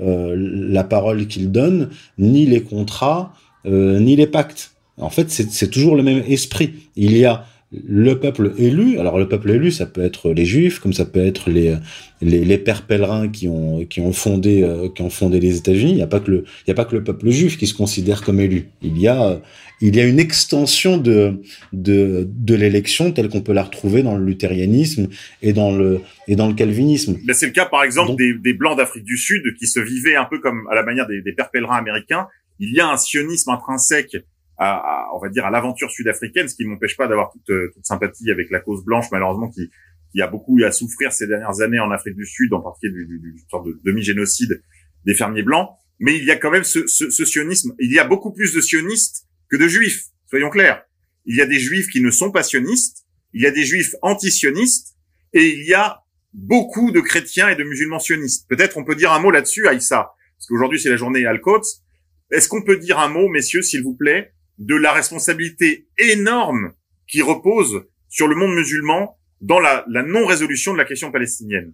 la 0.03 0.85
parole 0.85 1.27
qu'il 1.27 1.51
donne, 1.53 1.91
ni 2.19 2.47
les 2.47 2.63
contrats, 2.63 3.35
euh, 3.67 3.99
ni 3.99 4.17
les 4.17 4.27
pactes. 4.27 4.73
En 4.99 5.11
fait, 5.11 5.31
c'est 5.31 5.71
toujours 5.71 5.97
le 5.97 6.03
même 6.03 6.23
esprit. 6.27 6.73
Il 6.97 7.17
y 7.17 7.25
a 7.25 7.45
le 7.73 8.19
peuple 8.19 8.53
élu. 8.59 8.99
Alors 8.99 9.19
le 9.19 9.29
peuple 9.29 9.51
élu, 9.51 9.71
ça 9.71 9.87
peut 9.87 10.03
être 10.03 10.33
les 10.33 10.45
juifs, 10.45 10.81
comme 10.81 10.93
ça 10.93 11.05
peut 11.05 11.25
être 11.25 11.51
les 11.51 11.77
les, 12.21 12.45
les 12.45 12.59
pères 12.59 12.83
pèlerins 12.83 13.29
qui 13.29 13.47
ont 13.49 13.85
qui 13.85 14.01
ont 14.01 14.13
fondé 14.13 14.63
euh, 14.63 14.89
qui 14.89 15.03
ont 15.03 15.11
fondé 15.11 15.39
les 15.39 15.57
États-Unis. 15.57 15.93
Il 15.93 15.97
n'y 15.97 16.03
a 16.03 16.09
pas 16.09 16.21
que 16.21 16.31
le 16.31 16.45
il 16.67 16.69
y 16.69 16.71
a 16.73 16.75
pas 16.75 16.85
que 16.85 16.97
le 16.97 17.05
peuple 17.05 17.31
juif 17.31 17.59
qui 17.59 17.67
se 17.67 17.75
considère 17.75 18.23
comme 18.23 18.41
élu. 18.41 18.71
Il 18.83 18.99
y 18.99 19.07
a 19.07 19.41
il 19.81 19.95
y 19.95 20.01
a 20.01 20.05
une 20.05 20.19
extension 20.19 20.99
de 20.99 21.43
de 21.73 22.29
de 22.29 22.55
l'élection 22.57 23.13
telle 23.13 23.29
qu'on 23.29 23.41
peut 23.41 23.53
la 23.53 23.63
retrouver 23.63 24.03
dans 24.03 24.17
le 24.17 24.25
luthérianisme 24.25 25.09
et 25.41 25.53
dans 25.53 25.71
le 25.71 26.01
et 26.27 26.35
dans 26.35 26.49
le 26.49 26.55
calvinisme. 26.55 27.19
Mais 27.25 27.35
c'est 27.35 27.47
le 27.47 27.53
cas 27.53 27.67
par 27.67 27.85
exemple 27.85 28.17
des, 28.17 28.35
des 28.35 28.53
blancs 28.53 28.77
d'Afrique 28.77 29.05
du 29.05 29.17
Sud 29.17 29.43
qui 29.59 29.69
se 29.69 29.79
vivaient 29.79 30.17
un 30.17 30.25
peu 30.25 30.41
comme 30.41 30.67
à 30.73 30.75
la 30.75 30.83
manière 30.83 31.07
des, 31.07 31.23
des 31.23 31.33
pères 31.33 31.51
pèlerins 31.51 31.79
américains. 31.79 32.27
Il 32.59 32.75
y 32.75 32.81
a 32.81 32.89
un 32.91 32.97
sionisme 32.97 33.51
intrinsèque 33.51 34.17
à, 34.63 35.09
on 35.15 35.19
va 35.19 35.31
dire, 35.31 35.47
à 35.47 35.51
l'aventure 35.51 35.91
sud-africaine, 35.91 36.47
ce 36.47 36.55
qui 36.55 36.65
m'empêche 36.67 36.97
pas 36.97 37.09
d'avoir 37.09 37.31
toute, 37.33 37.49
euh, 37.49 37.71
toute, 37.73 37.87
sympathie 37.87 38.31
avec 38.31 38.51
la 38.51 38.61
cause 38.61 38.85
blanche, 38.85 39.07
malheureusement, 39.11 39.49
qui, 39.49 39.71
qui 40.13 40.21
a 40.21 40.27
beaucoup 40.27 40.59
eu 40.59 40.65
à 40.65 40.71
souffrir 40.71 41.13
ces 41.13 41.27
dernières 41.27 41.63
années 41.63 41.81
en 41.81 41.91
Afrique 41.91 42.15
du 42.15 42.27
Sud, 42.27 42.53
en 42.53 42.61
particulier 42.61 43.07
du, 43.07 43.19
du, 43.19 43.33
du 43.33 43.43
de 43.43 43.81
demi-génocide 43.85 44.63
des 45.07 45.15
fermiers 45.15 45.43
blancs. 45.43 45.71
Mais 45.99 46.17
il 46.17 46.25
y 46.25 46.31
a 46.31 46.37
quand 46.37 46.51
même 46.51 46.65
ce, 46.65 46.87
ce, 46.87 47.09
ce, 47.09 47.25
sionisme. 47.25 47.75
Il 47.79 47.91
y 47.91 47.99
a 47.99 48.05
beaucoup 48.05 48.33
plus 48.33 48.55
de 48.55 48.61
sionistes 48.61 49.27
que 49.49 49.57
de 49.57 49.67
juifs, 49.67 50.09
soyons 50.29 50.51
clairs. 50.51 50.85
Il 51.25 51.37
y 51.37 51.41
a 51.41 51.47
des 51.47 51.59
juifs 51.59 51.89
qui 51.89 52.03
ne 52.03 52.11
sont 52.11 52.31
pas 52.31 52.43
sionistes, 52.43 53.07
il 53.33 53.43
y 53.43 53.47
a 53.47 53.51
des 53.51 53.65
juifs 53.65 53.95
anti-sionistes, 54.03 54.95
et 55.33 55.47
il 55.47 55.67
y 55.67 55.75
a 55.75 56.03
beaucoup 56.35 56.91
de 56.91 57.01
chrétiens 57.01 57.49
et 57.49 57.57
de 57.57 57.65
musulmans 57.65 57.99
sionistes. 57.99 58.47
Peut-être 58.49 58.77
on 58.77 58.85
peut 58.85 58.95
dire 58.95 59.13
un 59.13 59.21
mot 59.21 59.31
là-dessus, 59.31 59.69
Aïssa, 59.69 60.13
parce 60.37 60.47
qu'aujourd'hui 60.49 60.79
c'est 60.79 60.91
la 60.91 60.97
journée 60.97 61.25
Al-Quds. 61.25 61.83
Est-ce 62.31 62.49
qu'on 62.49 62.63
peut 62.63 62.77
dire 62.77 62.99
un 62.99 63.09
mot, 63.09 63.29
messieurs, 63.29 63.63
s'il 63.63 63.83
vous 63.83 63.95
plaît, 63.95 64.33
de 64.61 64.77
la 64.77 64.93
responsabilité 64.93 65.89
énorme 65.99 66.73
qui 67.09 67.23
repose 67.23 67.85
sur 68.09 68.29
le 68.29 68.37
monde 68.37 68.55
musulman 68.55 69.19
dans 69.41 69.59
la, 69.59 69.85
la 69.89 70.03
non-résolution 70.03 70.73
de 70.73 70.79
la 70.79 70.85
question 70.85 71.11
palestinienne. 71.11 71.73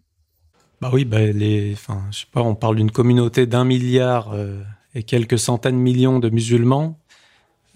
Bah 0.80 0.90
oui, 0.92 1.04
bah 1.04 1.20
les, 1.20 1.72
enfin, 1.72 2.02
je 2.10 2.20
sais 2.20 2.26
pas, 2.32 2.42
on 2.42 2.54
parle 2.54 2.76
d'une 2.76 2.90
communauté 2.90 3.46
d'un 3.46 3.64
milliard 3.64 4.32
euh, 4.32 4.62
et 4.94 5.02
quelques 5.02 5.38
centaines 5.38 5.76
de 5.76 5.80
millions 5.80 6.18
de 6.18 6.30
musulmans, 6.30 6.98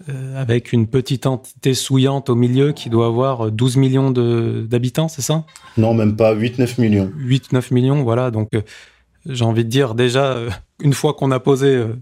euh, 0.09 0.39
avec 0.39 0.71
une 0.71 0.87
petite 0.87 1.25
entité 1.25 1.73
souillante 1.73 2.29
au 2.29 2.35
milieu 2.35 2.71
qui 2.71 2.89
doit 2.89 3.07
avoir 3.07 3.51
12 3.51 3.77
millions 3.77 4.11
d'habitants, 4.11 5.07
c'est 5.07 5.21
ça? 5.21 5.45
Non, 5.77 5.93
même 5.93 6.15
pas, 6.15 6.33
8-9 6.33 6.79
millions. 6.79 7.11
8-9 7.17 7.73
millions, 7.73 8.03
voilà. 8.03 8.31
Donc, 8.31 8.49
euh, 8.53 8.61
j'ai 9.27 9.45
envie 9.45 9.63
de 9.63 9.69
dire, 9.69 9.93
déjà, 9.95 10.33
euh, 10.33 10.49
une 10.81 10.93
fois 10.93 11.13
qu'on 11.13 11.31
a 11.31 11.39
posé 11.39 11.67
euh, 11.67 11.95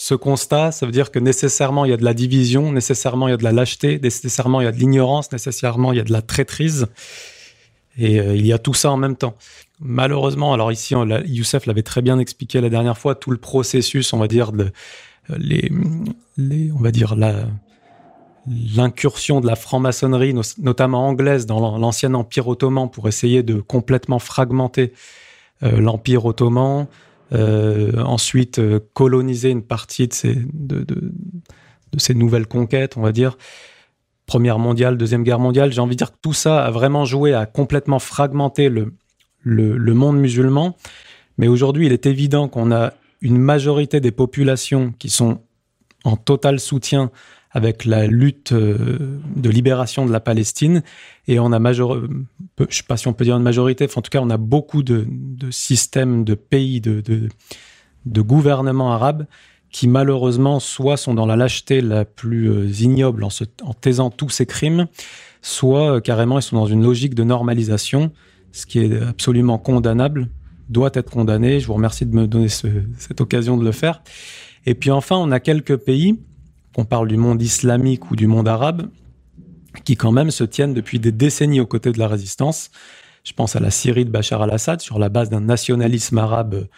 ce 0.00 0.14
constat, 0.14 0.70
ça 0.70 0.86
veut 0.86 0.92
dire 0.92 1.10
que 1.10 1.18
nécessairement 1.18 1.84
il 1.84 1.90
y 1.90 1.92
a 1.92 1.96
de 1.96 2.04
la 2.04 2.14
division, 2.14 2.70
nécessairement 2.70 3.26
il 3.26 3.32
y 3.32 3.34
a 3.34 3.36
de 3.36 3.42
la 3.42 3.50
lâcheté, 3.50 3.98
nécessairement 4.00 4.60
il 4.60 4.64
y 4.64 4.66
a 4.68 4.70
de 4.70 4.76
l'ignorance, 4.76 5.32
nécessairement 5.32 5.92
il 5.92 5.96
y 5.96 6.00
a 6.00 6.04
de 6.04 6.12
la 6.12 6.22
traîtrise. 6.22 6.86
Et 7.98 8.20
euh, 8.20 8.36
il 8.36 8.46
y 8.46 8.52
a 8.52 8.58
tout 8.58 8.74
ça 8.74 8.92
en 8.92 8.96
même 8.96 9.16
temps. 9.16 9.34
Malheureusement, 9.80 10.52
alors 10.52 10.70
ici, 10.70 10.94
Youssef 11.26 11.66
l'avait 11.66 11.82
très 11.82 12.00
bien 12.00 12.20
expliqué 12.20 12.60
la 12.60 12.68
dernière 12.68 12.96
fois, 12.96 13.16
tout 13.16 13.32
le 13.32 13.38
processus, 13.38 14.12
on 14.12 14.18
va 14.18 14.28
dire, 14.28 14.52
de, 14.52 14.70
euh, 15.30 15.36
l'incursion 18.76 19.40
de 19.40 19.48
la 19.48 19.56
franc-maçonnerie, 19.56 20.32
notamment 20.58 21.08
anglaise, 21.08 21.44
dans 21.44 21.58
l'an- 21.58 21.76
l'ancien 21.76 22.14
empire 22.14 22.46
ottoman, 22.46 22.88
pour 22.88 23.08
essayer 23.08 23.42
de 23.42 23.60
complètement 23.60 24.20
fragmenter 24.20 24.92
euh, 25.64 25.80
l'empire 25.80 26.24
ottoman, 26.24 26.86
ensuite 27.32 28.58
euh, 28.58 28.80
coloniser 28.94 29.50
une 29.50 29.62
partie 29.62 30.08
de 30.08 30.12
ces, 30.12 30.36
de, 30.52 30.84
ces 31.96 32.14
nouvelles 32.14 32.46
conquêtes, 32.46 32.96
on 32.96 33.02
va 33.02 33.12
dire. 33.12 33.36
Première 34.26 34.58
mondiale, 34.58 34.98
deuxième 34.98 35.24
guerre 35.24 35.38
mondiale, 35.38 35.72
j'ai 35.72 35.80
envie 35.80 35.96
de 35.96 35.98
dire 35.98 36.12
que 36.12 36.18
tout 36.20 36.34
ça 36.34 36.64
a 36.64 36.70
vraiment 36.70 37.04
joué 37.04 37.34
à 37.34 37.46
complètement 37.46 37.98
fragmenter 37.98 38.68
le, 38.68 38.92
le 39.42 39.94
monde 39.94 40.18
musulman. 40.18 40.76
Mais 41.38 41.48
aujourd'hui, 41.48 41.86
il 41.86 41.92
est 41.92 42.06
évident 42.06 42.48
qu'on 42.48 42.70
a 42.72 42.92
une 43.20 43.38
majorité 43.38 44.00
des 44.00 44.10
populations 44.10 44.92
qui 44.98 45.08
sont 45.08 45.40
en 46.04 46.16
total 46.16 46.60
soutien 46.60 47.10
avec 47.50 47.84
la 47.84 48.06
lutte 48.06 48.52
euh, 48.52 49.18
de 49.36 49.50
libération 49.50 50.06
de 50.06 50.12
la 50.12 50.20
Palestine. 50.20 50.82
Et 51.26 51.38
on 51.38 51.52
a 51.52 51.58
major... 51.58 51.94
euh, 51.94 52.08
je 52.68 52.76
sais 52.76 52.82
pas 52.82 52.96
si 52.96 53.08
on 53.08 53.12
peut 53.12 53.24
dire 53.24 53.36
une 53.36 53.42
majorité, 53.42 53.86
en 53.96 54.02
tout 54.02 54.10
cas, 54.10 54.20
on 54.20 54.30
a 54.30 54.36
beaucoup 54.36 54.82
de, 54.82 55.06
systèmes, 55.50 56.24
de 56.24 56.34
pays, 56.34 56.80
de, 56.80 57.28
gouvernements 58.06 58.92
arabes 58.92 59.26
qui 59.70 59.86
malheureusement 59.86 60.60
soit 60.60 60.96
sont 60.96 61.12
dans 61.12 61.26
la 61.26 61.36
lâcheté 61.36 61.82
la 61.82 62.06
plus 62.06 62.50
euh, 62.50 62.66
ignoble 62.80 63.24
en, 63.24 63.74
taisant 63.74 64.10
tous 64.10 64.30
ces 64.30 64.46
crimes, 64.46 64.86
soit 65.42 66.00
carrément 66.00 66.38
ils 66.38 66.42
sont 66.42 66.56
dans 66.56 66.66
une 66.66 66.82
logique 66.82 67.14
de 67.14 67.22
normalisation, 67.22 68.12
ce 68.52 68.64
qui 68.64 68.78
est 68.78 69.02
absolument 69.02 69.58
condamnable, 69.58 70.28
doit 70.70 70.90
être 70.94 71.10
condamné. 71.10 71.60
Je 71.60 71.66
vous 71.66 71.74
remercie 71.74 72.06
de 72.06 72.14
me 72.14 72.26
donner 72.26 72.48
ce- 72.48 72.66
cette 72.96 73.20
occasion 73.20 73.58
de 73.58 73.64
le 73.64 73.72
faire. 73.72 74.02
Et 74.64 74.74
puis 74.74 74.90
enfin, 74.90 75.16
on 75.16 75.30
a 75.30 75.40
quelques 75.40 75.76
pays, 75.76 76.18
qu'on 76.78 76.84
parle 76.84 77.08
du 77.08 77.16
monde 77.16 77.42
islamique 77.42 78.12
ou 78.12 78.14
du 78.14 78.28
monde 78.28 78.46
arabe, 78.46 78.88
qui 79.82 79.96
quand 79.96 80.12
même 80.12 80.30
se 80.30 80.44
tiennent 80.44 80.74
depuis 80.74 81.00
des 81.00 81.10
décennies 81.10 81.58
aux 81.58 81.66
côtés 81.66 81.90
de 81.90 81.98
la 81.98 82.06
résistance. 82.06 82.70
Je 83.24 83.32
pense 83.32 83.56
à 83.56 83.60
la 83.60 83.72
Syrie 83.72 84.04
de 84.04 84.10
Bachar 84.10 84.42
al-Assad 84.42 84.80
sur 84.80 85.00
la 85.00 85.08
base 85.08 85.28
d'un 85.28 85.40
nationalisme 85.40 86.18
arabe 86.18 86.68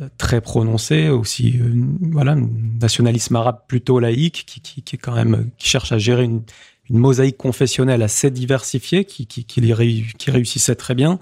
euh, 0.00 0.08
très 0.16 0.40
prononcé, 0.40 1.10
aussi 1.10 1.60
euh, 1.60 1.70
voilà, 2.00 2.32
un 2.32 2.48
nationalisme 2.80 3.36
arabe 3.36 3.58
plutôt 3.68 4.00
laïque 4.00 4.44
qui, 4.46 4.62
qui, 4.62 4.80
qui 4.80 4.96
est 4.96 4.98
quand 4.98 5.14
même 5.14 5.50
qui 5.58 5.68
cherche 5.68 5.92
à 5.92 5.98
gérer 5.98 6.24
une, 6.24 6.40
une 6.88 6.96
mosaïque 6.96 7.36
confessionnelle 7.36 8.00
assez 8.00 8.30
diversifiée, 8.30 9.04
qui, 9.04 9.26
qui, 9.26 9.44
qui, 9.44 10.30
réussissait 10.30 10.76
très 10.76 10.94
bien. 10.94 11.18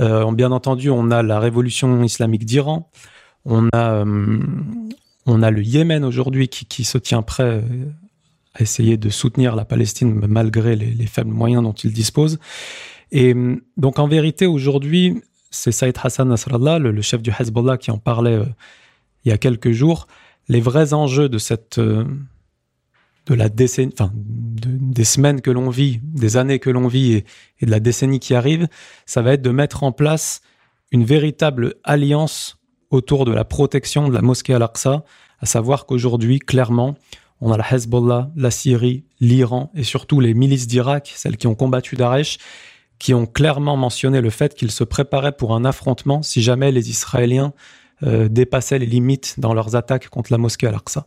Euh, 0.00 0.30
bien 0.32 0.52
entendu, 0.52 0.90
on 0.90 1.10
a 1.10 1.22
la 1.22 1.40
révolution 1.40 2.02
islamique 2.02 2.44
d'Iran, 2.44 2.90
on 3.46 3.66
a 3.72 3.94
euh, 3.94 4.40
on 5.26 5.42
a 5.42 5.50
le 5.50 5.62
Yémen 5.62 6.04
aujourd'hui 6.04 6.48
qui, 6.48 6.84
se 6.84 6.98
tient 6.98 7.22
prêt 7.22 7.44
euh, 7.44 7.62
à 8.54 8.62
essayer 8.62 8.96
de 8.96 9.10
soutenir 9.10 9.54
la 9.54 9.64
Palestine 9.64 10.12
malgré 10.26 10.76
les, 10.76 10.90
les 10.92 11.06
faibles 11.06 11.30
moyens 11.30 11.62
dont 11.62 11.72
il 11.72 11.92
dispose. 11.92 12.38
Et 13.12 13.34
euh, 13.34 13.56
donc 13.76 13.98
en 13.98 14.08
vérité 14.08 14.46
aujourd'hui, 14.46 15.22
c'est 15.50 15.72
Saïd 15.72 15.96
Hassan 16.02 16.28
Nasrallah, 16.28 16.78
le, 16.78 16.90
le 16.90 17.02
chef 17.02 17.22
du 17.22 17.30
Hezbollah, 17.38 17.76
qui 17.78 17.90
en 17.90 17.98
parlait 17.98 18.36
euh, 18.36 18.44
il 19.24 19.28
y 19.30 19.32
a 19.32 19.38
quelques 19.38 19.72
jours. 19.72 20.06
Les 20.48 20.60
vrais 20.60 20.94
enjeux 20.94 21.28
de 21.28 21.38
cette 21.38 21.78
de 23.26 23.34
la 23.34 23.48
décennie, 23.48 23.92
enfin 23.92 24.10
de- 24.14 24.94
des 24.94 25.04
semaines 25.04 25.40
que 25.40 25.50
l'on 25.50 25.70
vit, 25.70 26.00
des 26.02 26.36
années 26.36 26.58
que 26.58 26.70
l'on 26.70 26.88
vit 26.88 27.22
et 27.60 27.66
de 27.66 27.70
la 27.70 27.78
décennie 27.78 28.18
qui 28.18 28.34
arrive, 28.34 28.66
ça 29.06 29.22
va 29.22 29.34
être 29.34 29.42
de 29.42 29.50
mettre 29.50 29.82
en 29.84 29.92
place 29.92 30.40
une 30.90 31.04
véritable 31.04 31.74
alliance 31.84 32.56
autour 32.90 33.24
de 33.24 33.32
la 33.32 33.44
protection 33.44 34.08
de 34.08 34.14
la 34.14 34.22
mosquée 34.22 34.54
Al-Aqsa, 34.54 35.04
à 35.40 35.46
savoir 35.46 35.86
qu'aujourd'hui, 35.86 36.38
clairement, 36.38 36.96
on 37.40 37.52
a 37.52 37.56
la 37.56 37.64
Hezbollah, 37.74 38.30
la 38.36 38.50
Syrie, 38.50 39.04
l'Iran 39.20 39.70
et 39.74 39.84
surtout 39.84 40.20
les 40.20 40.34
milices 40.34 40.66
d'Irak, 40.66 41.12
celles 41.14 41.36
qui 41.36 41.46
ont 41.46 41.54
combattu 41.54 41.96
Daesh, 41.96 42.38
qui 42.98 43.14
ont 43.14 43.26
clairement 43.26 43.76
mentionné 43.76 44.20
le 44.20 44.30
fait 44.30 44.54
qu'ils 44.54 44.70
se 44.70 44.84
préparaient 44.84 45.32
pour 45.32 45.54
un 45.54 45.64
affrontement 45.64 46.22
si 46.22 46.42
jamais 46.42 46.70
les 46.70 46.90
Israéliens 46.90 47.54
euh, 48.02 48.28
dépassaient 48.28 48.78
les 48.78 48.86
limites 48.86 49.36
dans 49.38 49.54
leurs 49.54 49.74
attaques 49.76 50.08
contre 50.08 50.32
la 50.32 50.38
mosquée 50.38 50.66
Al-Aqsa. 50.66 51.06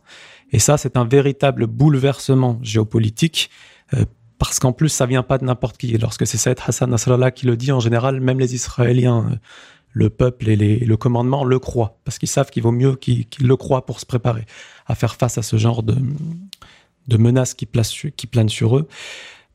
Et 0.52 0.58
ça, 0.58 0.76
c'est 0.76 0.96
un 0.96 1.04
véritable 1.04 1.66
bouleversement 1.66 2.58
géopolitique, 2.62 3.50
euh, 3.94 4.04
parce 4.38 4.58
qu'en 4.58 4.72
plus, 4.72 4.88
ça 4.88 5.06
vient 5.06 5.22
pas 5.22 5.38
de 5.38 5.44
n'importe 5.44 5.76
qui. 5.76 5.96
Lorsque 5.98 6.26
c'est 6.26 6.36
Saïd 6.36 6.58
Hassan 6.64 6.90
Nasrallah 6.90 7.30
qui 7.30 7.46
le 7.46 7.56
dit, 7.56 7.72
en 7.72 7.80
général, 7.80 8.20
même 8.20 8.38
les 8.40 8.54
Israéliens, 8.54 9.26
euh, 9.30 9.36
le 9.94 10.10
peuple 10.10 10.48
et 10.48 10.56
le 10.56 10.96
commandement 10.96 11.44
le 11.44 11.58
croient, 11.58 11.98
parce 12.04 12.18
qu'ils 12.18 12.28
savent 12.28 12.50
qu'il 12.50 12.64
vaut 12.64 12.72
mieux 12.72 12.96
qu'ils 12.96 13.26
le 13.40 13.56
croient 13.56 13.86
pour 13.86 14.00
se 14.00 14.06
préparer 14.06 14.44
à 14.86 14.96
faire 14.96 15.14
face 15.14 15.38
à 15.38 15.42
ce 15.42 15.56
genre 15.56 15.84
de, 15.84 15.96
menaces 17.16 17.54
qui, 17.54 17.66
planent 17.66 18.48
sur 18.48 18.76
eux. 18.76 18.88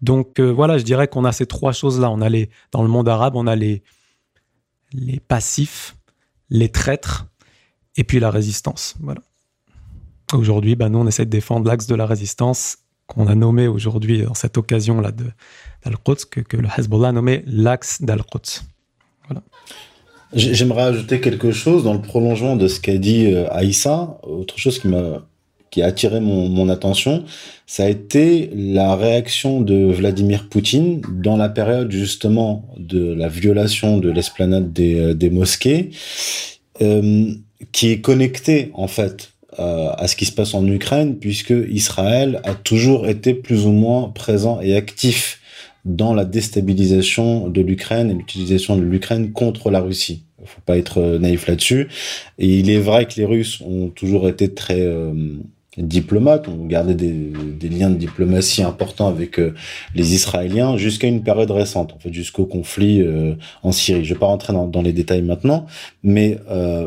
Donc 0.02 0.40
euh, 0.40 0.50
voilà, 0.50 0.78
je 0.78 0.84
dirais 0.84 1.10
qu'on 1.10 1.26
a 1.26 1.34
ces 1.34 1.46
trois 1.46 1.74
choses-là. 1.74 2.10
On 2.10 2.22
a 2.22 2.30
les, 2.30 2.50
dans 2.72 2.82
le 2.82 2.88
monde 2.88 3.10
arabe, 3.10 3.36
on 3.36 3.48
a 3.48 3.56
les, 3.58 3.84
passifs, 5.28 5.98
les 6.50 6.70
traîtres, 6.70 7.28
et 7.98 8.06
puis 8.06 8.22
la 8.22 8.32
résistance. 8.32 8.96
Voilà. 9.02 9.22
Aujourd'hui, 10.34 10.76
bah, 10.78 10.88
nous, 10.88 11.00
on 11.00 11.08
essaie 11.08 11.26
de 11.26 11.30
défendre 11.30 11.68
l'axe 11.68 11.86
de 11.86 11.96
la 11.96 12.06
résistance 12.06 12.78
qu'on 13.08 13.28
a 13.28 13.36
nommé 13.36 13.68
aujourd'hui, 13.68 14.22
dans 14.22 14.36
cette 14.36 14.58
occasion-là 14.58 15.12
d'Al-Quds, 15.12 16.26
que, 16.32 16.40
que 16.40 16.56
le 16.56 16.70
Hezbollah 16.78 17.10
a 17.10 17.12
nommé 17.12 17.44
l'axe 17.46 18.02
d'Al-Quds. 18.02 18.62
J'ai- 19.30 19.36
J'aimerais 20.34 20.84
ajouter 20.84 21.22
quelque 21.22 21.52
chose 21.52 21.84
dans 21.84 21.94
le 21.94 22.02
prolongement 22.02 22.56
de 22.56 22.68
ce 22.68 22.80
qu'a 22.80 22.98
dit 22.98 23.34
euh, 23.34 23.52
Aïssa. 23.52 24.20
Autre 24.22 24.60
chose 24.60 24.80
qui 25.72 25.82
a 25.82 25.86
attiré 25.86 26.20
mon, 26.20 26.70
attention, 26.70 27.24
ça 27.66 27.86
a 27.86 27.90
été 27.90 28.52
la 28.54 28.96
réaction 28.96 29.62
de 29.62 29.92
Vladimir 29.92 30.48
Poutine 30.48 31.02
dans 31.12 31.36
la 31.36 31.50
période 31.50 31.92
justement 31.92 32.64
de 32.78 33.12
la 33.14 33.28
violation 33.28 33.98
de 33.98 34.12
l'esplanade 34.12 34.72
des, 34.72 35.00
euh, 35.00 35.32
mosquées, 35.32 35.90
euh, 36.82 37.34
qui 37.72 37.90
est 37.90 38.02
connectée 38.02 38.72
en 38.74 38.88
fait 38.88 39.32
à 39.58 40.08
ce 40.08 40.16
qui 40.16 40.24
se 40.24 40.32
passe 40.32 40.54
en 40.54 40.66
Ukraine, 40.66 41.18
puisque 41.18 41.54
Israël 41.70 42.40
a 42.46 42.54
toujours 42.54 43.10
été 43.10 43.34
plus 43.34 43.66
ou 43.66 43.72
moins 43.72 44.08
présent 44.08 44.62
et 44.62 44.74
actif 44.78 45.42
dans 45.86 46.14
la 46.14 46.26
déstabilisation 46.26 47.48
de 47.50 47.62
l'Ukraine 47.62 48.12
et 48.12 48.14
l'utilisation 48.14 48.78
de 48.78 48.84
l'Ukraine 48.84 49.32
contre 49.32 49.72
la 49.72 49.80
Russie. 49.80 50.24
Il 50.42 50.48
faut 50.48 50.62
pas 50.66 50.78
être 50.78 51.00
euh, 51.00 51.20
naïf 51.20 51.48
là-dessus. 51.48 51.88
Et 52.38 52.60
il 52.60 52.70
est 52.70 52.80
vrai 52.80 53.06
que 53.06 53.16
les 53.18 53.26
Russes 53.26 53.62
ont 53.62 53.90
toujours 53.90 54.28
été 54.28 54.54
très 54.54 54.82
euh, 54.82 55.14
diplomates, 55.78 56.48
ont 56.48 56.66
gardé 56.66 56.94
des, 56.96 57.70
liens 57.70 57.90
de 57.90 57.96
diplomatie 57.96 58.64
importants 58.64 59.08
avec 59.08 59.40
euh, 59.40 59.54
les 59.96 60.14
Israéliens 60.14 60.78
jusqu'à 60.78 61.08
une 61.08 61.24
période 61.24 61.52
récente, 61.52 61.94
en 61.94 62.00
fait, 62.00 62.14
jusqu'au 62.14 62.46
conflit 62.46 63.06
en 63.64 63.72
Syrie. 63.72 64.06
Je 64.06 64.14
vais 64.14 64.20
pas 64.20 64.28
rentrer 64.28 64.54
dans 64.54 64.82
les 64.82 64.94
détails 64.94 65.22
maintenant, 65.22 65.66
mais 66.04 66.38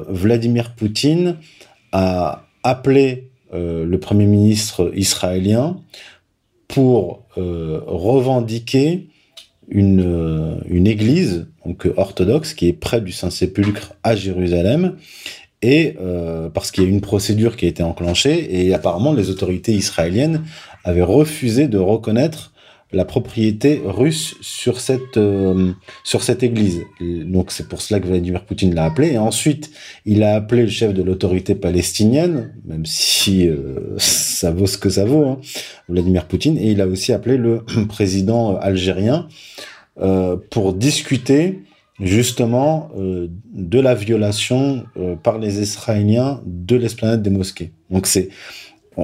Vladimir 0.08 0.74
Poutine 0.74 1.36
a 1.92 2.46
appelé 2.62 3.28
le 3.52 3.96
premier 3.96 4.26
ministre 4.26 4.92
israélien 4.94 5.76
pour 6.72 7.26
revendiquer 7.36 9.08
une, 9.68 10.60
une 10.68 10.86
église 10.86 11.46
donc 11.64 11.88
orthodoxe 11.96 12.54
qui 12.54 12.68
est 12.68 12.72
près 12.72 13.00
du 13.00 13.12
Saint-Sépulcre 13.12 13.94
à 14.02 14.16
Jérusalem. 14.16 14.96
Et 15.62 15.96
euh, 16.00 16.48
parce 16.48 16.72
qu'il 16.72 16.82
y 16.82 16.86
a 16.86 16.90
une 16.90 17.00
procédure 17.00 17.56
qui 17.56 17.66
a 17.66 17.68
été 17.68 17.84
enclenchée 17.84 18.66
et 18.66 18.74
apparemment 18.74 19.12
les 19.12 19.30
autorités 19.30 19.72
israéliennes 19.72 20.42
avaient 20.82 21.02
refusé 21.02 21.68
de 21.68 21.78
reconnaître 21.78 22.51
la 22.92 23.04
propriété 23.04 23.80
russe 23.84 24.36
sur 24.40 24.80
cette 24.80 25.16
euh, 25.16 25.72
sur 26.04 26.22
cette 26.22 26.42
église. 26.42 26.82
Donc 27.00 27.50
c'est 27.50 27.68
pour 27.68 27.80
cela 27.80 28.00
que 28.00 28.06
Vladimir 28.06 28.44
Poutine 28.44 28.74
l'a 28.74 28.84
appelé 28.84 29.12
et 29.12 29.18
ensuite 29.18 29.70
il 30.04 30.22
a 30.22 30.34
appelé 30.34 30.62
le 30.62 30.68
chef 30.68 30.92
de 30.92 31.02
l'autorité 31.02 31.54
palestinienne, 31.54 32.54
même 32.64 32.86
si 32.86 33.48
euh, 33.48 33.96
ça 33.98 34.50
vaut 34.50 34.66
ce 34.66 34.78
que 34.78 34.90
ça 34.90 35.04
vaut, 35.04 35.24
hein, 35.24 35.40
Vladimir 35.88 36.26
Poutine, 36.26 36.58
et 36.58 36.70
il 36.70 36.80
a 36.80 36.86
aussi 36.86 37.12
appelé 37.12 37.36
le 37.36 37.64
président 37.88 38.56
algérien 38.56 39.28
euh, 40.00 40.38
pour 40.48 40.72
discuter 40.72 41.64
justement 42.00 42.90
euh, 42.96 43.28
de 43.52 43.78
la 43.78 43.94
violation 43.94 44.86
euh, 44.96 45.16
par 45.16 45.38
les 45.38 45.60
Israéliens 45.60 46.40
de 46.46 46.76
l'esplanade 46.76 47.20
des 47.22 47.28
mosquées. 47.28 47.72
Donc 47.90 48.06
c'est 48.06 48.30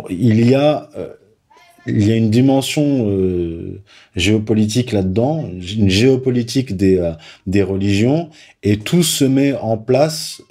il 0.09 0.49
y 0.49 0.55
a 0.55 0.89
il 1.89 2.07
y 2.07 2.13
a 2.13 2.17
une 2.17 2.31
dimension 2.31 3.09
géopolitique 4.15 4.93
là-dedans, 4.93 5.49
une 5.77 5.89
géopolitique 5.89 6.77
des 6.77 7.13
des 7.47 7.63
religions 7.63 8.31
et 8.63 8.77
tout 8.79 9.03
se 9.03 9.25
met 9.25 9.55
en 9.55 9.77
place 9.77 10.43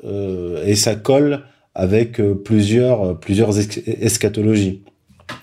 et 0.65 0.75
ça 0.75 0.95
colle 0.95 1.43
avec 1.75 2.21
plusieurs 2.43 3.19
plusieurs 3.19 3.57
eschatologies. 3.59 4.81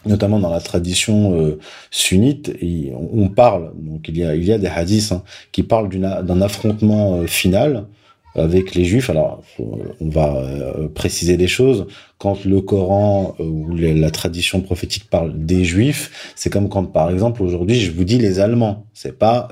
Notamment 0.06 0.38
dans 0.38 0.50
la 0.50 0.60
tradition 0.60 1.38
euh, 1.38 1.58
sunnite, 1.90 2.52
on, 2.92 3.28
parle, 3.28 3.72
donc 3.76 4.08
il 4.08 4.18
y 4.18 4.24
a, 4.24 4.34
il 4.34 4.44
y 4.44 4.52
a 4.52 4.58
des 4.58 4.66
hadiths 4.66 5.12
hein, 5.12 5.22
qui 5.52 5.62
parlent 5.62 5.88
d'un 5.88 6.42
affrontement 6.42 7.16
euh, 7.16 7.26
final 7.26 7.86
avec 8.34 8.74
les 8.74 8.84
juifs. 8.84 9.10
Alors, 9.10 9.42
on 9.58 10.08
va 10.08 10.36
euh, 10.36 10.88
préciser 10.88 11.36
des 11.36 11.48
choses. 11.48 11.86
Quand 12.18 12.44
le 12.44 12.60
Coran 12.60 13.36
ou 13.38 13.74
la 13.76 14.10
tradition 14.10 14.60
prophétique 14.60 15.08
parle 15.10 15.32
des 15.36 15.64
juifs, 15.64 16.32
c'est 16.36 16.50
comme 16.50 16.68
quand, 16.68 16.84
par 16.84 17.10
exemple, 17.10 17.42
aujourd'hui, 17.42 17.80
je 17.80 17.90
vous 17.90 18.04
dis 18.04 18.18
les 18.18 18.40
Allemands. 18.40 18.86
C'est 18.94 19.18
pas, 19.18 19.48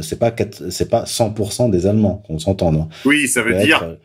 c'est 0.00 0.18
pas, 0.18 0.34
c'est 0.70 0.88
pas 0.88 1.04
100% 1.04 1.70
des 1.70 1.86
Allemands 1.86 2.22
qu'on 2.26 2.38
s'entende. 2.38 2.76
Hein. 2.76 2.88
Oui, 3.04 3.28
ça 3.28 3.42
veut 3.42 3.54
dire 3.62 3.96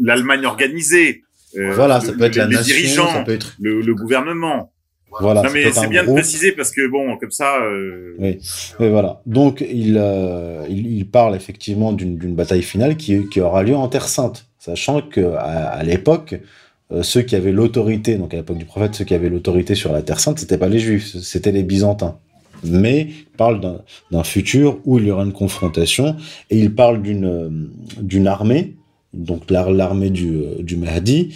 l'Allemagne 0.00 0.46
organisée. 0.46 1.22
Euh, 1.56 1.72
voilà, 1.74 2.00
ça 2.00 2.12
peut 2.12 2.24
être 2.24 2.36
la 2.36 2.46
les 2.46 2.56
nation, 2.56 2.76
dirigeants, 2.76 3.12
ça 3.12 3.22
peut 3.22 3.32
être 3.32 3.54
le, 3.58 3.80
le 3.80 3.94
gouvernement. 3.94 4.72
Voilà. 5.20 5.42
non 5.42 5.50
mais 5.52 5.72
c'est 5.72 5.88
bien 5.88 6.02
de 6.04 6.08
préciser 6.14 6.52
parce 6.52 6.70
que 6.70 6.86
bon, 6.88 7.16
comme 7.16 7.30
ça. 7.30 7.56
Euh... 7.62 8.14
Oui, 8.18 8.38
mais 8.80 8.88
voilà. 8.90 9.20
Donc 9.26 9.64
il, 9.68 9.96
euh, 9.98 10.64
il, 10.68 10.86
il 10.98 11.06
parle 11.08 11.34
effectivement 11.36 11.92
d'une 11.92 12.16
d'une 12.18 12.34
bataille 12.34 12.62
finale 12.62 12.96
qui, 12.96 13.28
qui 13.28 13.40
aura 13.40 13.62
lieu 13.62 13.74
en 13.76 13.88
Terre 13.88 14.08
Sainte, 14.08 14.46
sachant 14.58 15.00
que 15.02 15.20
à, 15.34 15.68
à 15.68 15.82
l'époque, 15.82 16.40
euh, 16.92 17.02
ceux 17.02 17.22
qui 17.22 17.36
avaient 17.36 17.52
l'autorité, 17.52 18.16
donc 18.16 18.32
à 18.34 18.38
l'époque 18.38 18.58
du 18.58 18.64
prophète, 18.64 18.94
ceux 18.94 19.04
qui 19.04 19.14
avaient 19.14 19.28
l'autorité 19.28 19.74
sur 19.74 19.92
la 19.92 20.02
Terre 20.02 20.20
Sainte, 20.20 20.38
c'était 20.38 20.58
pas 20.58 20.68
les 20.68 20.78
Juifs, 20.78 21.16
c'était 21.22 21.52
les 21.52 21.62
Byzantins. 21.62 22.18
Mais 22.64 23.02
il 23.08 23.36
parle 23.36 23.60
d'un- 24.10 24.24
futur 24.24 24.80
où 24.84 24.98
il 24.98 25.06
y 25.06 25.10
aura 25.12 25.22
une 25.24 25.32
confrontation 25.32 26.16
et 26.50 26.58
il 26.58 26.74
parle 26.74 27.02
d'une 27.02 27.70
d'une 28.00 28.26
armée, 28.26 28.74
donc 29.14 29.48
l'ar- 29.50 29.70
l'armée 29.70 30.10
du, 30.10 30.42
du 30.58 30.76
Mahdi, 30.76 31.34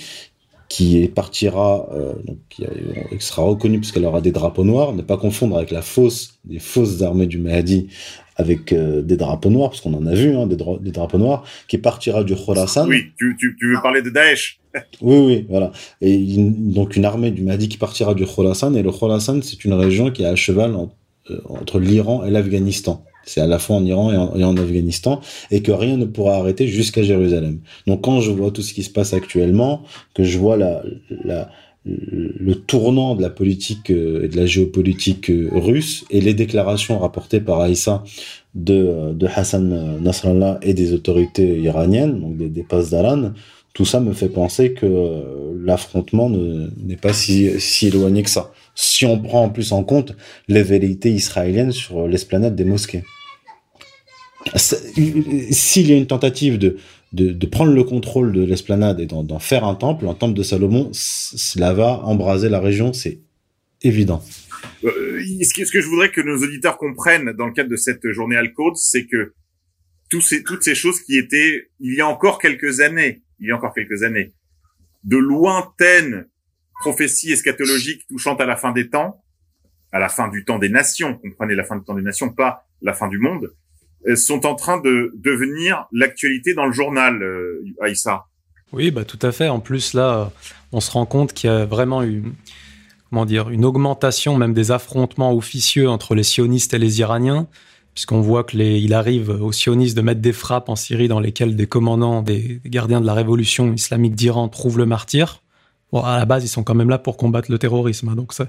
qui 0.73 1.07
partira, 1.09 1.87
euh, 1.93 2.15
donc 2.25 2.39
qui, 2.49 2.63
qui 2.65 3.25
sera 3.27 3.43
reconnue 3.43 3.79
puisqu'elle 3.79 4.07
aura 4.07 4.23
des 4.23 4.33
drapeaux 4.33 4.65
noirs, 4.65 4.95
ne 4.95 5.03
pas 5.03 5.19
confondre 5.19 5.57
avec 5.59 5.71
la 5.71 5.83
fausse, 5.83 6.39
des 6.45 6.59
fausses 6.59 7.03
armées 7.03 7.27
du 7.27 7.37
Mahdi 7.39 7.89
avec 8.37 8.73
euh, 8.73 9.03
des 9.03 9.19
drapeaux 9.19 9.51
noirs, 9.51 9.69
parce 9.69 9.83
qu'on 9.83 9.93
en 9.93 10.07
a 10.07 10.15
vu, 10.15 10.35
hein, 10.35 10.47
des, 10.47 10.57
dra- 10.57 10.79
des 10.81 10.91
drapeaux 10.91 11.19
noirs, 11.19 11.45
qui 11.69 11.77
partira 11.77 12.25
du 12.25 12.35
Khorasan. 12.35 12.89
Oui, 12.89 13.03
tu, 13.19 13.37
tu, 13.39 13.55
tu 13.59 13.75
veux 13.75 13.83
parler 13.83 14.01
de 14.01 14.09
Daesh 14.09 14.61
Oui, 15.03 15.19
oui, 15.27 15.47
voilà. 15.51 15.73
Et 16.01 16.15
une- 16.15 16.73
donc 16.73 16.97
une 16.97 17.05
armée 17.05 17.31
du 17.33 17.43
Mahdi 17.43 17.69
qui 17.69 17.77
partira 17.77 18.15
du 18.15 18.25
Khorasan, 18.25 18.75
et 18.75 18.83
le 18.83 18.91
Khorasan, 18.91 19.43
c'est 19.43 19.63
une 19.67 19.75
région 19.75 20.11
qui 20.11 20.23
est 20.23 20.27
à 20.27 20.37
cheval 20.37 20.75
en- 20.75 20.91
euh, 21.31 21.39
entre 21.51 21.79
l'Iran 21.81 22.25
et 22.25 22.31
l'Afghanistan. 22.31 23.05
C'est 23.25 23.41
à 23.41 23.47
la 23.47 23.59
fois 23.59 23.77
en 23.77 23.85
Iran 23.85 24.13
et 24.35 24.45
en, 24.45 24.57
Afghanistan, 24.57 25.21
et 25.51 25.63
que 25.63 25.73
rien 25.73 25.97
ne 25.97 26.05
pourra 26.05 26.37
arrêter 26.37 26.67
jusqu'à 26.67 27.03
Jérusalem. 27.03 27.61
Donc 27.87 28.03
quand 28.03 28.21
je 28.21 28.31
vois 28.31 28.51
tout 28.51 28.63
ce 28.63 28.75
qui 28.75 28.83
se 28.83 28.91
passe 28.91 29.15
actuellement, 29.15 29.83
que 30.15 30.25
je 30.25 30.39
vois 30.39 30.57
la, 30.57 30.83
la, 31.25 31.51
le 31.85 32.55
tournant 32.55 33.15
de 33.15 33.23
la 33.23 33.31
politique 33.31 33.91
euh, 33.91 34.25
et 34.25 34.29
de 34.29 34.37
la 34.37 34.47
géopolitique 34.47 35.31
euh, 35.31 35.49
russe, 35.53 36.05
et 36.11 36.21
les 36.21 36.35
déclarations 36.35 36.99
rapportées 36.99 37.41
par 37.41 37.61
Aïssa 37.61 38.05
de, 38.55 38.75
euh, 38.75 39.13
de 39.13 39.27
Hassan 39.27 39.99
Nasrallah 40.01 40.59
et 40.63 40.75
des 40.75 40.93
autorités 40.93 41.59
iraniennes, 41.61 42.21
donc 42.21 42.37
des, 42.37 42.49
des 42.49 42.63
Pasdaran, 42.63 43.33
tout 43.75 43.85
ça 43.87 44.01
me 44.01 44.13
fait 44.13 44.29
penser 44.29 44.75
que 44.75 45.23
l'affrontement 45.65 46.29
ne- 46.29 46.69
n'est 46.85 46.97
pas 46.97 47.15
si, 47.15 47.59
si 47.59 47.87
éloigné 47.87 48.23
que 48.23 48.29
ça. 48.31 48.53
Si 48.75 49.05
on 49.05 49.21
prend 49.21 49.45
en 49.45 49.51
plus 49.51 49.73
en 49.73 49.85
compte 49.85 50.17
les 50.49 50.63
vérités 50.63 51.11
israéliennes 51.11 51.73
sur 51.73 52.09
l'esplanade 52.09 52.57
des 52.57 52.65
mosquées. 52.65 53.05
S'il 54.57 55.89
y 55.89 55.93
a 55.93 55.97
une 55.97 56.07
tentative 56.07 56.59
de, 56.59 56.77
de, 57.13 57.47
prendre 57.47 57.73
le 57.73 57.85
contrôle 57.85 58.33
de 58.33 58.43
l'esplanade 58.43 59.01
et 59.01 59.07
d'en 59.07 59.39
faire 59.39 59.65
un 59.65 59.75
temple, 59.75 60.09
un 60.09 60.15
temple 60.15 60.35
de 60.35 60.43
Salomon, 60.43 60.91
cela 60.93 61.75
va 61.75 62.01
embraser 62.05 62.49
la 62.49 62.61
région, 62.61 62.93
c'est 62.93 63.21
évident. 63.83 64.23
Euh, 64.85 65.23
ce, 65.43 65.73
que, 65.73 65.81
je 65.81 65.87
voudrais 65.87 66.11
que 66.11 66.21
nos 66.21 66.43
auditeurs 66.43 66.79
comprennent 66.79 67.33
dans 67.33 67.47
le 67.47 67.53
cadre 67.53 67.71
de 67.71 67.77
cette 67.77 68.11
journée 68.11 68.37
Al-Quds, 68.37 68.77
c'est 68.77 69.07
que 69.07 69.35
toutes 70.09 70.63
ces 70.63 70.75
choses 70.75 71.01
qui 71.01 71.17
étaient, 71.17 71.71
il 71.81 71.95
y 71.95 72.01
a 72.01 72.07
encore 72.07 72.39
quelques 72.39 72.81
années, 72.81 73.23
il 73.41 73.49
y 73.49 73.51
a 73.51 73.57
encore 73.57 73.73
quelques 73.75 74.03
années, 74.03 74.33
de 75.05 75.17
lointaines 75.17 76.27
prophéties 76.83 77.33
eschatologiques 77.33 78.07
touchant 78.09 78.35
à 78.35 78.45
la 78.45 78.57
fin 78.57 78.73
des 78.73 78.91
temps, 78.91 79.23
à 79.93 79.99
la 79.99 80.09
fin 80.09 80.29
du 80.29 80.45
temps 80.45 80.59
des 80.59 80.69
nations, 80.69 81.15
comprenez 81.15 81.55
la 81.55 81.65
fin 81.65 81.77
du 81.77 81.85
temps 81.85 81.95
des 81.95 82.03
nations, 82.03 82.31
pas 82.31 82.67
la 82.83 82.93
fin 82.93 83.09
du 83.09 83.19
monde, 83.19 83.53
euh, 84.09 84.17
sont 84.17 84.45
en 84.47 84.57
train 84.57 84.81
de 84.81 85.13
devenir 85.15 85.87
l'actualité 85.93 86.55
dans 86.55 86.67
le 86.67 86.73
journal, 86.73 87.23
euh, 87.23 87.65
Aïssa. 87.81 88.25
Oui, 88.73 88.91
bah 88.91 89.05
tout 89.05 89.19
à 89.23 89.33
fait. 89.33 89.49
En 89.49 89.61
plus, 89.61 89.95
là, 89.95 90.33
on 90.73 90.81
se 90.81 90.91
rend 90.91 91.07
compte 91.07 91.35
qu'il 91.35 91.49
y 91.49 91.53
a 91.53 91.67
vraiment 91.67 92.03
eu, 92.03 92.25
comment 93.11 93.27
dire, 93.27 93.51
une 93.51 93.65
augmentation 93.65 94.37
même 94.37 94.55
des 94.55 94.71
affrontements 94.71 95.35
officieux 95.35 95.89
entre 95.89 96.15
les 96.15 96.23
sionistes 96.23 96.75
et 96.75 96.79
les 96.79 97.01
Iraniens, 97.01 97.47
puisqu'on 97.95 98.23
voit 98.23 98.45
que 98.45 98.57
les, 98.57 98.79
il 98.79 98.95
arrive 98.95 99.29
aux 99.29 99.53
sionistes 99.53 99.97
de 99.97 100.03
mettre 100.03 100.23
des 100.23 100.33
frappes 100.33 100.71
en 100.71 100.77
Syrie 100.77 101.09
dans 101.09 101.21
lesquelles 101.21 101.55
des 101.55 101.67
commandants, 101.67 102.23
des, 102.23 102.61
gardiens 102.65 103.03
de 103.03 103.07
la 103.07 103.15
révolution 103.15 103.73
islamique 103.75 104.15
d'Iran 104.15 104.49
prouvent 104.49 104.79
le 104.79 104.87
martyr. 104.87 105.42
Bon, 105.93 106.01
à 106.03 106.19
la 106.19 106.25
base, 106.25 106.45
ils 106.45 106.49
sont 106.49 106.65
quand 106.65 106.75
même 106.75 106.89
là 106.91 106.99
pour 106.99 107.17
combattre 107.17 107.51
le 107.51 107.59
terrorisme, 107.59 108.09
hein, 108.09 108.15
donc 108.17 108.33
ça, 108.33 108.49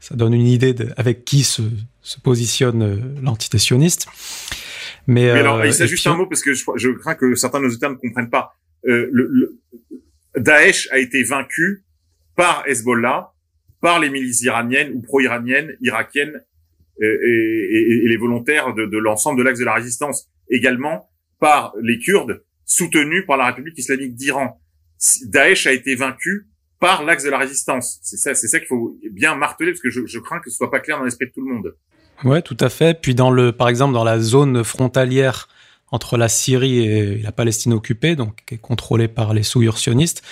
ça 0.00 0.14
donne 0.16 0.34
une 0.34 0.46
idée 0.46 0.74
de, 0.74 0.88
avec 0.96 1.24
qui 1.24 1.44
se, 1.44 1.62
se 2.00 2.18
positionne 2.20 2.82
euh. 2.82 2.98
Mais, 5.06 5.22
Mais 5.24 5.28
euh, 5.30 5.34
alors, 5.40 5.58
Aïssa, 5.58 5.84
et 5.84 5.88
juste 5.88 6.04
puis- 6.04 6.12
un 6.12 6.16
mot 6.16 6.26
parce 6.26 6.42
que 6.42 6.54
je, 6.54 6.64
je 6.76 6.90
crains 6.90 7.14
que 7.14 7.34
certains 7.34 7.58
de 7.58 7.64
nos 7.64 7.70
auditeurs 7.70 7.90
ne 7.90 7.96
comprennent 7.96 8.30
pas. 8.30 8.54
Euh, 8.86 9.08
le, 9.12 9.28
le- 9.30 9.58
Daesh 10.36 10.88
a 10.92 10.98
été 10.98 11.22
vaincu 11.24 11.84
par 12.36 12.64
Hezbollah, 12.66 13.32
par 13.80 13.98
les 14.00 14.10
milices 14.10 14.42
iraniennes 14.42 14.92
ou 14.94 15.02
pro-iraniennes, 15.02 15.76
irakiennes 15.82 16.40
euh, 17.02 17.04
et, 17.26 17.68
et- 17.74 18.04
et 18.04 18.08
les 18.08 18.16
volontaires 18.16 18.74
de, 18.74 18.86
de 18.86 18.98
l'ensemble 18.98 19.38
de 19.38 19.42
l'axe 19.44 19.58
de 19.58 19.64
la 19.64 19.74
résistance, 19.74 20.28
également 20.50 21.08
par 21.38 21.74
les 21.82 21.98
Kurdes 21.98 22.42
soutenus 22.64 23.24
par 23.26 23.36
la 23.36 23.46
République 23.46 23.76
islamique 23.78 24.14
d'Iran. 24.14 24.60
Daesh 25.26 25.66
a 25.66 25.72
été 25.72 25.94
vaincu 25.96 26.46
par 26.82 27.04
l'axe 27.04 27.22
de 27.22 27.30
la 27.30 27.38
résistance. 27.38 28.00
C'est 28.02 28.16
ça, 28.16 28.34
c'est 28.34 28.48
ça 28.48 28.58
qu'il 28.58 28.66
faut 28.66 28.98
bien 29.12 29.36
marteler 29.36 29.70
parce 29.70 29.80
que 29.80 29.88
je, 29.88 30.04
je 30.04 30.18
crains 30.18 30.40
que 30.40 30.50
ce 30.50 30.56
soit 30.56 30.70
pas 30.70 30.80
clair 30.80 30.98
dans 30.98 31.04
l'esprit 31.04 31.26
de 31.26 31.32
tout 31.32 31.40
le 31.40 31.54
monde. 31.54 31.76
Ouais, 32.24 32.42
tout 32.42 32.56
à 32.58 32.68
fait. 32.68 33.00
Puis 33.00 33.14
dans 33.14 33.30
le, 33.30 33.52
par 33.52 33.68
exemple, 33.68 33.94
dans 33.94 34.02
la 34.02 34.18
zone 34.18 34.64
frontalière 34.64 35.46
entre 35.92 36.16
la 36.16 36.28
Syrie 36.28 36.80
et 36.80 37.18
la 37.18 37.30
Palestine 37.30 37.72
occupée, 37.72 38.16
donc 38.16 38.42
qui 38.46 38.56
est 38.56 38.58
contrôlée 38.58 39.06
par 39.06 39.32
les 39.32 39.44
souilleurs 39.44 39.78
sionistes, 39.78 40.22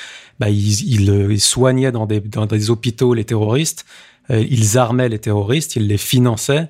bah, 0.40 0.50
ils, 0.50 0.92
ils, 0.92 1.10
euh, 1.10 1.32
ils 1.32 1.40
soignaient 1.40 1.92
dans 1.92 2.06
des, 2.06 2.18
dans 2.18 2.46
des 2.46 2.70
hôpitaux 2.70 3.14
les 3.14 3.24
terroristes, 3.24 3.86
euh, 4.30 4.44
ils 4.50 4.76
armaient 4.76 5.08
les 5.08 5.20
terroristes, 5.20 5.76
ils 5.76 5.86
les 5.86 5.98
finançaient, 5.98 6.68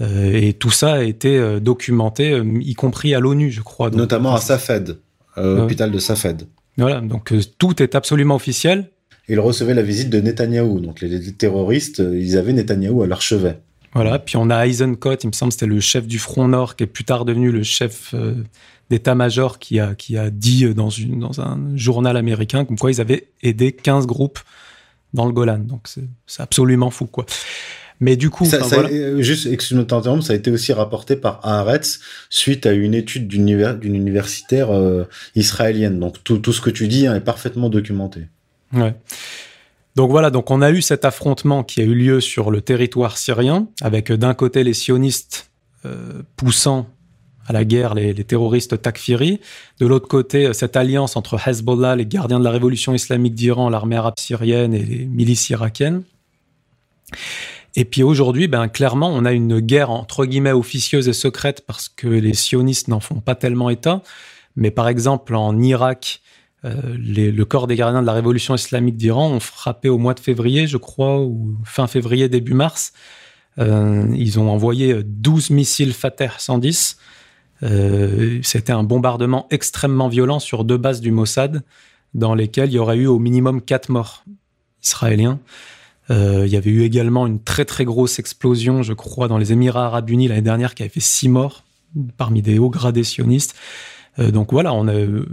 et 0.00 0.54
tout 0.54 0.70
ça 0.70 0.94
a 0.94 1.02
été 1.02 1.60
documenté, 1.60 2.42
y 2.62 2.72
compris 2.72 3.14
à 3.14 3.20
l'ONU, 3.20 3.50
je 3.50 3.60
crois. 3.60 3.90
Notamment 3.90 4.34
à 4.34 4.40
Safed, 4.40 4.98
hôpital 5.36 5.90
de 5.92 5.98
Safed. 5.98 6.48
Voilà, 6.78 7.02
donc 7.02 7.34
tout 7.58 7.82
est 7.82 7.94
absolument 7.94 8.36
officiel. 8.36 8.90
Il 9.30 9.40
recevait 9.40 9.74
la 9.74 9.82
visite 9.82 10.10
de 10.10 10.20
Netanyahou. 10.20 10.80
Donc 10.80 11.00
les, 11.00 11.32
terroristes, 11.32 11.98
ils 12.00 12.36
avaient 12.36 12.52
Netanyahou 12.52 13.02
à 13.02 13.06
leur 13.06 13.22
chevet. 13.22 13.58
Voilà, 13.94 14.18
puis 14.18 14.36
on 14.36 14.50
a 14.50 14.66
Eisenkot, 14.66 15.16
il 15.16 15.28
me 15.28 15.32
semble, 15.32 15.52
c'était 15.52 15.66
le 15.66 15.80
chef 15.80 16.06
du 16.06 16.18
Front 16.18 16.46
Nord, 16.46 16.76
qui 16.76 16.84
est 16.84 16.86
plus 16.86 17.04
tard 17.04 17.24
devenu 17.24 17.50
le 17.50 17.64
chef 17.64 18.14
d'état-major, 18.88 19.58
qui 19.58 19.80
a, 19.80 19.94
qui 19.94 20.16
a 20.16 20.30
dit 20.30 20.74
dans, 20.74 20.90
une, 20.90 21.18
dans 21.18 21.40
un 21.40 21.76
journal 21.76 22.16
américain 22.16 22.64
comme 22.64 22.78
quoi 22.78 22.92
ils 22.92 23.00
avaient 23.00 23.28
aidé 23.42 23.72
15 23.72 24.06
groupes 24.06 24.38
dans 25.14 25.26
le 25.26 25.32
Golan. 25.32 25.58
Donc 25.58 25.88
c'est 25.88 26.42
absolument 26.42 26.90
fou, 26.90 27.06
quoi. 27.06 27.26
Mais 28.02 28.16
du 28.16 28.30
coup, 28.30 28.46
ça, 28.46 28.56
euh, 28.56 29.20
juste 29.20 29.46
excuse-moi 29.46 29.84
de 29.84 30.20
ça 30.22 30.32
a 30.32 30.36
été 30.36 30.50
aussi 30.50 30.72
rapporté 30.72 31.16
par 31.16 31.40
Haaretz 31.42 32.00
suite 32.30 32.64
à 32.64 32.72
une 32.72 32.94
étude 32.94 33.28
d'une 33.28 33.46
universitaire 33.82 34.70
euh, 34.70 35.04
israélienne. 35.34 36.00
Donc 36.00 36.24
tout, 36.24 36.38
tout, 36.38 36.54
ce 36.54 36.62
que 36.62 36.70
tu 36.70 36.88
dis 36.88 37.06
hein, 37.06 37.14
est 37.14 37.20
parfaitement 37.20 37.68
documenté. 37.68 38.22
Ouais. 38.72 38.94
Donc 39.96 40.10
voilà, 40.10 40.30
donc 40.30 40.50
on 40.50 40.62
a 40.62 40.70
eu 40.70 40.82
cet 40.82 41.04
affrontement 41.04 41.64
qui 41.64 41.80
a 41.80 41.84
eu 41.84 41.94
lieu 41.94 42.20
sur 42.20 42.50
le 42.50 42.60
territoire 42.60 43.18
syrien, 43.18 43.68
avec 43.80 44.10
euh, 44.10 44.16
d'un 44.16 44.34
côté 44.34 44.64
les 44.64 44.74
sionistes 44.74 45.50
poussant 46.36 46.86
à 47.46 47.54
la 47.54 47.64
guerre 47.64 47.94
les, 47.94 48.12
les 48.12 48.24
terroristes 48.24 48.82
Takfiri, 48.82 49.40
de 49.78 49.86
l'autre 49.86 50.08
côté 50.08 50.52
cette 50.52 50.76
alliance 50.76 51.16
entre 51.16 51.38
Hezbollah, 51.48 51.96
les 51.96 52.04
gardiens 52.04 52.38
de 52.38 52.44
la 52.44 52.50
révolution 52.50 52.92
islamique 52.92 53.34
d'Iran, 53.34 53.70
l'armée 53.70 53.96
arabe 53.96 54.18
syrienne 54.18 54.74
et 54.74 54.82
les 54.82 55.06
milices 55.06 55.48
irakiennes. 55.48 56.02
Et 57.76 57.84
puis 57.84 58.02
aujourd'hui, 58.02 58.48
ben, 58.48 58.68
clairement, 58.68 59.10
on 59.12 59.24
a 59.24 59.32
une 59.32 59.60
guerre 59.60 59.90
entre 59.90 60.26
guillemets 60.26 60.52
officieuse 60.52 61.08
et 61.08 61.12
secrète 61.12 61.64
parce 61.66 61.88
que 61.88 62.08
les 62.08 62.34
sionistes 62.34 62.88
n'en 62.88 63.00
font 63.00 63.20
pas 63.20 63.34
tellement 63.34 63.70
état. 63.70 64.02
Mais 64.56 64.70
par 64.70 64.88
exemple, 64.88 65.34
en 65.34 65.58
Irak, 65.60 66.20
euh, 66.64 66.72
le 66.96 67.44
corps 67.44 67.66
des 67.66 67.76
gardiens 67.76 68.02
de 68.02 68.06
la 68.06 68.12
révolution 68.12 68.54
islamique 68.54 68.96
d'Iran 68.96 69.30
ont 69.30 69.40
frappé 69.40 69.88
au 69.88 69.98
mois 69.98 70.14
de 70.14 70.20
février, 70.20 70.66
je 70.66 70.76
crois, 70.76 71.20
ou 71.20 71.56
fin 71.64 71.86
février, 71.86 72.28
début 72.28 72.54
mars. 72.54 72.92
Euh, 73.58 74.06
ils 74.16 74.38
ont 74.38 74.48
envoyé 74.50 75.02
12 75.02 75.50
missiles 75.50 75.92
Fateh 75.92 76.30
110. 76.38 76.98
Euh, 77.62 78.40
C'était 78.42 78.72
un 78.72 78.84
bombardement 78.84 79.46
extrêmement 79.50 80.08
violent 80.08 80.38
sur 80.38 80.64
deux 80.64 80.78
bases 80.78 81.00
du 81.00 81.10
Mossad, 81.10 81.62
dans 82.14 82.34
lesquelles 82.34 82.70
il 82.70 82.74
y 82.74 82.78
aurait 82.78 82.96
eu 82.96 83.06
au 83.06 83.18
minimum 83.18 83.60
quatre 83.60 83.90
morts 83.90 84.24
israéliens. 84.82 85.38
Euh, 86.10 86.44
il 86.46 86.52
y 86.52 86.56
avait 86.56 86.70
eu 86.70 86.82
également 86.82 87.26
une 87.26 87.40
très 87.40 87.64
très 87.64 87.84
grosse 87.84 88.18
explosion, 88.18 88.82
je 88.82 88.92
crois, 88.92 89.28
dans 89.28 89.38
les 89.38 89.52
Émirats 89.52 89.86
arabes 89.86 90.10
unis 90.10 90.28
l'année 90.28 90.42
dernière 90.42 90.74
qui 90.74 90.82
avait 90.82 90.90
fait 90.90 91.00
six 91.00 91.28
morts 91.28 91.64
parmi 92.16 92.42
des 92.42 92.58
hauts 92.58 92.70
gradés 92.70 93.04
sionistes. 93.04 93.54
Euh, 94.20 94.30
donc 94.30 94.52
voilà, 94.52 94.72
on 94.72 94.88
a 94.88 94.94
euh, 94.94 95.26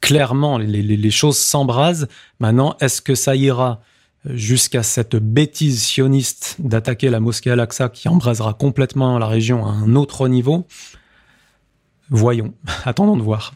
clairement 0.00 0.58
les, 0.58 1.10
choses 1.10 1.38
s'embrasent. 1.38 2.08
Maintenant, 2.40 2.76
est-ce 2.80 3.00
que 3.00 3.14
ça 3.14 3.36
ira 3.36 3.82
jusqu'à 4.24 4.82
cette 4.82 5.16
bêtise 5.16 5.82
sioniste 5.82 6.56
d'attaquer 6.58 7.10
la 7.10 7.20
mosquée 7.20 7.50
Al-Aqsa 7.50 7.88
qui 7.88 8.08
embrasera 8.08 8.54
complètement 8.54 9.18
la 9.18 9.26
région 9.26 9.64
à 9.64 9.70
un 9.70 9.94
autre 9.94 10.28
niveau? 10.28 10.66
Voyons, 12.10 12.54
attendons 12.84 13.16
de 13.16 13.22
voir. 13.22 13.54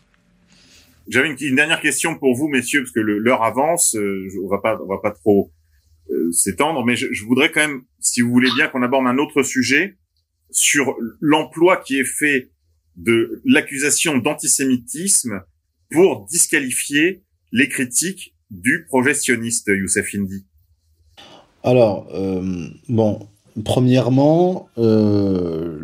J'avais 1.08 1.34
une, 1.40 1.56
dernière 1.56 1.80
question 1.80 2.16
pour 2.16 2.36
vous, 2.36 2.46
messieurs, 2.46 2.82
parce 2.82 2.92
que 2.92 3.00
l'heure 3.00 3.42
avance. 3.42 3.96
on 4.44 4.48
va 4.48 4.58
pas, 4.58 4.76
va 4.88 4.98
pas 5.02 5.10
trop 5.10 5.50
euh, 6.10 6.30
s'étendre, 6.30 6.84
mais 6.84 6.94
je, 6.94 7.06
je, 7.12 7.24
voudrais 7.24 7.50
quand 7.50 7.60
même, 7.60 7.82
si 7.98 8.20
vous 8.20 8.30
voulez 8.30 8.50
bien, 8.54 8.68
qu'on 8.68 8.82
aborde 8.82 9.06
un 9.06 9.18
autre 9.18 9.42
sujet 9.42 9.96
sur 10.50 10.94
l'emploi 11.20 11.76
qui 11.76 11.98
est 11.98 12.04
fait 12.04 12.50
de 12.96 13.40
l'accusation 13.44 14.18
d'antisémitisme 14.18 15.42
pour 15.90 16.26
disqualifier 16.30 17.22
les 17.52 17.68
critiques 17.68 18.34
du 18.50 18.84
projet 18.86 19.12
Youssef 19.14 20.14
Indy. 20.14 20.44
Alors, 21.62 22.08
euh, 22.14 22.68
bon, 22.88 23.28
Premièrement, 23.64 24.68
euh, 24.78 25.76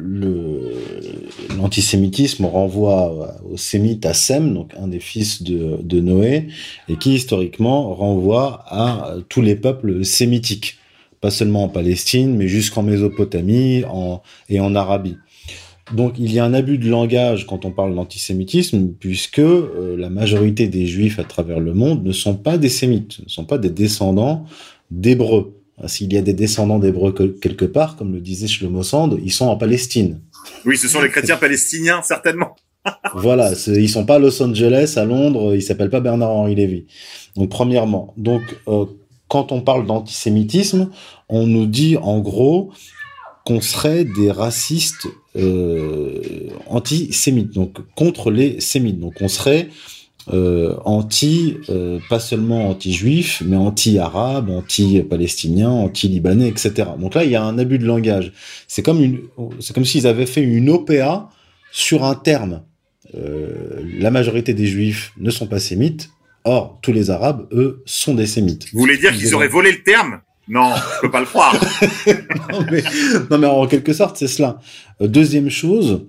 l'antisémitisme 1.56 2.44
renvoie 2.44 3.36
au 3.50 3.56
sémite 3.56 4.06
à 4.06 4.14
Sem, 4.14 4.54
donc 4.54 4.72
un 4.78 4.86
des 4.88 5.00
fils 5.00 5.42
de, 5.42 6.00
Noé, 6.00 6.48
et 6.88 6.96
qui 6.96 7.14
historiquement 7.14 7.94
renvoie 7.94 8.64
à 8.68 9.16
tous 9.28 9.42
les 9.42 9.56
peuples 9.56 10.04
sémitiques, 10.04 10.78
pas 11.20 11.30
seulement 11.30 11.64
en 11.64 11.68
Palestine, 11.68 12.36
mais 12.36 12.46
jusqu'en 12.46 12.82
Mésopotamie 12.82 13.82
et 14.48 14.60
en 14.60 14.74
Arabie. 14.74 15.16
Donc 15.92 16.14
il 16.18 16.32
y 16.32 16.38
a 16.38 16.44
un 16.44 16.52
abus 16.52 16.78
de 16.78 16.90
langage 16.90 17.46
quand 17.46 17.64
on 17.64 17.70
parle 17.70 17.94
d'antisémitisme, 17.94 18.88
puisque 18.98 19.38
euh, 19.38 19.96
la 19.96 20.10
majorité 20.10 20.66
des 20.66 20.86
juifs 20.86 21.18
à 21.18 21.24
travers 21.24 21.60
le 21.60 21.74
monde 21.74 22.04
ne 22.04 22.12
sont 22.12 22.34
pas 22.34 22.58
des 22.58 22.68
sémites, 22.68 23.20
ne 23.24 23.28
sont 23.28 23.44
pas 23.44 23.58
des 23.58 23.70
descendants 23.70 24.44
d'Hébreux. 24.90 25.52
S'il 25.86 26.12
y 26.12 26.16
a 26.16 26.22
des 26.22 26.32
descendants 26.32 26.78
d'Hébreux 26.78 27.12
quelque 27.12 27.66
part, 27.66 27.96
comme 27.96 28.14
le 28.14 28.20
disait 28.20 28.46
Shlomo 28.46 28.82
Sand, 28.82 29.18
ils 29.22 29.32
sont 29.32 29.46
en 29.46 29.56
Palestine. 29.56 30.22
Oui, 30.64 30.78
ce 30.78 30.88
sont 30.88 31.02
les 31.02 31.10
chrétiens 31.10 31.36
palestiniens, 31.36 32.00
certainement. 32.02 32.56
voilà, 33.14 33.52
ils 33.66 33.88
sont 33.88 34.06
pas 34.06 34.14
à 34.14 34.18
Los 34.18 34.42
Angeles, 34.42 34.94
à 34.96 35.04
Londres, 35.04 35.54
ils 35.54 35.62
s'appellent 35.62 35.90
pas 35.90 36.00
Bernard-Henri 36.00 36.54
Lévy. 36.54 36.86
Donc, 37.36 37.50
premièrement, 37.50 38.14
donc 38.16 38.42
euh, 38.68 38.86
quand 39.28 39.52
on 39.52 39.60
parle 39.60 39.86
d'antisémitisme, 39.86 40.90
on 41.28 41.46
nous 41.46 41.66
dit 41.66 41.96
en 41.96 42.20
gros 42.20 42.72
qu'on 43.44 43.60
serait 43.60 44.04
des 44.04 44.30
racistes 44.30 45.06
euh, 45.36 46.20
antisémites, 46.66 47.52
donc 47.52 47.78
contre 47.94 48.30
les 48.30 48.60
sémites. 48.60 48.98
Donc, 49.00 49.14
on 49.20 49.28
serait 49.28 49.68
euh, 50.32 50.74
anti, 50.84 51.58
euh, 51.68 52.00
pas 52.08 52.18
seulement 52.18 52.68
anti-juif, 52.68 53.42
mais 53.46 53.56
anti-arabe, 53.56 54.50
anti-palestinien, 54.50 55.70
anti-libanais, 55.70 56.48
etc. 56.48 56.88
Donc 56.98 57.14
là, 57.14 57.24
il 57.24 57.30
y 57.30 57.36
a 57.36 57.42
un 57.44 57.58
abus 57.58 57.78
de 57.78 57.86
langage. 57.86 58.32
C'est 58.66 58.82
comme 58.82 59.02
une, 59.02 59.20
c'est 59.60 59.72
comme 59.72 59.84
s'ils 59.84 60.06
avaient 60.06 60.26
fait 60.26 60.42
une 60.42 60.68
OPA 60.68 61.30
sur 61.70 62.04
un 62.04 62.16
terme. 62.16 62.62
Euh, 63.14 63.84
la 64.00 64.10
majorité 64.10 64.52
des 64.52 64.66
juifs 64.66 65.12
ne 65.16 65.30
sont 65.30 65.46
pas 65.46 65.60
sémites. 65.60 66.10
Or, 66.44 66.78
tous 66.82 66.92
les 66.92 67.10
arabes, 67.10 67.46
eux, 67.52 67.82
sont 67.86 68.14
des 68.14 68.26
sémites. 68.26 68.66
Vous 68.72 68.80
voulez 68.80 68.98
dire 68.98 69.16
qu'ils 69.16 69.34
auraient 69.34 69.48
volé 69.48 69.70
le 69.70 69.82
terme? 69.82 70.20
Non, 70.48 70.74
je 70.74 71.00
peux 71.02 71.10
pas 71.10 71.20
le 71.20 71.26
croire. 71.26 71.54
non, 72.52 72.64
mais, 72.70 72.82
non, 73.30 73.38
mais 73.38 73.46
en 73.46 73.66
quelque 73.66 73.92
sorte, 73.92 74.16
c'est 74.16 74.28
cela. 74.28 74.60
Euh, 75.00 75.08
deuxième 75.08 75.50
chose, 75.50 76.06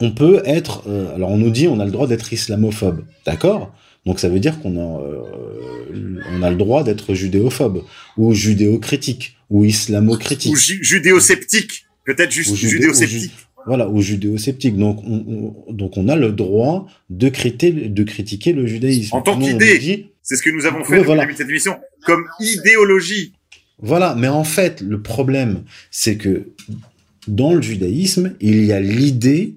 on 0.00 0.12
peut 0.12 0.42
être, 0.44 0.84
euh, 0.86 1.14
alors 1.14 1.30
on 1.30 1.36
nous 1.36 1.50
dit 1.50 1.66
on 1.66 1.80
a 1.80 1.84
le 1.84 1.90
droit 1.90 2.06
d'être 2.06 2.32
islamophobe, 2.32 3.04
d'accord? 3.26 3.74
Donc 4.06 4.20
ça 4.20 4.28
veut 4.28 4.38
dire 4.38 4.60
qu'on 4.60 4.76
a, 4.76 5.02
euh, 5.02 6.20
on 6.32 6.42
a 6.42 6.50
le 6.50 6.56
droit 6.56 6.84
d'être 6.84 7.14
judéophobe 7.14 7.82
ou 8.16 8.32
judéocritique 8.32 9.36
ou 9.50 9.64
islamocritique 9.64 10.52
ou 10.52 10.56
judéosceptique, 10.56 11.86
peut-être 12.04 12.30
juste 12.30 12.54
judéosceptique. 12.54 13.32
voilà, 13.66 13.88
ou 13.88 14.00
judéosceptique. 14.00 14.76
Donc 14.76 15.02
on, 15.04 15.72
donc 15.72 15.96
on 15.96 16.08
a 16.08 16.14
le 16.14 16.30
droit 16.30 16.86
de 17.10 17.28
critiquer, 17.28 17.72
de 17.72 18.04
critiquer 18.04 18.52
le 18.52 18.66
judaïsme. 18.66 19.16
En 19.16 19.20
tant 19.20 19.36
qu'idée, 19.36 20.06
c'est 20.22 20.36
ce 20.36 20.42
que 20.42 20.50
nous 20.50 20.64
avons 20.64 20.84
fait 20.84 20.98
depuis 20.98 21.12
le 21.12 21.18
début 21.18 21.32
de 21.32 21.38
cette 21.38 21.48
émission, 21.48 21.76
comme 22.04 22.24
idéologie. 22.38 23.32
Voilà, 23.80 24.14
mais 24.16 24.28
en 24.28 24.44
fait, 24.44 24.80
le 24.80 25.00
problème, 25.00 25.62
c'est 25.90 26.16
que 26.16 26.48
dans 27.28 27.54
le 27.54 27.62
judaïsme, 27.62 28.34
il 28.40 28.64
y 28.64 28.72
a 28.72 28.80
l'idée 28.80 29.54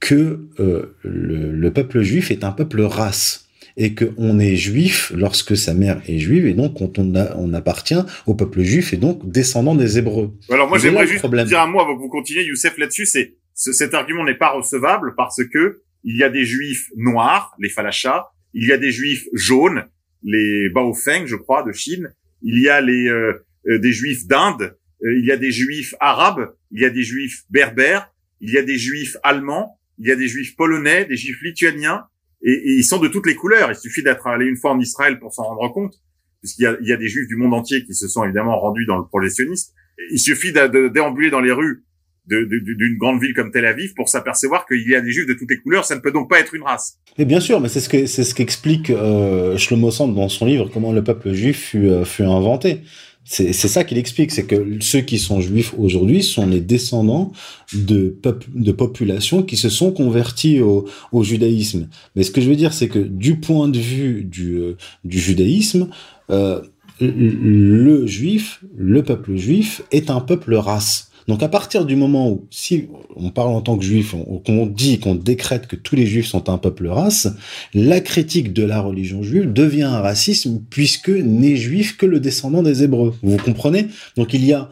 que 0.00 0.46
euh, 0.58 0.96
le, 1.02 1.70
peuple 1.70 2.02
juif 2.02 2.30
est 2.30 2.44
un 2.44 2.52
peuple 2.52 2.82
race 2.82 3.48
et 3.76 3.94
qu'on 3.94 4.38
est 4.38 4.56
juif 4.56 5.12
lorsque 5.14 5.56
sa 5.56 5.74
mère 5.74 6.02
est 6.08 6.18
juive 6.18 6.46
et 6.46 6.54
donc 6.54 6.78
quand 6.78 6.98
on, 6.98 7.14
on 7.36 7.54
appartient 7.54 8.02
au 8.26 8.34
peuple 8.34 8.62
juif 8.62 8.92
et 8.92 8.96
donc 8.96 9.30
descendant 9.30 9.74
des 9.74 9.98
Hébreux. 9.98 10.32
Alors 10.50 10.68
moi 10.68 10.78
j'aimerais 10.78 11.06
juste 11.06 11.24
dire 11.46 11.60
un 11.60 11.66
mot 11.66 11.80
avant 11.80 11.96
que 11.96 12.00
vous 12.00 12.08
continuez, 12.08 12.44
Youssef, 12.44 12.76
là-dessus, 12.78 13.06
c'est 13.06 13.36
cet 13.54 13.94
argument 13.94 14.24
n'est 14.24 14.34
pas 14.34 14.50
recevable 14.50 15.14
parce 15.16 15.44
que 15.44 15.82
il 16.04 16.16
y 16.16 16.24
a 16.24 16.28
des 16.28 16.44
juifs 16.44 16.88
noirs, 16.96 17.54
les 17.60 17.68
falachas, 17.68 18.26
il 18.54 18.66
y 18.66 18.72
a 18.72 18.78
des 18.78 18.90
juifs 18.90 19.26
jaunes, 19.34 19.84
les 20.24 20.68
baofeng, 20.70 21.26
je 21.26 21.36
crois, 21.36 21.62
de 21.62 21.72
Chine, 21.72 22.12
il 22.42 22.60
y 22.60 22.68
a 22.68 22.80
les 22.80 23.08
euh, 23.08 23.44
euh, 23.68 23.78
des 23.78 23.92
juifs 23.92 24.26
d'Inde, 24.26 24.76
il 25.02 25.24
y 25.24 25.32
a 25.32 25.36
des 25.36 25.50
juifs 25.50 25.94
arabes, 26.00 26.54
il 26.70 26.80
y 26.80 26.84
a 26.84 26.90
des 26.90 27.02
juifs 27.02 27.42
berbères, 27.50 28.12
il 28.40 28.52
y 28.52 28.58
a 28.58 28.62
des 28.62 28.78
juifs 28.78 29.16
allemands, 29.24 29.78
il 29.98 30.08
y 30.08 30.12
a 30.12 30.16
des 30.16 30.28
juifs 30.28 30.54
polonais, 30.56 31.04
des 31.04 31.16
juifs 31.16 31.40
lituaniens, 31.42 32.04
et, 32.42 32.60
ils 32.64 32.84
sont 32.84 32.98
de 32.98 33.08
toutes 33.08 33.26
les 33.26 33.34
couleurs. 33.34 33.70
Il 33.70 33.76
suffit 33.76 34.02
d'être 34.02 34.26
allé 34.26 34.46
une 34.46 34.56
fois 34.56 34.72
en 34.72 34.80
Israël 34.80 35.18
pour 35.18 35.32
s'en 35.32 35.44
rendre 35.44 35.72
compte, 35.72 35.94
puisqu'il 36.40 36.62
y 36.62 36.66
a, 36.66 36.76
il 36.80 36.88
y 36.88 36.92
a 36.92 36.96
des 36.96 37.08
juifs 37.08 37.28
du 37.28 37.36
monde 37.36 37.54
entier 37.54 37.84
qui 37.84 37.94
se 37.94 38.08
sont 38.08 38.24
évidemment 38.24 38.58
rendus 38.58 38.86
dans 38.86 38.98
le 38.98 39.04
projectionniste. 39.04 39.74
Il 40.10 40.18
suffit 40.18 40.52
de, 40.52 40.88
déambuler 40.88 41.30
dans 41.30 41.40
les 41.40 41.52
rues 41.52 41.84
d'une 42.26 42.96
grande 42.98 43.20
ville 43.20 43.34
comme 43.34 43.50
Tel 43.50 43.66
Aviv 43.66 43.94
pour 43.94 44.08
s'apercevoir 44.08 44.66
qu'il 44.66 44.88
y 44.88 44.94
a 44.94 45.00
des 45.00 45.10
juifs 45.10 45.26
de 45.26 45.34
toutes 45.34 45.50
les 45.50 45.58
couleurs. 45.58 45.84
Ça 45.84 45.96
ne 45.96 46.00
peut 46.00 46.12
donc 46.12 46.30
pas 46.30 46.40
être 46.40 46.54
une 46.54 46.62
race. 46.62 46.98
Et 47.18 47.24
bien 47.24 47.40
sûr, 47.40 47.60
mais 47.60 47.68
c'est 47.68 47.80
ce 47.80 47.88
que 47.88 48.06
c'est 48.06 48.24
ce 48.24 48.34
qu'explique 48.34 48.90
euh, 48.90 49.56
Shlomo 49.56 49.90
Sand 49.90 50.14
dans 50.14 50.28
son 50.28 50.46
livre 50.46 50.70
comment 50.72 50.92
le 50.92 51.02
peuple 51.02 51.32
juif 51.32 51.58
fut, 51.58 51.88
euh, 51.88 52.04
fut 52.04 52.22
inventé. 52.22 52.80
C'est 53.24 53.52
ça 53.52 53.84
qu'il 53.84 53.98
explique, 53.98 54.32
c'est 54.32 54.46
que 54.46 54.78
ceux 54.80 55.00
qui 55.00 55.18
sont 55.18 55.40
juifs 55.40 55.74
aujourd'hui 55.78 56.24
sont 56.24 56.44
les 56.44 56.60
descendants 56.60 57.30
de, 57.72 58.16
de 58.52 58.72
populations 58.72 59.44
qui 59.44 59.56
se 59.56 59.68
sont 59.68 59.92
convertis 59.92 60.60
au, 60.60 60.86
au, 61.12 61.22
judaïsme. 61.22 61.88
Mais 62.16 62.24
ce 62.24 62.32
que 62.32 62.40
je 62.40 62.48
veux 62.48 62.56
dire, 62.56 62.72
c'est 62.72 62.88
que 62.88 62.98
du 62.98 63.36
point 63.36 63.68
de 63.68 63.78
vue 63.78 64.24
du, 64.24 64.56
euh, 64.56 64.76
du 65.04 65.20
judaïsme, 65.20 65.88
euh, 66.30 66.62
le 66.98 68.06
juif, 68.06 68.64
le 68.76 69.04
peuple 69.04 69.36
juif 69.36 69.82
est 69.92 70.10
un 70.10 70.20
peuple 70.20 70.54
race. 70.54 71.11
Donc 71.28 71.42
à 71.42 71.48
partir 71.48 71.84
du 71.84 71.96
moment 71.96 72.30
où, 72.30 72.46
si 72.50 72.88
on 73.16 73.30
parle 73.30 73.50
en 73.50 73.60
tant 73.60 73.76
que 73.76 73.84
juif, 73.84 74.14
qu'on 74.44 74.66
dit, 74.66 74.98
qu'on 74.98 75.14
décrète 75.14 75.66
que 75.66 75.76
tous 75.76 75.96
les 75.96 76.06
juifs 76.06 76.26
sont 76.26 76.48
un 76.48 76.58
peuple 76.58 76.88
race, 76.88 77.28
la 77.74 78.00
critique 78.00 78.52
de 78.52 78.64
la 78.64 78.80
religion 78.80 79.22
juive 79.22 79.52
devient 79.52 79.82
un 79.82 80.00
racisme 80.00 80.62
puisque 80.70 81.10
n'est 81.10 81.56
juif 81.56 81.96
que 81.96 82.06
le 82.06 82.20
descendant 82.20 82.62
des 82.62 82.82
Hébreux. 82.82 83.14
Vous 83.22 83.36
comprenez? 83.36 83.86
Donc 84.16 84.34
il 84.34 84.44
y 84.44 84.52
a 84.52 84.70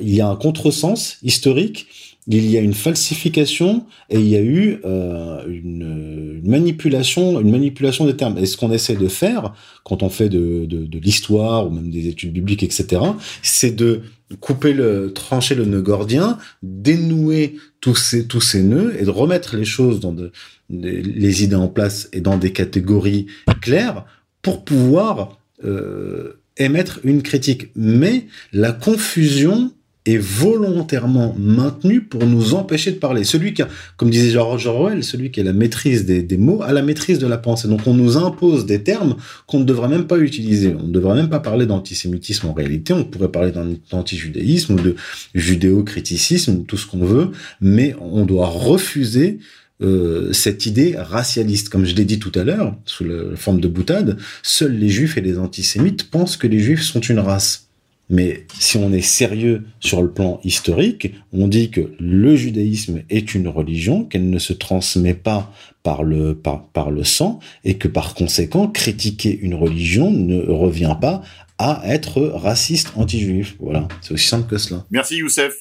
il 0.00 0.14
y 0.14 0.22
a 0.22 0.28
un 0.28 0.36
contresens 0.36 1.18
historique 1.22 2.15
il 2.26 2.50
y 2.50 2.56
a 2.56 2.60
une 2.60 2.74
falsification 2.74 3.86
et 4.10 4.18
il 4.18 4.26
y 4.26 4.36
a 4.36 4.42
eu 4.42 4.80
euh, 4.84 5.44
une, 5.46 6.42
manipulation, 6.44 7.40
une 7.40 7.50
manipulation 7.50 8.04
des 8.04 8.16
termes. 8.16 8.36
Et 8.38 8.46
ce 8.46 8.56
qu'on 8.56 8.72
essaie 8.72 8.96
de 8.96 9.08
faire 9.08 9.54
quand 9.84 10.02
on 10.02 10.08
fait 10.08 10.28
de, 10.28 10.66
de, 10.66 10.86
de 10.86 10.98
l'histoire 10.98 11.66
ou 11.66 11.70
même 11.70 11.90
des 11.90 12.08
études 12.08 12.32
bibliques, 12.32 12.62
etc., 12.62 13.00
c'est 13.42 13.76
de 13.76 14.02
couper 14.40 14.72
le, 14.72 15.12
trancher 15.12 15.54
le 15.54 15.64
nœud 15.64 15.82
gordien, 15.82 16.38
dénouer 16.62 17.56
tous 17.80 17.94
ces 17.94 18.26
tous 18.26 18.40
ces 18.40 18.62
nœuds 18.62 18.96
et 18.98 19.04
de 19.04 19.10
remettre 19.10 19.56
les 19.56 19.64
choses 19.64 20.00
dans 20.00 20.12
de, 20.12 20.32
les 20.68 21.44
idées 21.44 21.54
en 21.54 21.68
place 21.68 22.08
et 22.12 22.20
dans 22.20 22.36
des 22.36 22.52
catégories 22.52 23.26
claires 23.60 24.04
pour 24.42 24.64
pouvoir 24.64 25.38
euh, 25.64 26.40
émettre 26.56 27.00
une 27.04 27.22
critique. 27.22 27.68
Mais 27.76 28.26
la 28.52 28.72
confusion 28.72 29.72
est 30.06 30.18
volontairement 30.18 31.34
maintenu 31.38 32.00
pour 32.00 32.24
nous 32.26 32.54
empêcher 32.54 32.92
de 32.92 32.96
parler. 32.96 33.24
Celui 33.24 33.54
qui 33.54 33.62
a, 33.62 33.68
comme 33.96 34.10
disait 34.10 34.30
George 34.30 34.66
Orwell, 34.66 35.02
celui 35.04 35.30
qui 35.30 35.40
a 35.40 35.44
la 35.44 35.52
maîtrise 35.52 36.06
des, 36.06 36.36
mots 36.36 36.62
a 36.62 36.72
la 36.72 36.82
maîtrise 36.82 37.18
de 37.18 37.26
la 37.26 37.38
pensée. 37.38 37.68
Donc 37.68 37.86
on 37.86 37.94
nous 37.94 38.16
impose 38.16 38.66
des 38.66 38.82
termes 38.82 39.16
qu'on 39.46 39.60
ne 39.60 39.64
devrait 39.64 39.88
même 39.88 40.06
pas 40.06 40.18
utiliser. 40.18 40.74
On 40.78 40.86
ne 40.86 40.92
devrait 40.92 41.16
même 41.16 41.28
pas 41.28 41.40
parler 41.40 41.66
d'antisémitisme 41.66 42.46
en 42.46 42.52
réalité. 42.52 42.92
On 42.92 43.04
pourrait 43.04 43.30
parler 43.30 43.52
d'antijudaïsme 43.90 44.74
ou 44.74 44.80
de 44.80 44.96
judéo-criticisme, 45.34 46.64
tout 46.64 46.76
ce 46.76 46.86
qu'on 46.86 47.04
veut, 47.04 47.30
mais 47.60 47.94
on 48.00 48.24
doit 48.24 48.46
refuser 48.48 49.38
euh, 49.82 50.32
cette 50.32 50.66
idée 50.66 50.94
racialiste. 50.96 51.68
Comme 51.68 51.84
je 51.84 51.94
l'ai 51.94 52.04
dit 52.04 52.18
tout 52.18 52.32
à 52.34 52.44
l'heure, 52.44 52.74
sous 52.86 53.04
la 53.04 53.36
forme 53.36 53.60
de 53.60 53.68
boutade, 53.68 54.18
seuls 54.42 54.76
les 54.76 54.88
juifs 54.88 55.18
et 55.18 55.20
les 55.20 55.38
antisémites 55.38 56.10
pensent 56.10 56.36
que 56.36 56.46
les 56.46 56.60
juifs 56.60 56.82
sont 56.82 57.00
une 57.00 57.18
race. 57.18 57.65
Mais 58.08 58.46
si 58.58 58.76
on 58.76 58.92
est 58.92 59.00
sérieux 59.00 59.64
sur 59.80 60.00
le 60.00 60.12
plan 60.12 60.40
historique, 60.44 61.14
on 61.32 61.48
dit 61.48 61.70
que 61.70 61.92
le 61.98 62.36
judaïsme 62.36 63.02
est 63.10 63.34
une 63.34 63.48
religion, 63.48 64.04
qu'elle 64.04 64.30
ne 64.30 64.38
se 64.38 64.52
transmet 64.52 65.14
pas 65.14 65.52
par 65.82 66.04
le, 66.04 66.34
par, 66.34 66.90
le 66.90 67.04
sang, 67.04 67.40
et 67.64 67.78
que 67.78 67.88
par 67.88 68.14
conséquent, 68.14 68.68
critiquer 68.68 69.36
une 69.36 69.54
religion 69.54 70.10
ne 70.10 70.40
revient 70.40 70.96
pas 71.00 71.22
à 71.58 71.82
être 71.84 72.22
raciste 72.22 72.92
anti-juif. 72.96 73.56
Voilà, 73.58 73.88
c'est 74.00 74.14
aussi 74.14 74.28
simple 74.28 74.48
que 74.48 74.58
cela. 74.58 74.84
Merci 74.90 75.16
Youssef. 75.16 75.54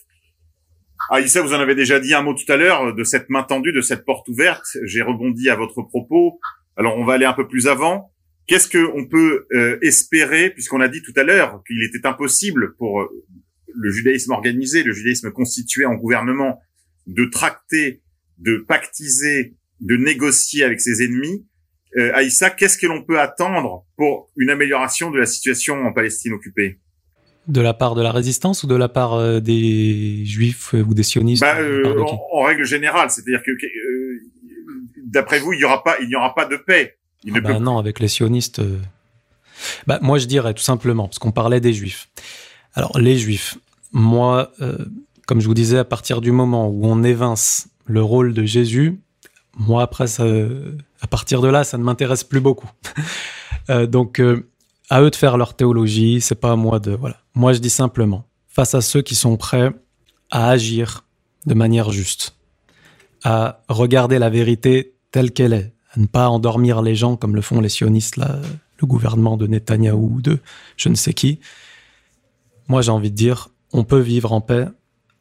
Ah, 1.10 1.22
Issa, 1.22 1.42
vous 1.42 1.54
en 1.54 1.60
avez 1.60 1.76
déjà 1.76 2.00
dit 2.00 2.14
un 2.14 2.22
mot 2.22 2.34
tout 2.34 2.52
à 2.52 2.58
l'heure 2.58 2.94
de 2.94 3.04
cette 3.04 3.30
main 3.30 3.44
tendue, 3.44 3.72
de 3.72 3.82
cette 3.82 4.06
porte 4.06 4.28
ouverte. 4.28 4.66
J'ai 4.86 5.02
rebondi 5.02 5.50
à 5.50 5.56
votre 5.56 5.82
propos. 5.84 6.40
Alors, 6.78 6.98
on 6.98 7.06
va 7.06 7.14
aller 7.14 7.26
un 7.26 7.34
peu 7.34 7.48
plus 7.48 7.68
avant. 7.68 8.12
Qu'est-ce 8.48 8.70
qu'on 8.70 9.06
peut 9.06 9.48
euh, 9.54 9.80
espérer, 9.82 10.52
puisqu'on 10.52 10.82
a 10.82 10.88
dit 10.88 11.02
tout 11.02 11.14
à 11.16 11.24
l'heure 11.24 11.64
qu'il 11.66 11.82
était 11.84 12.06
impossible 12.06 12.76
pour 12.78 13.02
euh, 13.02 13.10
le 13.74 13.92
judaïsme 13.92 14.32
organisé, 14.32 14.84
le 14.84 14.94
judaïsme 14.94 15.32
constitué 15.32 15.86
en 15.86 15.96
gouvernement, 15.96 16.62
de 17.08 17.26
tracter, 17.26 18.02
de 18.38 18.58
pactiser, 18.58 19.56
de 19.82 19.96
négocier 19.98 20.64
avec 20.64 20.80
ses 20.80 21.04
ennemis. 21.04 21.46
Euh, 21.98 22.12
Aïssa, 22.14 22.50
qu'est-ce 22.50 22.78
que 22.78 22.88
l'on 22.88 23.04
peut 23.04 23.20
attendre 23.20 23.86
pour 23.96 24.30
une 24.38 24.50
amélioration 24.50 25.12
de 25.12 25.18
la 25.18 25.26
situation 25.26 25.76
en 25.86 25.94
Palestine 25.94 26.34
occupée? 26.34 26.80
De 27.48 27.62
la 27.62 27.74
part 27.74 27.96
de 27.96 28.02
la 28.02 28.12
résistance 28.12 28.64
ou 28.64 28.68
de 28.68 28.76
la 28.76 28.90
part 28.90 29.14
euh, 29.14 29.40
des 29.40 30.26
juifs 30.26 30.74
ou 30.74 30.94
des 30.94 31.04
sionistes 31.04 31.42
bah, 31.42 31.58
en, 32.32 32.42
règle 32.42 32.66
générale, 32.66 33.10
c'est-à-dire 33.12 33.44
que 33.44 33.52
d'après 35.04 35.40
vous, 35.40 35.54
il 35.54 35.58
n'y 35.58 35.64
aura 35.64 35.84
pas, 35.84 35.96
il 36.02 36.08
n'y 36.08 36.16
aura 36.16 36.34
pas 36.34 36.46
de 36.46 36.58
paix. 36.58 36.98
Ah 37.34 37.40
bah 37.40 37.60
non, 37.60 37.78
avec 37.78 38.00
les 38.00 38.08
sionistes. 38.08 38.60
Euh, 38.60 38.80
bah, 39.88 40.00
moi, 40.02 40.18
je 40.18 40.26
dirais 40.26 40.54
tout 40.54 40.64
simplement, 40.64 41.08
parce 41.08 41.20
qu'on 41.20 41.32
parlait 41.32 41.62
des 41.62 41.74
juifs. 41.74 42.10
Alors, 42.74 43.00
les 43.00 43.18
juifs, 43.18 43.58
moi, 43.92 44.52
euh, 44.62 44.78
comme 45.28 45.40
je 45.40 45.48
vous 45.48 45.54
disais, 45.54 45.78
à 45.78 45.86
partir 45.86 46.22
du 46.22 46.32
moment 46.32 46.68
où 46.68 46.86
on 46.86 47.04
évince 47.04 47.70
le 47.86 48.02
rôle 48.04 48.34
de 48.34 48.44
Jésus, 48.44 49.02
moi, 49.58 49.84
après, 49.84 50.08
ça, 50.08 50.26
à 51.02 51.08
partir 51.08 51.42
de 51.42 51.48
là, 51.48 51.64
ça 51.64 51.78
ne 51.78 51.84
m'intéresse 51.84 52.24
plus 52.24 52.42
beaucoup. 52.42 52.70
Euh, 53.72 53.88
donc, 53.88 54.22
à 54.92 55.02
eux 55.02 55.10
de 55.10 55.16
faire 55.16 55.38
leur 55.38 55.56
théologie, 55.56 56.22
c'est 56.22 56.36
pas 56.36 56.52
à 56.52 56.56
moi 56.56 56.80
de. 56.80 56.92
Voilà. 56.92 57.18
Moi, 57.34 57.54
je 57.54 57.58
dis 57.58 57.72
simplement, 57.72 58.28
face 58.48 58.76
à 58.76 58.82
ceux 58.82 59.02
qui 59.02 59.16
sont 59.16 59.38
prêts 59.38 59.72
à 60.30 60.50
agir 60.50 61.04
de 61.46 61.54
manière 61.54 61.92
juste, 61.92 62.36
à 63.24 63.64
regarder 63.70 64.20
la 64.20 64.30
vérité 64.30 64.96
telle 65.12 65.32
qu'elle 65.32 65.54
est, 65.54 65.75
ne 66.00 66.08
pas 66.08 66.30
endormir 66.30 66.82
les 66.82 66.96
gens 66.96 67.16
comme 67.16 67.36
le 67.36 67.42
font 67.42 67.62
les 67.62 67.70
sionistes, 67.70 68.18
le 68.18 68.88
gouvernement 68.88 69.38
de 69.38 69.48
Netanyahou 69.48 70.16
ou 70.16 70.22
de 70.22 70.40
je 70.78 70.90
ne 70.90 70.96
sais 70.96 71.14
qui. 71.14 71.40
Moi, 72.68 72.82
j'ai 72.82 72.92
envie 72.92 73.12
de 73.12 73.16
dire, 73.16 73.50
on 73.72 73.84
peut 73.84 74.00
vivre 74.00 74.34
en 74.34 74.42
paix 74.42 74.68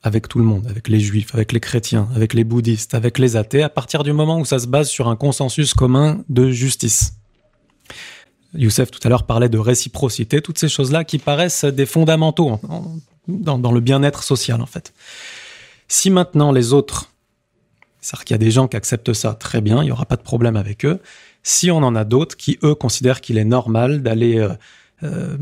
avec 0.02 0.28
tout 0.28 0.38
le 0.38 0.44
monde, 0.44 0.66
avec 0.68 0.88
les 0.88 1.00
juifs, 1.00 1.34
avec 1.34 1.52
les 1.52 1.60
chrétiens, 1.60 2.08
avec 2.14 2.34
les 2.34 2.44
bouddhistes, 2.44 2.94
avec 2.94 3.18
les 3.18 3.36
athées, 3.36 3.62
à 3.62 3.70
partir 3.70 4.02
du 4.02 4.12
moment 4.12 4.38
où 4.38 4.44
ça 4.44 4.58
se 4.58 4.66
base 4.66 4.88
sur 4.88 5.08
un 5.08 5.16
consensus 5.16 5.72
commun 5.72 6.22
de 6.28 6.50
justice. 6.50 7.14
Youssef 8.54 8.90
tout 8.90 9.00
à 9.02 9.08
l'heure 9.08 9.24
parlait 9.24 9.48
de 9.48 9.58
réciprocité, 9.58 10.42
toutes 10.42 10.58
ces 10.58 10.68
choses-là 10.68 11.04
qui 11.04 11.18
paraissent 11.18 11.64
des 11.64 11.86
fondamentaux 11.86 12.60
dans 13.26 13.72
le 13.72 13.80
bien-être 13.80 14.22
social 14.22 14.60
en 14.60 14.66
fait. 14.66 14.92
Si 15.88 16.10
maintenant 16.10 16.52
les 16.52 16.72
autres 16.72 17.10
c'est-à-dire 18.04 18.24
qu'il 18.24 18.34
y 18.34 18.36
a 18.36 18.38
des 18.38 18.50
gens 18.50 18.68
qui 18.68 18.76
acceptent 18.76 19.14
ça 19.14 19.32
très 19.32 19.62
bien, 19.62 19.82
il 19.82 19.86
n'y 19.86 19.90
aura 19.90 20.04
pas 20.04 20.16
de 20.16 20.22
problème 20.22 20.56
avec 20.56 20.84
eux. 20.84 21.00
Si 21.42 21.70
on 21.70 21.78
en 21.78 21.96
a 21.96 22.04
d'autres 22.04 22.36
qui, 22.36 22.58
eux, 22.62 22.74
considèrent 22.74 23.22
qu'il 23.22 23.38
est 23.38 23.46
normal 23.46 24.02
d'aller 24.02 24.38
euh, 24.38 24.50
euh, 25.02 25.38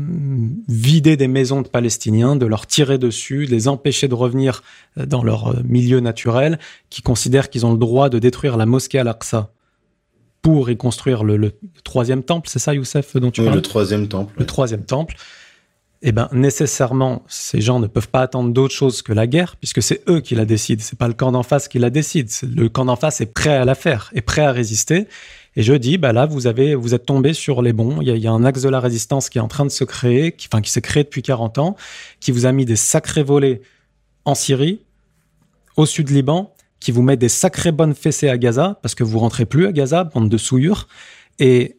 vider 0.69 1.17
des 1.17 1.27
maisons 1.27 1.61
de 1.61 1.67
Palestiniens, 1.67 2.37
de 2.37 2.45
leur 2.45 2.65
tirer 2.65 2.97
dessus, 2.97 3.47
de 3.47 3.51
les 3.51 3.67
empêcher 3.67 4.07
de 4.07 4.13
revenir 4.15 4.63
euh, 4.97 5.05
dans 5.05 5.25
leur 5.25 5.61
milieu 5.65 5.99
naturel, 5.99 6.57
qui 6.89 7.01
considèrent 7.01 7.49
qu'ils 7.49 7.65
ont 7.65 7.73
le 7.73 7.77
droit 7.77 8.07
de 8.07 8.17
détruire 8.17 8.55
la 8.55 8.65
mosquée 8.65 8.99
Al-Aqsa 8.99 9.51
pour 10.41 10.69
y 10.69 10.77
construire 10.77 11.25
le, 11.25 11.51
troisième 11.83 12.23
temple, 12.23 12.47
c'est 12.49 12.59
ça, 12.59 12.73
Youssef, 12.73 13.17
dont 13.17 13.29
tu 13.29 13.41
oui, 13.41 13.47
parles? 13.47 13.57
Le 13.57 13.61
troisième 13.61 14.07
temple. 14.07 14.33
Le 14.37 14.45
troisième 14.45 14.85
temple 14.85 15.15
eh 16.05 16.11
ben 16.11 16.27
nécessairement 16.33 17.23
ces 17.27 17.61
gens 17.61 17.79
ne 17.79 17.87
peuvent 17.87 18.09
pas 18.09 18.21
attendre 18.21 18.51
d'autre 18.51 18.73
chose 18.73 19.01
que 19.01 19.13
la 19.13 19.25
guerre 19.25 19.55
puisque 19.55 19.81
c'est 19.81 20.03
eux 20.09 20.19
qui 20.19 20.35
la 20.35 20.45
décident, 20.45 20.81
c'est 20.83 20.97
pas 20.97 21.07
le 21.07 21.13
camp 21.13 21.31
d'en 21.31 21.43
face 21.43 21.69
qui 21.69 21.79
la 21.79 21.89
décide, 21.89 22.29
le 22.43 22.67
camp 22.67 22.85
d'en 22.85 22.97
face 22.97 23.21
est 23.21 23.33
prêt 23.33 23.55
à 23.55 23.63
la 23.63 23.73
faire, 23.73 24.11
est 24.13 24.21
prêt 24.21 24.41
à 24.41 24.51
résister. 24.51 25.07
Et 25.55 25.61
je 25.61 25.73
dis, 25.73 25.97
bah 25.97 26.13
là, 26.13 26.25
vous 26.25 26.47
avez, 26.47 26.73
vous 26.75 26.95
êtes 26.95 27.05
tombé 27.05 27.33
sur 27.33 27.61
les 27.61 27.73
bons. 27.73 28.01
Il 28.01 28.17
y, 28.17 28.27
a, 28.27 28.31
un 28.31 28.43
axe 28.43 28.63
de 28.63 28.69
la 28.69 28.79
résistance 28.79 29.29
qui 29.29 29.37
est 29.37 29.41
en 29.41 29.47
train 29.47 29.65
de 29.65 29.69
se 29.71 29.83
créer, 29.83 30.31
qui, 30.31 30.47
enfin, 30.51 30.61
qui 30.61 30.71
s'est 30.71 30.81
créé 30.81 31.03
depuis 31.03 31.21
40 31.21 31.59
ans, 31.59 31.75
qui 32.19 32.31
vous 32.31 32.45
a 32.45 32.51
mis 32.51 32.65
des 32.65 32.75
sacrés 32.75 33.23
volets 33.23 33.61
en 34.25 34.33
Syrie, 34.33 34.81
au 35.77 35.85
sud 35.85 36.09
Liban, 36.09 36.55
qui 36.79 36.91
vous 36.91 37.03
met 37.03 37.17
des 37.17 37.29
sacrées 37.29 37.71
bonnes 37.71 37.93
fessées 37.93 38.29
à 38.29 38.37
Gaza, 38.37 38.79
parce 38.81 38.95
que 38.95 39.03
vous 39.03 39.19
rentrez 39.19 39.45
plus 39.45 39.67
à 39.67 39.71
Gaza, 39.71 40.05
bande 40.05 40.27
de 40.27 40.37
souillures. 40.37 40.87
Et 41.37 41.77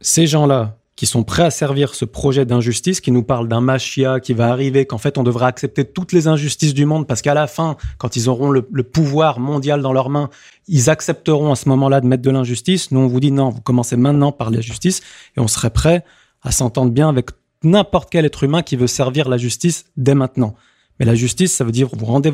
ces 0.00 0.26
gens-là, 0.26 0.77
qui 0.98 1.06
sont 1.06 1.22
prêts 1.22 1.44
à 1.44 1.52
servir 1.52 1.94
ce 1.94 2.04
projet 2.04 2.44
d'injustice, 2.44 3.00
qui 3.00 3.12
nous 3.12 3.22
parle 3.22 3.46
d'un 3.46 3.60
machia 3.60 4.18
qui 4.18 4.32
va 4.32 4.48
arriver, 4.48 4.84
qu'en 4.84 4.98
fait 4.98 5.16
on 5.16 5.22
devrait 5.22 5.46
accepter 5.46 5.84
toutes 5.84 6.10
les 6.10 6.26
injustices 6.26 6.74
du 6.74 6.86
monde, 6.86 7.06
parce 7.06 7.22
qu'à 7.22 7.34
la 7.34 7.46
fin, 7.46 7.76
quand 7.98 8.16
ils 8.16 8.28
auront 8.28 8.50
le, 8.50 8.62
pouvoir 8.82 9.38
mondial 9.38 9.80
dans 9.80 9.92
leurs 9.92 10.10
mains, 10.10 10.28
ils 10.66 10.90
accepteront 10.90 11.52
à 11.52 11.54
ce 11.54 11.68
moment-là 11.68 12.00
de 12.00 12.08
mettre 12.08 12.24
de 12.24 12.32
l'injustice. 12.32 12.90
Nous, 12.90 12.98
on 12.98 13.06
vous 13.06 13.20
dit 13.20 13.30
non, 13.30 13.50
vous 13.50 13.60
commencez 13.60 13.96
maintenant 13.96 14.32
par 14.32 14.50
la 14.50 14.60
justice, 14.60 15.00
et 15.36 15.40
on 15.40 15.46
serait 15.46 15.70
prêt 15.70 16.04
à 16.42 16.50
s'entendre 16.50 16.90
bien 16.90 17.08
avec 17.08 17.30
n'importe 17.62 18.10
quel 18.10 18.24
être 18.24 18.42
humain 18.42 18.62
qui 18.62 18.74
veut 18.74 18.88
servir 18.88 19.28
la 19.28 19.36
justice 19.36 19.84
dès 19.96 20.16
maintenant. 20.16 20.56
Mais 20.98 21.06
la 21.06 21.14
justice, 21.14 21.54
ça 21.54 21.62
veut 21.62 21.70
dire 21.70 21.90
vous 21.92 22.06
rendez, 22.06 22.32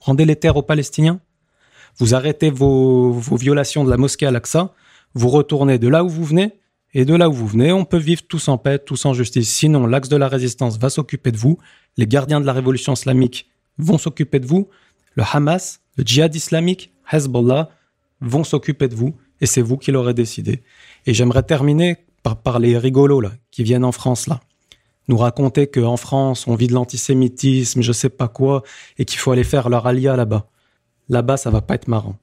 rendez 0.00 0.24
les 0.24 0.36
terres 0.36 0.56
aux 0.56 0.62
Palestiniens, 0.62 1.20
vous 1.98 2.14
arrêtez 2.14 2.48
vos, 2.48 3.12
vos 3.12 3.36
violations 3.36 3.84
de 3.84 3.90
la 3.90 3.98
mosquée 3.98 4.24
Al-Aqsa, 4.24 4.72
vous 5.12 5.28
retournez 5.28 5.78
de 5.78 5.88
là 5.88 6.04
où 6.04 6.08
vous 6.08 6.24
venez, 6.24 6.54
et 6.94 7.04
de 7.04 7.14
là 7.14 7.28
où 7.28 7.32
vous 7.32 7.46
venez, 7.46 7.72
on 7.72 7.84
peut 7.84 7.98
vivre 7.98 8.22
tous 8.26 8.48
en 8.48 8.56
paix, 8.56 8.78
tous 8.78 9.04
en 9.04 9.12
justice. 9.12 9.52
Sinon, 9.52 9.86
l'axe 9.86 10.08
de 10.08 10.16
la 10.16 10.28
résistance 10.28 10.78
va 10.78 10.88
s'occuper 10.90 11.32
de 11.32 11.36
vous, 11.36 11.58
les 11.96 12.06
gardiens 12.06 12.40
de 12.40 12.46
la 12.46 12.52
révolution 12.52 12.94
islamique 12.94 13.48
vont 13.76 13.98
s'occuper 13.98 14.40
de 14.40 14.46
vous, 14.46 14.68
le 15.14 15.22
Hamas, 15.30 15.80
le 15.96 16.04
djihad 16.04 16.34
islamique, 16.34 16.92
Hezbollah 17.12 17.70
vont 18.20 18.44
s'occuper 18.44 18.88
de 18.88 18.94
vous, 18.94 19.16
et 19.40 19.46
c'est 19.46 19.62
vous 19.62 19.76
qui 19.76 19.92
l'aurez 19.92 20.14
décidé. 20.14 20.62
Et 21.06 21.14
j'aimerais 21.14 21.42
terminer 21.42 21.98
par, 22.22 22.40
par 22.40 22.58
les 22.58 22.76
rigolos 22.78 23.20
là, 23.20 23.32
qui 23.50 23.62
viennent 23.62 23.84
en 23.84 23.92
France 23.92 24.26
là. 24.26 24.40
nous 25.08 25.18
raconter 25.18 25.66
qu'en 25.66 25.96
France, 25.96 26.46
on 26.46 26.54
vit 26.54 26.66
de 26.66 26.74
l'antisémitisme, 26.74 27.82
je 27.82 27.92
sais 27.92 28.08
pas 28.08 28.28
quoi, 28.28 28.62
et 28.98 29.04
qu'il 29.04 29.18
faut 29.18 29.32
aller 29.32 29.44
faire 29.44 29.68
leur 29.68 29.86
alia 29.86 30.16
là-bas. 30.16 30.48
Là-bas, 31.08 31.36
ça 31.36 31.50
va 31.50 31.60
pas 31.60 31.74
être 31.74 31.88
marrant. 31.88 32.16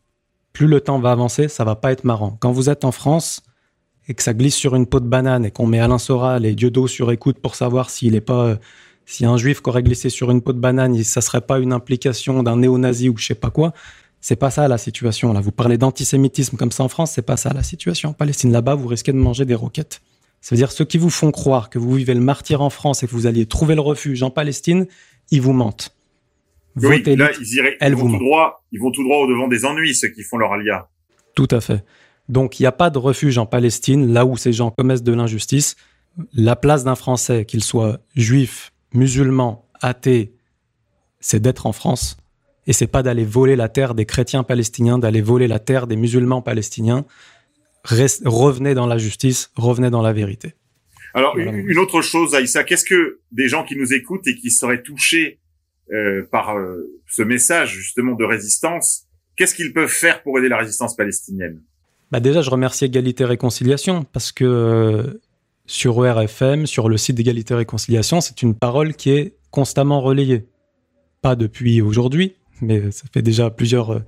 Plus 0.53 0.67
le 0.67 0.81
temps 0.81 0.99
va 0.99 1.11
avancer, 1.11 1.47
ça 1.47 1.63
va 1.63 1.75
pas 1.75 1.91
être 1.91 2.03
marrant. 2.03 2.37
Quand 2.39 2.51
vous 2.51 2.69
êtes 2.69 2.85
en 2.85 2.91
France 2.91 3.41
et 4.07 4.13
que 4.13 4.23
ça 4.23 4.33
glisse 4.33 4.55
sur 4.55 4.75
une 4.75 4.85
peau 4.85 4.99
de 4.99 5.07
banane 5.07 5.45
et 5.45 5.51
qu'on 5.51 5.67
met 5.67 5.79
Alain 5.79 5.97
Soral 5.97 6.45
et 6.45 6.53
Dieudo 6.53 6.87
sur 6.87 7.11
écoute 7.11 7.39
pour 7.39 7.55
savoir 7.55 7.89
s'il 7.89 8.15
est 8.15 8.21
pas, 8.21 8.45
euh, 8.45 8.55
si 9.05 9.25
un 9.25 9.37
juif 9.37 9.61
qui 9.61 9.69
aurait 9.69 9.83
glissé 9.83 10.09
sur 10.09 10.31
une 10.31 10.41
peau 10.41 10.53
de 10.53 10.59
banane, 10.59 11.03
ça 11.03 11.21
serait 11.21 11.41
pas 11.41 11.59
une 11.59 11.73
implication 11.73 12.43
d'un 12.43 12.57
néo-nazi 12.57 13.09
ou 13.09 13.17
je 13.17 13.25
sais 13.25 13.35
pas 13.35 13.49
quoi. 13.49 13.73
C'est 14.21 14.35
pas 14.35 14.49
ça 14.49 14.67
la 14.67 14.77
situation 14.77 15.33
là. 15.33 15.41
Vous 15.41 15.51
parlez 15.51 15.77
d'antisémitisme 15.77 16.57
comme 16.57 16.71
ça 16.71 16.83
en 16.83 16.87
France, 16.87 17.11
c'est 17.11 17.25
pas 17.25 17.37
ça 17.37 17.51
la 17.53 17.63
situation. 17.63 18.09
En 18.09 18.13
Palestine 18.13 18.51
là-bas, 18.51 18.75
vous 18.75 18.87
risquez 18.87 19.11
de 19.11 19.17
manger 19.17 19.45
des 19.45 19.55
roquettes. 19.55 20.01
C'est-à-dire 20.41 20.71
ceux 20.71 20.85
qui 20.85 20.97
vous 20.97 21.09
font 21.09 21.31
croire 21.31 21.69
que 21.69 21.79
vous 21.79 21.93
vivez 21.93 22.13
le 22.13 22.19
martyr 22.19 22.61
en 22.61 22.69
France 22.69 23.01
et 23.03 23.07
que 23.07 23.11
vous 23.11 23.25
alliez 23.25 23.45
trouver 23.47 23.73
le 23.75 23.81
refuge 23.81 24.21
en 24.21 24.29
Palestine, 24.29 24.85
ils 25.31 25.41
vous 25.41 25.53
mentent. 25.53 25.95
Oui, 26.75 27.01
là, 27.03 27.31
ils, 27.39 27.55
iraient, 27.55 27.77
ils, 27.81 27.95
vont 27.95 28.11
tout 28.11 28.17
droit, 28.17 28.63
ils 28.71 28.79
vont 28.79 28.91
tout 28.91 29.03
droit 29.03 29.17
au 29.17 29.27
devant 29.27 29.47
des 29.47 29.63
ennuis, 29.65 29.95
ceux 29.95 30.09
qui 30.09 30.23
font 30.23 30.37
leur 30.37 30.51
alia. 30.51 30.89
Tout 31.33 31.47
à 31.51 31.61
fait. 31.61 31.83
Donc, 32.29 32.59
il 32.59 32.63
n'y 32.63 32.67
a 32.67 32.71
pas 32.71 32.89
de 32.89 32.97
refuge 32.97 33.37
en 33.37 33.45
Palestine, 33.45 34.11
là 34.11 34.25
où 34.25 34.37
ces 34.37 34.53
gens 34.53 34.71
commettent 34.71 35.03
de 35.03 35.13
l'injustice. 35.13 35.75
La 36.33 36.55
place 36.55 36.83
d'un 36.83 36.95
Français, 36.95 37.45
qu'il 37.45 37.63
soit 37.63 37.99
juif, 38.15 38.71
musulman, 38.93 39.67
athée, 39.81 40.33
c'est 41.19 41.39
d'être 41.39 41.65
en 41.65 41.71
France. 41.71 42.17
Et 42.67 42.73
c'est 42.73 42.87
pas 42.87 43.03
d'aller 43.03 43.25
voler 43.25 43.55
la 43.55 43.69
terre 43.69 43.93
des 43.93 44.05
chrétiens 44.05 44.43
palestiniens, 44.43 44.97
d'aller 44.97 45.21
voler 45.21 45.47
la 45.47 45.59
terre 45.59 45.85
des 45.85 45.95
musulmans 45.95 46.41
palestiniens 46.41 47.05
revenez 48.25 48.73
dans 48.73 48.87
la 48.87 48.97
justice, 48.97 49.51
revenez 49.55 49.89
dans 49.89 50.01
la 50.01 50.13
vérité. 50.13 50.53
Alors, 51.13 51.37
une 51.37 51.77
autre 51.77 52.01
chose, 52.01 52.35
Aïssa, 52.35 52.63
qu'est-ce 52.63 52.83
que 52.83 53.19
des 53.31 53.47
gens 53.47 53.63
qui 53.63 53.77
nous 53.77 53.93
écoutent 53.93 54.27
et 54.27 54.35
qui 54.35 54.51
seraient 54.51 54.81
touchés 54.81 55.39
euh, 55.93 56.23
par 56.29 56.57
euh, 56.57 56.91
ce 57.07 57.21
message 57.21 57.73
justement 57.73 58.15
de 58.15 58.25
résistance, 58.25 59.07
qu'est-ce 59.37 59.55
qu'ils 59.55 59.71
peuvent 59.71 59.87
faire 59.87 60.23
pour 60.23 60.37
aider 60.39 60.49
la 60.49 60.57
résistance 60.57 60.95
palestinienne? 60.95 61.61
Bah 62.11 62.19
Déjà, 62.19 62.41
je 62.41 62.49
remercie 62.49 62.85
Égalité 62.85 63.25
Réconciliation 63.25 64.05
parce 64.11 64.31
que 64.31 64.45
euh, 64.45 65.21
sur 65.65 66.05
ERFM, 66.05 66.65
sur 66.65 66.89
le 66.89 66.97
site 66.97 67.15
d'Égalité 67.15 67.55
Réconciliation, 67.55 68.21
c'est 68.21 68.41
une 68.41 68.55
parole 68.55 68.93
qui 68.93 69.11
est 69.11 69.35
constamment 69.51 70.01
relayée. 70.01 70.47
Pas 71.21 71.35
depuis 71.35 71.81
aujourd'hui, 71.81 72.35
mais 72.61 72.91
ça 72.91 73.05
fait 73.11 73.21
déjà 73.21 73.49
plusieurs 73.49 74.01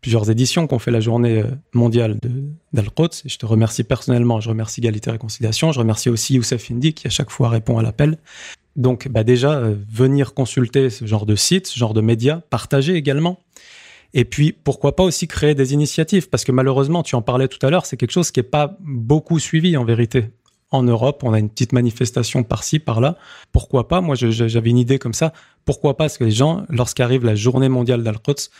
plusieurs 0.00 0.30
éditions 0.30 0.66
qu'on 0.66 0.78
fait 0.78 0.90
la 0.90 1.00
journée 1.00 1.42
euh, 1.42 1.50
mondiale 1.72 2.18
d'Al-Quds. 2.72 3.22
Et 3.24 3.28
je 3.28 3.38
te 3.38 3.46
remercie 3.46 3.84
personnellement. 3.84 4.40
Je 4.40 4.48
remercie 4.48 4.80
Égalité 4.80 5.10
Réconciliation. 5.10 5.72
Je 5.72 5.78
remercie 5.80 6.08
aussi 6.08 6.34
Youssef 6.34 6.70
Indy 6.70 6.94
qui 6.94 7.06
à 7.06 7.10
chaque 7.10 7.30
fois 7.30 7.48
répond 7.48 7.78
à 7.78 7.82
l'appel. 7.82 8.18
Donc, 8.76 9.08
bah 9.08 9.24
déjà, 9.24 9.54
euh, 9.54 9.74
venir 9.90 10.34
consulter 10.34 10.88
ce 10.88 11.04
genre 11.04 11.26
de 11.26 11.34
site, 11.34 11.66
ce 11.66 11.78
genre 11.78 11.94
de 11.94 12.00
médias, 12.00 12.40
partager 12.48 12.94
également. 12.94 13.40
Et 14.14 14.24
puis, 14.24 14.52
pourquoi 14.52 14.96
pas 14.96 15.02
aussi 15.02 15.28
créer 15.28 15.54
des 15.54 15.74
initiatives? 15.74 16.28
Parce 16.28 16.44
que 16.44 16.52
malheureusement, 16.52 17.02
tu 17.02 17.14
en 17.14 17.22
parlais 17.22 17.48
tout 17.48 17.64
à 17.66 17.70
l'heure, 17.70 17.86
c'est 17.86 17.96
quelque 17.96 18.12
chose 18.12 18.30
qui 18.30 18.40
n'est 18.40 18.44
pas 18.44 18.76
beaucoup 18.80 19.38
suivi 19.38 19.76
en 19.76 19.84
vérité. 19.84 20.30
En 20.70 20.82
Europe, 20.82 21.22
on 21.24 21.32
a 21.32 21.38
une 21.38 21.48
petite 21.48 21.72
manifestation 21.72 22.42
par-ci, 22.42 22.78
par-là. 22.78 23.16
Pourquoi 23.52 23.88
pas? 23.88 24.00
Moi, 24.00 24.16
j'avais 24.16 24.70
une 24.70 24.78
idée 24.78 24.98
comme 24.98 25.14
ça. 25.14 25.32
Pourquoi 25.64 25.96
pas 25.96 26.04
Parce 26.04 26.18
que 26.18 26.24
les 26.24 26.30
gens, 26.30 26.64
lorsqu'arrive 26.68 27.24
la 27.24 27.34
journée 27.34 27.68
mondiale 27.68 28.02
d'Al-Quds, 28.02 28.50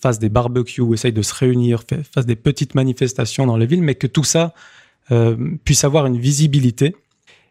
fassent 0.00 0.18
des 0.18 0.28
barbecues, 0.28 0.82
essayent 0.92 1.12
de 1.12 1.22
se 1.22 1.34
réunir, 1.34 1.82
fassent 2.12 2.26
des 2.26 2.36
petites 2.36 2.74
manifestations 2.74 3.46
dans 3.46 3.56
les 3.56 3.66
villes, 3.66 3.82
mais 3.82 3.96
que 3.96 4.06
tout 4.06 4.24
ça 4.24 4.54
euh, 5.10 5.36
puisse 5.64 5.84
avoir 5.84 6.06
une 6.06 6.18
visibilité. 6.18 6.94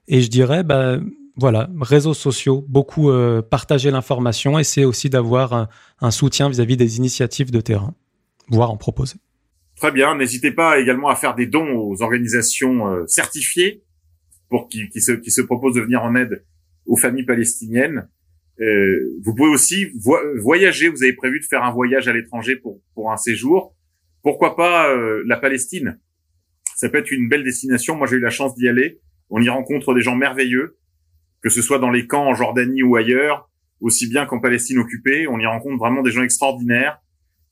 Et 0.08 0.22
je 0.22 0.30
dirais, 0.30 0.64
bah, 0.64 0.98
voilà, 1.38 1.70
réseaux 1.80 2.14
sociaux, 2.14 2.66
beaucoup 2.68 3.12
euh, 3.12 3.42
partager 3.42 3.92
l'information, 3.92 4.58
essayer 4.58 4.86
aussi 4.86 5.10
d'avoir 5.10 5.70
un, 6.02 6.12
soutien 6.12 6.50
vis-à-vis 6.50 6.78
des 6.78 6.98
initiatives 6.98 7.52
de 7.52 7.62
terrain, 7.62 7.94
voire 8.50 8.72
en 8.72 8.78
proposer. 8.78 9.18
Très 9.76 9.92
bien, 9.92 10.16
n'hésitez 10.16 10.52
pas 10.52 10.80
également 10.80 11.10
à 11.10 11.16
faire 11.16 11.36
des 11.36 11.46
dons 11.46 11.78
aux 11.78 12.02
organisations 12.02 12.88
euh, 12.88 13.06
certifiées 13.06 13.84
pour 14.50 14.68
qui, 14.70 14.90
qui, 14.90 15.02
se, 15.02 15.12
qui 15.12 15.30
se 15.30 15.42
proposent 15.42 15.76
de 15.76 15.82
venir 15.82 16.02
en 16.04 16.16
aide 16.16 16.44
aux 16.88 16.98
familles 16.98 17.26
palestiniennes. 17.26 18.10
Euh, 18.60 19.20
vous 19.22 19.36
pouvez 19.36 19.50
aussi 19.50 19.86
voyager. 20.42 20.90
Vous 20.90 21.04
avez 21.04 21.14
prévu 21.14 21.40
de 21.40 21.46
faire 21.46 21.64
un 21.64 21.72
voyage 21.72 22.08
à 22.08 22.14
l'étranger 22.14 22.56
pour 22.56 22.82
pour 22.96 23.12
un 23.12 23.18
séjour. 23.18 23.76
Pourquoi 24.24 24.56
pas 24.56 24.90
euh, 24.90 25.24
la 25.28 25.38
Palestine? 25.38 26.00
Ça 26.76 26.90
peut 26.90 26.98
être 26.98 27.12
une 27.12 27.30
belle 27.30 27.44
destination. 27.44 27.96
Moi, 27.96 28.08
j'ai 28.08 28.18
eu 28.18 28.20
la 28.20 28.30
chance 28.30 28.56
d'y 28.56 28.68
aller. 28.68 29.00
On 29.30 29.42
y 29.42 29.50
rencontre 29.50 29.94
des 29.94 30.02
gens 30.02 30.16
merveilleux, 30.16 30.78
que 31.42 31.50
ce 31.50 31.62
soit 31.62 31.80
dans 31.80 31.90
les 31.90 32.08
camps 32.08 32.28
en 32.28 32.34
Jordanie 32.34 32.84
ou 32.84 32.96
ailleurs, 32.96 33.50
aussi 33.80 34.08
bien 34.08 34.26
qu'en 34.26 34.40
Palestine 34.40 34.80
occupée. 34.80 35.28
On 35.28 35.40
y 35.40 35.46
rencontre 35.46 35.78
vraiment 35.78 36.02
des 36.02 36.12
gens 36.12 36.24
extraordinaires 36.24 37.00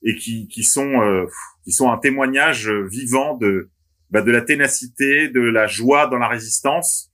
et 0.04 0.16
qui 0.16 0.48
qui 0.48 0.64
sont 0.64 1.02
euh, 1.02 1.26
qui 1.64 1.72
sont 1.72 1.92
un 1.92 1.98
témoignage 1.98 2.70
vivant 2.70 3.38
de 3.38 3.70
bah, 4.12 4.22
de 4.22 4.32
la 4.32 4.42
ténacité, 4.42 5.30
de 5.30 5.42
la 5.42 5.68
joie 5.68 6.08
dans 6.08 6.18
la 6.18 6.28
résistance. 6.28 7.12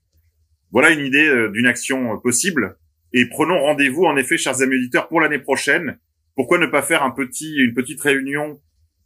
Voilà 0.72 0.92
une 0.92 1.06
idée 1.06 1.50
d'une 1.54 1.68
action 1.68 2.18
possible 2.20 2.78
et 3.14 3.26
prenons 3.26 3.60
rendez-vous, 3.60 4.06
en 4.06 4.16
effet, 4.16 4.38
chers 4.38 4.62
amis 4.62 4.76
auditeurs, 4.76 5.08
pour 5.08 5.20
l'année 5.20 5.40
prochaine. 5.40 6.00
Pourquoi 6.36 6.58
ne 6.60 6.66
pas 6.66 6.82
faire 6.82 7.04
un 7.04 7.12
petit, 7.12 7.56
une 7.58 7.74
petite 7.74 8.02
réunion 8.02 8.62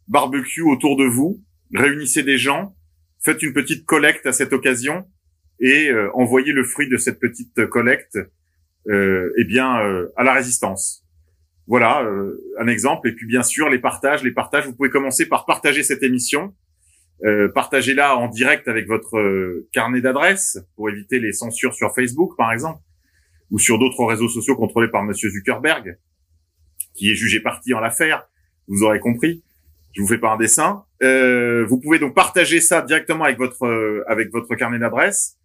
barbecue 0.06 0.62
autour 0.62 0.96
de 0.96 1.04
vous? 1.04 1.42
Réunissez 1.74 2.22
des 2.22 2.38
gens, 2.38 2.76
faites 3.20 3.42
une 3.42 3.52
petite 3.52 3.84
collecte 3.84 4.26
à 4.26 4.32
cette 4.32 4.52
occasion 4.52 5.06
et 5.60 5.88
euh, 5.88 6.10
envoyez 6.14 6.52
le 6.52 6.64
fruit 6.64 6.88
de 6.88 6.96
cette 6.96 7.18
petite 7.18 7.66
collecte, 7.66 8.18
euh, 8.88 9.32
eh 9.38 9.44
bien, 9.44 9.80
euh, 9.80 10.12
à 10.16 10.24
la 10.24 10.32
résistance. 10.32 11.04
Voilà 11.66 12.02
euh, 12.04 12.40
un 12.58 12.68
exemple. 12.68 13.08
Et 13.08 13.12
puis 13.12 13.26
bien 13.26 13.42
sûr, 13.42 13.68
les 13.68 13.78
partages, 13.78 14.22
les 14.22 14.32
partages. 14.32 14.66
Vous 14.66 14.74
pouvez 14.74 14.90
commencer 14.90 15.26
par 15.26 15.46
partager 15.46 15.82
cette 15.82 16.02
émission. 16.02 16.54
Euh, 17.24 17.48
Partagez-la 17.48 18.16
en 18.16 18.28
direct 18.28 18.68
avec 18.68 18.86
votre 18.86 19.64
carnet 19.72 20.00
d'adresses 20.00 20.58
pour 20.76 20.90
éviter 20.90 21.18
les 21.18 21.32
censures 21.32 21.74
sur 21.74 21.94
Facebook, 21.94 22.36
par 22.36 22.52
exemple 22.52 22.80
ou 23.50 23.58
sur 23.58 23.78
d'autres 23.78 24.04
réseaux 24.04 24.28
sociaux 24.28 24.56
contrôlés 24.56 24.88
par 24.88 25.04
Monsieur 25.04 25.30
Zuckerberg, 25.30 25.98
qui 26.94 27.10
est 27.10 27.14
jugé 27.14 27.40
parti 27.40 27.74
en 27.74 27.80
l'affaire. 27.80 28.28
Vous 28.68 28.82
aurez 28.82 29.00
compris. 29.00 29.42
Je 29.92 30.02
vous 30.02 30.08
fais 30.08 30.18
pas 30.18 30.32
un 30.32 30.36
dessin. 30.36 30.84
Euh, 31.02 31.64
vous 31.66 31.80
pouvez 31.80 31.98
donc 31.98 32.14
partager 32.14 32.60
ça 32.60 32.82
directement 32.82 33.24
avec 33.24 33.38
votre 33.38 33.64
euh, 33.66 34.04
avec 34.08 34.30
votre 34.30 34.54
carnet 34.54 34.78
d'adresse. 34.78 35.38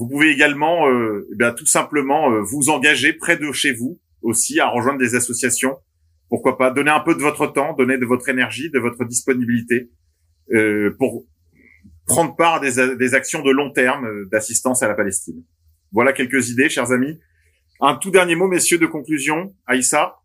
Vous 0.00 0.08
pouvez 0.08 0.30
également, 0.30 0.88
euh, 0.88 1.28
eh 1.30 1.54
tout 1.54 1.66
simplement, 1.66 2.32
euh, 2.32 2.40
vous 2.40 2.70
engager 2.70 3.12
près 3.12 3.36
de 3.36 3.52
chez 3.52 3.74
vous 3.74 4.00
aussi 4.22 4.58
à 4.58 4.66
rejoindre 4.66 4.98
des 4.98 5.14
associations. 5.14 5.76
Pourquoi 6.30 6.56
pas 6.56 6.70
donner 6.70 6.90
un 6.90 7.00
peu 7.00 7.14
de 7.14 7.20
votre 7.20 7.46
temps, 7.48 7.74
donner 7.74 7.98
de 7.98 8.06
votre 8.06 8.30
énergie, 8.30 8.70
de 8.70 8.78
votre 8.78 9.04
disponibilité 9.04 9.90
pour 10.98 11.26
prendre 12.06 12.34
part 12.34 12.54
à 12.54 12.60
des, 12.60 13.14
actions 13.14 13.42
de 13.42 13.50
long 13.50 13.70
terme 13.70 14.26
d'assistance 14.30 14.82
à 14.82 14.88
la 14.88 14.94
Palestine. 14.94 15.44
Voilà 15.92 16.12
quelques 16.12 16.48
idées, 16.48 16.68
chers 16.68 16.90
amis. 16.92 17.20
Un 17.80 17.94
tout 17.94 18.10
dernier 18.10 18.36
mot, 18.36 18.48
messieurs, 18.48 18.78
de 18.78 18.86
conclusion. 18.86 19.54
Aïssa 19.66 20.16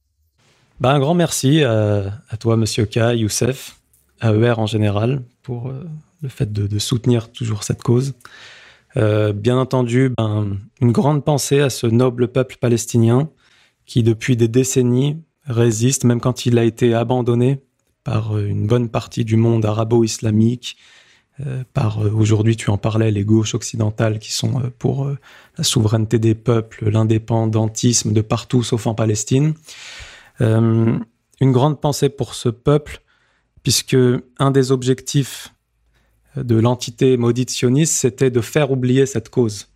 bah, 0.80 0.92
Un 0.92 1.00
grand 1.00 1.14
merci 1.16 1.64
à, 1.64 2.38
toi, 2.40 2.58
monsieur 2.58 2.86
K, 2.86 3.16
Youssef, 3.16 3.76
à 4.22 4.32
ER 4.32 4.54
en 4.58 4.68
général, 4.68 5.22
pour 5.44 5.70
euh, 5.70 5.84
le 6.22 6.30
fait 6.30 6.52
de, 6.52 6.80
soutenir 6.80 7.32
toujours 7.32 7.64
cette 7.64 7.84
cause. 7.84 8.14
Euh, 8.98 9.34
bien 9.34 9.58
entendu, 9.58 10.14
ben, 10.18 10.58
une 10.82 10.92
grande 10.92 11.24
pensée 11.24 11.60
à 11.60 11.70
ce 11.70 11.88
noble 11.88 12.30
peuple 12.30 12.58
palestinien 12.60 13.30
qui, 13.86 14.04
depuis 14.04 14.38
des 14.38 14.48
décennies, 14.48 15.22
résiste, 15.46 16.06
même 16.06 16.22
quand 16.22 16.46
il 16.46 16.58
a 16.58 16.64
été 16.64 16.94
abandonné 16.94 17.62
par 18.04 18.38
une 18.38 18.68
bonne 18.68 18.90
partie 18.90 19.26
du 19.26 19.36
monde 19.36 19.66
arabo-islamique, 19.66 20.78
euh, 21.46 21.64
par 21.74 22.02
euh, 22.02 22.12
aujourd'hui, 22.12 22.56
tu 22.56 22.70
en 22.70 22.78
parlais, 22.78 23.12
les 23.12 23.26
gauches 23.26 23.56
occidentales 23.56 24.20
qui 24.20 24.32
sont 24.32 24.60
euh, 24.60 24.70
pour 24.80 25.12
la 25.58 25.64
souveraineté 25.64 26.18
des 26.20 26.36
peuples, 26.36 26.90
l'indépendantisme 26.90 28.14
de 28.14 28.22
partout 28.22 28.64
sauf 28.64 28.88
en 28.88 28.96
Palestine. 28.96 29.54
une 30.40 31.02
grande 31.42 31.82
pensée 31.82 32.10
pour 32.10 32.34
ce 32.34 32.50
peuple, 32.50 33.02
puisque 33.64 33.98
un 34.40 34.52
des 34.52 34.72
objectifs 34.72 35.54
de 36.38 36.56
l'entité 36.56 37.18
maudite 37.18 37.50
sioniste, 37.50 37.94
c'était 37.94 38.32
de 38.32 38.42
faire 38.42 38.72
oublier 38.72 39.06
cette 39.06 39.30
cause 39.30 39.68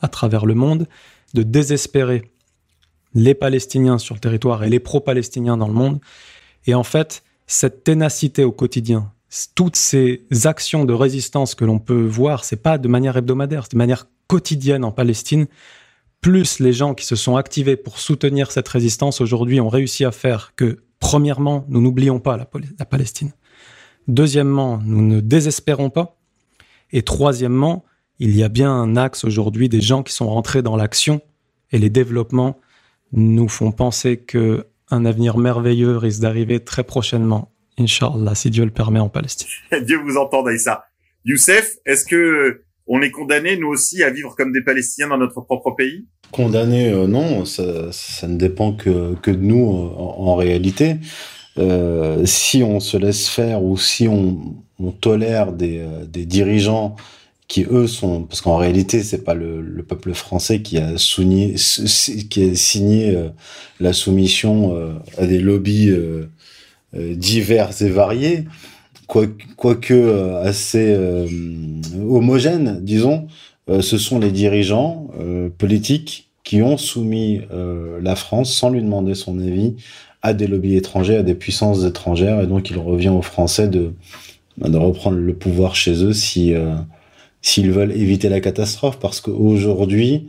à 0.00 0.08
travers 0.08 0.46
le 0.46 0.54
monde, 0.54 0.88
de 1.34 1.42
désespérer 1.42 2.30
les 3.14 3.34
Palestiniens 3.34 3.98
sur 3.98 4.14
le 4.14 4.20
territoire 4.20 4.64
et 4.64 4.70
les 4.70 4.80
pro-palestiniens 4.80 5.56
dans 5.56 5.68
le 5.68 5.74
monde. 5.74 6.00
Et 6.66 6.74
en 6.74 6.82
fait, 6.82 7.22
cette 7.46 7.84
ténacité 7.84 8.44
au 8.44 8.52
quotidien, 8.52 9.12
toutes 9.54 9.76
ces 9.76 10.24
actions 10.44 10.84
de 10.84 10.92
résistance 10.92 11.54
que 11.54 11.64
l'on 11.64 11.78
peut 11.78 12.04
voir, 12.04 12.44
c'est 12.44 12.56
pas 12.56 12.78
de 12.78 12.88
manière 12.88 13.16
hebdomadaire, 13.16 13.64
c'est 13.64 13.72
de 13.72 13.78
manière 13.78 14.06
quotidienne 14.26 14.84
en 14.84 14.92
Palestine. 14.92 15.46
Plus 16.20 16.60
les 16.60 16.72
gens 16.72 16.94
qui 16.94 17.04
se 17.04 17.16
sont 17.16 17.36
activés 17.36 17.76
pour 17.76 17.98
soutenir 17.98 18.52
cette 18.52 18.68
résistance 18.68 19.20
aujourd'hui 19.20 19.60
ont 19.60 19.68
réussi 19.68 20.04
à 20.04 20.12
faire 20.12 20.52
que, 20.54 20.82
premièrement, 21.00 21.64
nous 21.68 21.80
n'oublions 21.80 22.20
pas 22.20 22.36
la, 22.36 22.48
la, 22.78 22.84
Palestine. 22.84 23.32
Deuxièmement, 24.08 24.80
nous 24.84 25.02
ne 25.02 25.20
désespérons 25.20 25.90
pas. 25.90 26.18
Et 26.92 27.02
troisièmement, 27.02 27.84
il 28.18 28.36
y 28.36 28.42
a 28.42 28.48
bien 28.48 28.70
un 28.70 28.96
axe 28.96 29.24
aujourd'hui 29.24 29.68
des 29.68 29.80
gens 29.80 30.02
qui 30.02 30.12
sont 30.12 30.28
rentrés 30.28 30.62
dans 30.62 30.76
l'action 30.76 31.20
et 31.72 31.78
les 31.78 31.90
développements 31.90 32.58
nous 33.12 33.48
font 33.48 33.72
penser 33.72 34.18
que 34.18 34.66
un 34.90 35.04
avenir 35.06 35.38
merveilleux 35.38 35.96
risque 35.96 36.20
d'arriver 36.20 36.60
très 36.60 36.84
prochainement, 36.84 37.50
Inch'Allah, 37.78 38.34
si 38.34 38.50
Dieu 38.50 38.64
le 38.64 38.70
permet 38.70 39.00
en 39.00 39.08
Palestine. 39.08 39.48
Dieu 39.86 39.98
vous 39.98 40.18
entende, 40.18 40.48
Aïssa. 40.48 40.84
Youssef, 41.24 41.76
est-ce 41.86 42.04
que 42.04 42.62
on 42.86 43.00
est 43.00 43.10
condamné, 43.10 43.56
nous 43.56 43.68
aussi, 43.68 44.02
à 44.02 44.10
vivre 44.10 44.34
comme 44.36 44.52
des 44.52 44.60
Palestiniens 44.60 45.08
dans 45.08 45.16
notre 45.16 45.40
propre 45.40 45.70
pays? 45.70 46.06
Condamné, 46.30 46.92
euh, 46.92 47.06
non, 47.06 47.44
ça, 47.44 47.90
ça, 47.92 48.26
ne 48.26 48.36
dépend 48.36 48.72
que, 48.74 49.14
que 49.22 49.30
de 49.30 49.42
nous 49.42 49.64
euh, 49.64 49.94
en, 49.96 50.26
en 50.28 50.34
réalité. 50.34 50.96
Euh, 51.58 52.24
si 52.24 52.62
on 52.62 52.80
se 52.80 52.96
laisse 52.96 53.28
faire 53.28 53.62
ou 53.62 53.76
si 53.76 54.08
on, 54.08 54.56
tolère 55.00 55.52
des, 55.52 55.78
euh, 55.78 56.04
des, 56.06 56.24
dirigeants 56.24 56.96
qui 57.46 57.66
eux 57.70 57.86
sont 57.86 58.22
parce 58.22 58.40
qu'en 58.40 58.56
réalité 58.56 59.02
c'est 59.02 59.22
pas 59.22 59.34
le, 59.34 59.60
le, 59.60 59.82
peuple 59.82 60.14
français 60.14 60.62
qui 60.62 60.78
a 60.78 60.96
souligné, 60.96 61.54
qui 62.30 62.50
a 62.50 62.54
signé 62.54 63.14
euh, 63.14 63.28
la 63.80 63.92
soumission 63.92 64.74
à 65.18 65.26
des 65.26 65.38
lobbies 65.38 65.94
divers 66.94 67.82
et 67.82 67.88
variés 67.90 68.44
quoique 69.06 70.38
assez 70.42 70.94
euh, 70.96 71.26
homogène, 72.08 72.78
disons, 72.82 73.26
ce 73.68 73.98
sont 73.98 74.18
les 74.18 74.32
dirigeants 74.32 75.08
politiques 75.58 76.30
qui 76.44 76.62
ont 76.62 76.78
soumis 76.78 77.42
la 78.00 78.16
France 78.16 78.54
sans 78.54 78.70
lui 78.70 78.82
demander 78.82 79.14
son 79.14 79.38
avis 79.38 79.76
à 80.22 80.34
des 80.34 80.46
lobbies 80.46 80.76
étrangers, 80.76 81.16
à 81.16 81.22
des 81.22 81.34
puissances 81.34 81.84
étrangères, 81.84 82.40
et 82.40 82.46
donc 82.46 82.70
il 82.70 82.78
revient 82.78 83.10
aux 83.10 83.22
Français 83.22 83.68
de, 83.68 83.92
de 84.58 84.76
reprendre 84.76 85.18
le 85.18 85.34
pouvoir 85.34 85.74
chez 85.74 86.04
eux 86.04 86.12
si 86.12 86.54
s'ils 87.42 87.72
veulent 87.72 87.92
éviter 87.92 88.28
la 88.28 88.40
catastrophe, 88.40 88.98
parce 89.00 89.20
qu'aujourd'hui, 89.20 90.28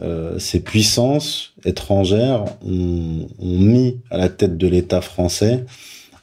euh, 0.00 0.38
ces 0.38 0.60
puissances 0.60 1.54
étrangères 1.64 2.44
ont, 2.64 3.26
mis 3.40 3.96
à 4.10 4.16
la 4.16 4.28
tête 4.28 4.56
de 4.56 4.68
l'État 4.68 5.00
français 5.00 5.64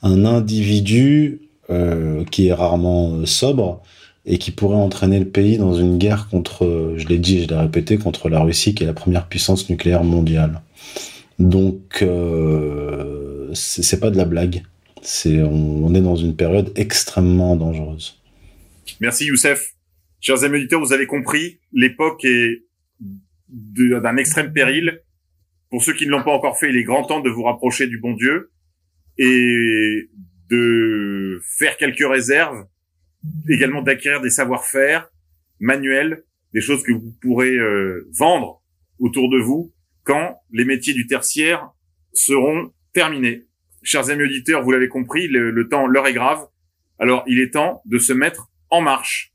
un 0.01 0.23
individu 0.23 1.41
euh, 1.69 2.23
qui 2.31 2.47
est 2.47 2.53
rarement 2.53 3.11
euh, 3.11 3.25
sobre 3.25 3.81
et 4.25 4.37
qui 4.37 4.51
pourrait 4.51 4.77
entraîner 4.77 5.19
le 5.19 5.25
pays 5.25 5.57
dans 5.57 5.73
une 5.73 5.97
guerre 5.97 6.29
contre, 6.29 6.93
je 6.95 7.07
l'ai 7.07 7.19
dit 7.19 7.39
et 7.39 7.43
je 7.43 7.47
l'ai 7.49 7.57
répété, 7.57 7.97
contre 7.97 8.29
la 8.29 8.39
Russie 8.39 8.73
qui 8.73 8.83
est 8.83 8.87
la 8.87 8.93
première 8.93 9.27
puissance 9.27 9.69
nucléaire 9.69 10.03
mondiale. 10.03 10.61
Donc 11.39 12.01
euh, 12.01 13.51
c'est 13.53 13.99
pas 13.99 14.09
de 14.09 14.17
la 14.17 14.25
blague. 14.25 14.63
On, 15.25 15.93
est 15.93 16.01
dans 16.01 16.15
une 16.15 16.35
période 16.35 16.71
extrêmement 16.75 17.55
dangereuse. 17.55 18.21
Merci 19.01 19.25
Youssef. 19.25 19.75
Chers 20.19 20.43
amis 20.43 20.57
auditeurs, 20.57 20.79
vous 20.79 20.93
avez 20.93 21.05
compris, 21.05 21.59
l'époque 21.71 22.25
est 22.25 22.63
d'un 23.49 24.17
extrême 24.17 24.51
péril. 24.51 25.01
Pour 25.69 25.83
ceux 25.83 25.93
qui 25.93 26.07
ne 26.07 26.11
l'ont 26.11 26.23
pas 26.23 26.31
encore 26.31 26.57
fait, 26.57 26.69
il 26.69 26.77
est 26.77 26.83
grand 26.83 27.03
temps 27.03 27.19
de 27.19 27.29
vous 27.29 27.43
rapprocher 27.43 27.85
du 27.85 27.99
bon 27.99 28.13
Dieu 28.13 28.51
et 29.19 30.09
de 30.49 31.39
faire 31.43 31.77
quelques 31.77 32.07
réserves, 32.07 32.65
également 33.47 33.83
d'acquérir 33.83 34.21
des 34.21 34.31
savoir-faire 34.31 35.07
manuels, 35.59 36.23
des 36.53 36.61
choses 36.61 36.81
que 36.81 36.93
vous 36.93 37.13
pourrez 37.21 37.55
euh, 37.55 38.09
vendre 38.17 38.63
autour 38.99 39.29
de 39.29 39.37
vous 39.37 39.74
quand 40.05 40.41
les 40.51 40.63
métiers 40.63 40.93
du 40.93 41.07
tertiaire 41.07 41.69
seront 42.13 42.71
terminés. 42.93 43.45
Chers 43.83 44.09
amis 44.09 44.23
auditeurs, 44.23 44.63
vous 44.63 44.71
l'avez 44.71 44.87
compris, 44.87 45.27
le, 45.27 45.67
temps, 45.67 45.85
l'heure 45.87 46.07
est 46.07 46.13
grave. 46.13 46.47
Alors, 46.97 47.23
il 47.27 47.41
est 47.41 47.51
temps 47.51 47.81
de 47.85 47.97
se 47.97 48.13
mettre 48.13 48.49
en 48.69 48.81
marche. 48.81 49.33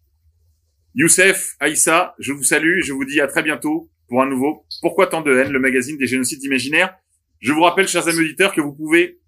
Youssef, 0.94 1.56
Aïssa, 1.60 2.14
je 2.18 2.32
vous 2.32 2.42
salue, 2.42 2.80
je 2.82 2.92
vous 2.92 3.04
dis 3.04 3.20
à 3.20 3.26
très 3.26 3.42
bientôt 3.42 3.90
pour 4.08 4.22
un 4.22 4.26
nouveau 4.26 4.66
Pourquoi 4.80 5.06
tant 5.06 5.20
de 5.20 5.36
haine, 5.36 5.52
le 5.52 5.60
magazine 5.60 5.98
des 5.98 6.06
génocides 6.06 6.42
imaginaires. 6.42 6.96
Je 7.40 7.52
vous 7.52 7.62
rappelle, 7.62 7.86
chers 7.86 8.08
amis 8.08 8.20
auditeurs, 8.20 8.54
que 8.54 8.60
vous 8.60 8.72
pouvez 8.72 9.20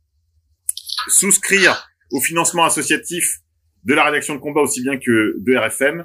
souscrire 1.09 1.89
au 2.11 2.21
financement 2.21 2.65
associatif 2.65 3.41
de 3.85 3.95
la 3.95 4.05
rédaction 4.05 4.35
de 4.35 4.41
combat 4.41 4.61
aussi 4.61 4.83
bien 4.83 4.97
que 4.99 5.37
de 5.39 5.57
RFM 5.57 6.05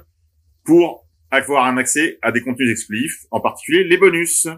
pour 0.64 1.06
avoir 1.30 1.66
un 1.66 1.76
accès 1.76 2.18
à 2.22 2.32
des 2.32 2.40
contenus 2.40 2.70
exclusifs, 2.70 3.24
en 3.30 3.40
particulier 3.40 3.84
les 3.84 3.96
bonus. 3.96 4.48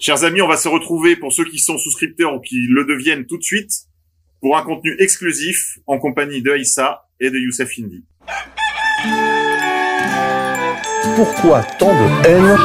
Chers 0.00 0.24
amis, 0.24 0.42
on 0.42 0.48
va 0.48 0.56
se 0.56 0.66
retrouver 0.68 1.14
pour 1.14 1.32
ceux 1.32 1.44
qui 1.44 1.60
sont 1.60 1.78
souscripteurs 1.78 2.34
ou 2.34 2.40
qui 2.40 2.66
le 2.68 2.84
deviennent 2.84 3.26
tout 3.26 3.38
de 3.38 3.44
suite 3.44 3.70
pour 4.40 4.56
un 4.56 4.62
contenu 4.62 4.96
exclusif 4.98 5.78
en 5.86 5.98
compagnie 5.98 6.42
de 6.42 6.50
Aïssa 6.50 7.04
et 7.20 7.30
de 7.30 7.38
Youssef 7.38 7.70
Indy. 7.78 8.02
Pourquoi 11.14 11.62
tant 11.78 11.94
de 11.94 12.08
haine 12.26 12.44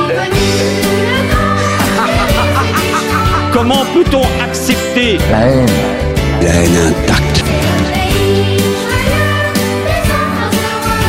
Comment 3.53 3.86
peut-on 3.93 4.23
accepter 4.41 5.19
la 5.30 5.49
haine 5.49 5.67
La 6.41 6.49
haine 6.49 6.77
intacte. 6.77 7.43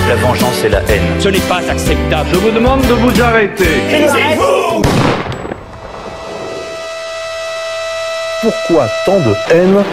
La 0.06 0.16
vengeance 0.16 0.64
et 0.64 0.68
la 0.68 0.82
haine. 0.82 1.18
Ce 1.18 1.30
n'est 1.30 1.40
pas 1.48 1.62
acceptable. 1.70 2.28
Je 2.30 2.36
vous 2.38 2.50
demande 2.50 2.82
de 2.82 2.92
vous 2.92 3.22
arrêter. 3.22 3.80
Pourquoi 8.42 8.86
tant 9.04 9.20
de 9.20 9.34
haine 9.50 9.84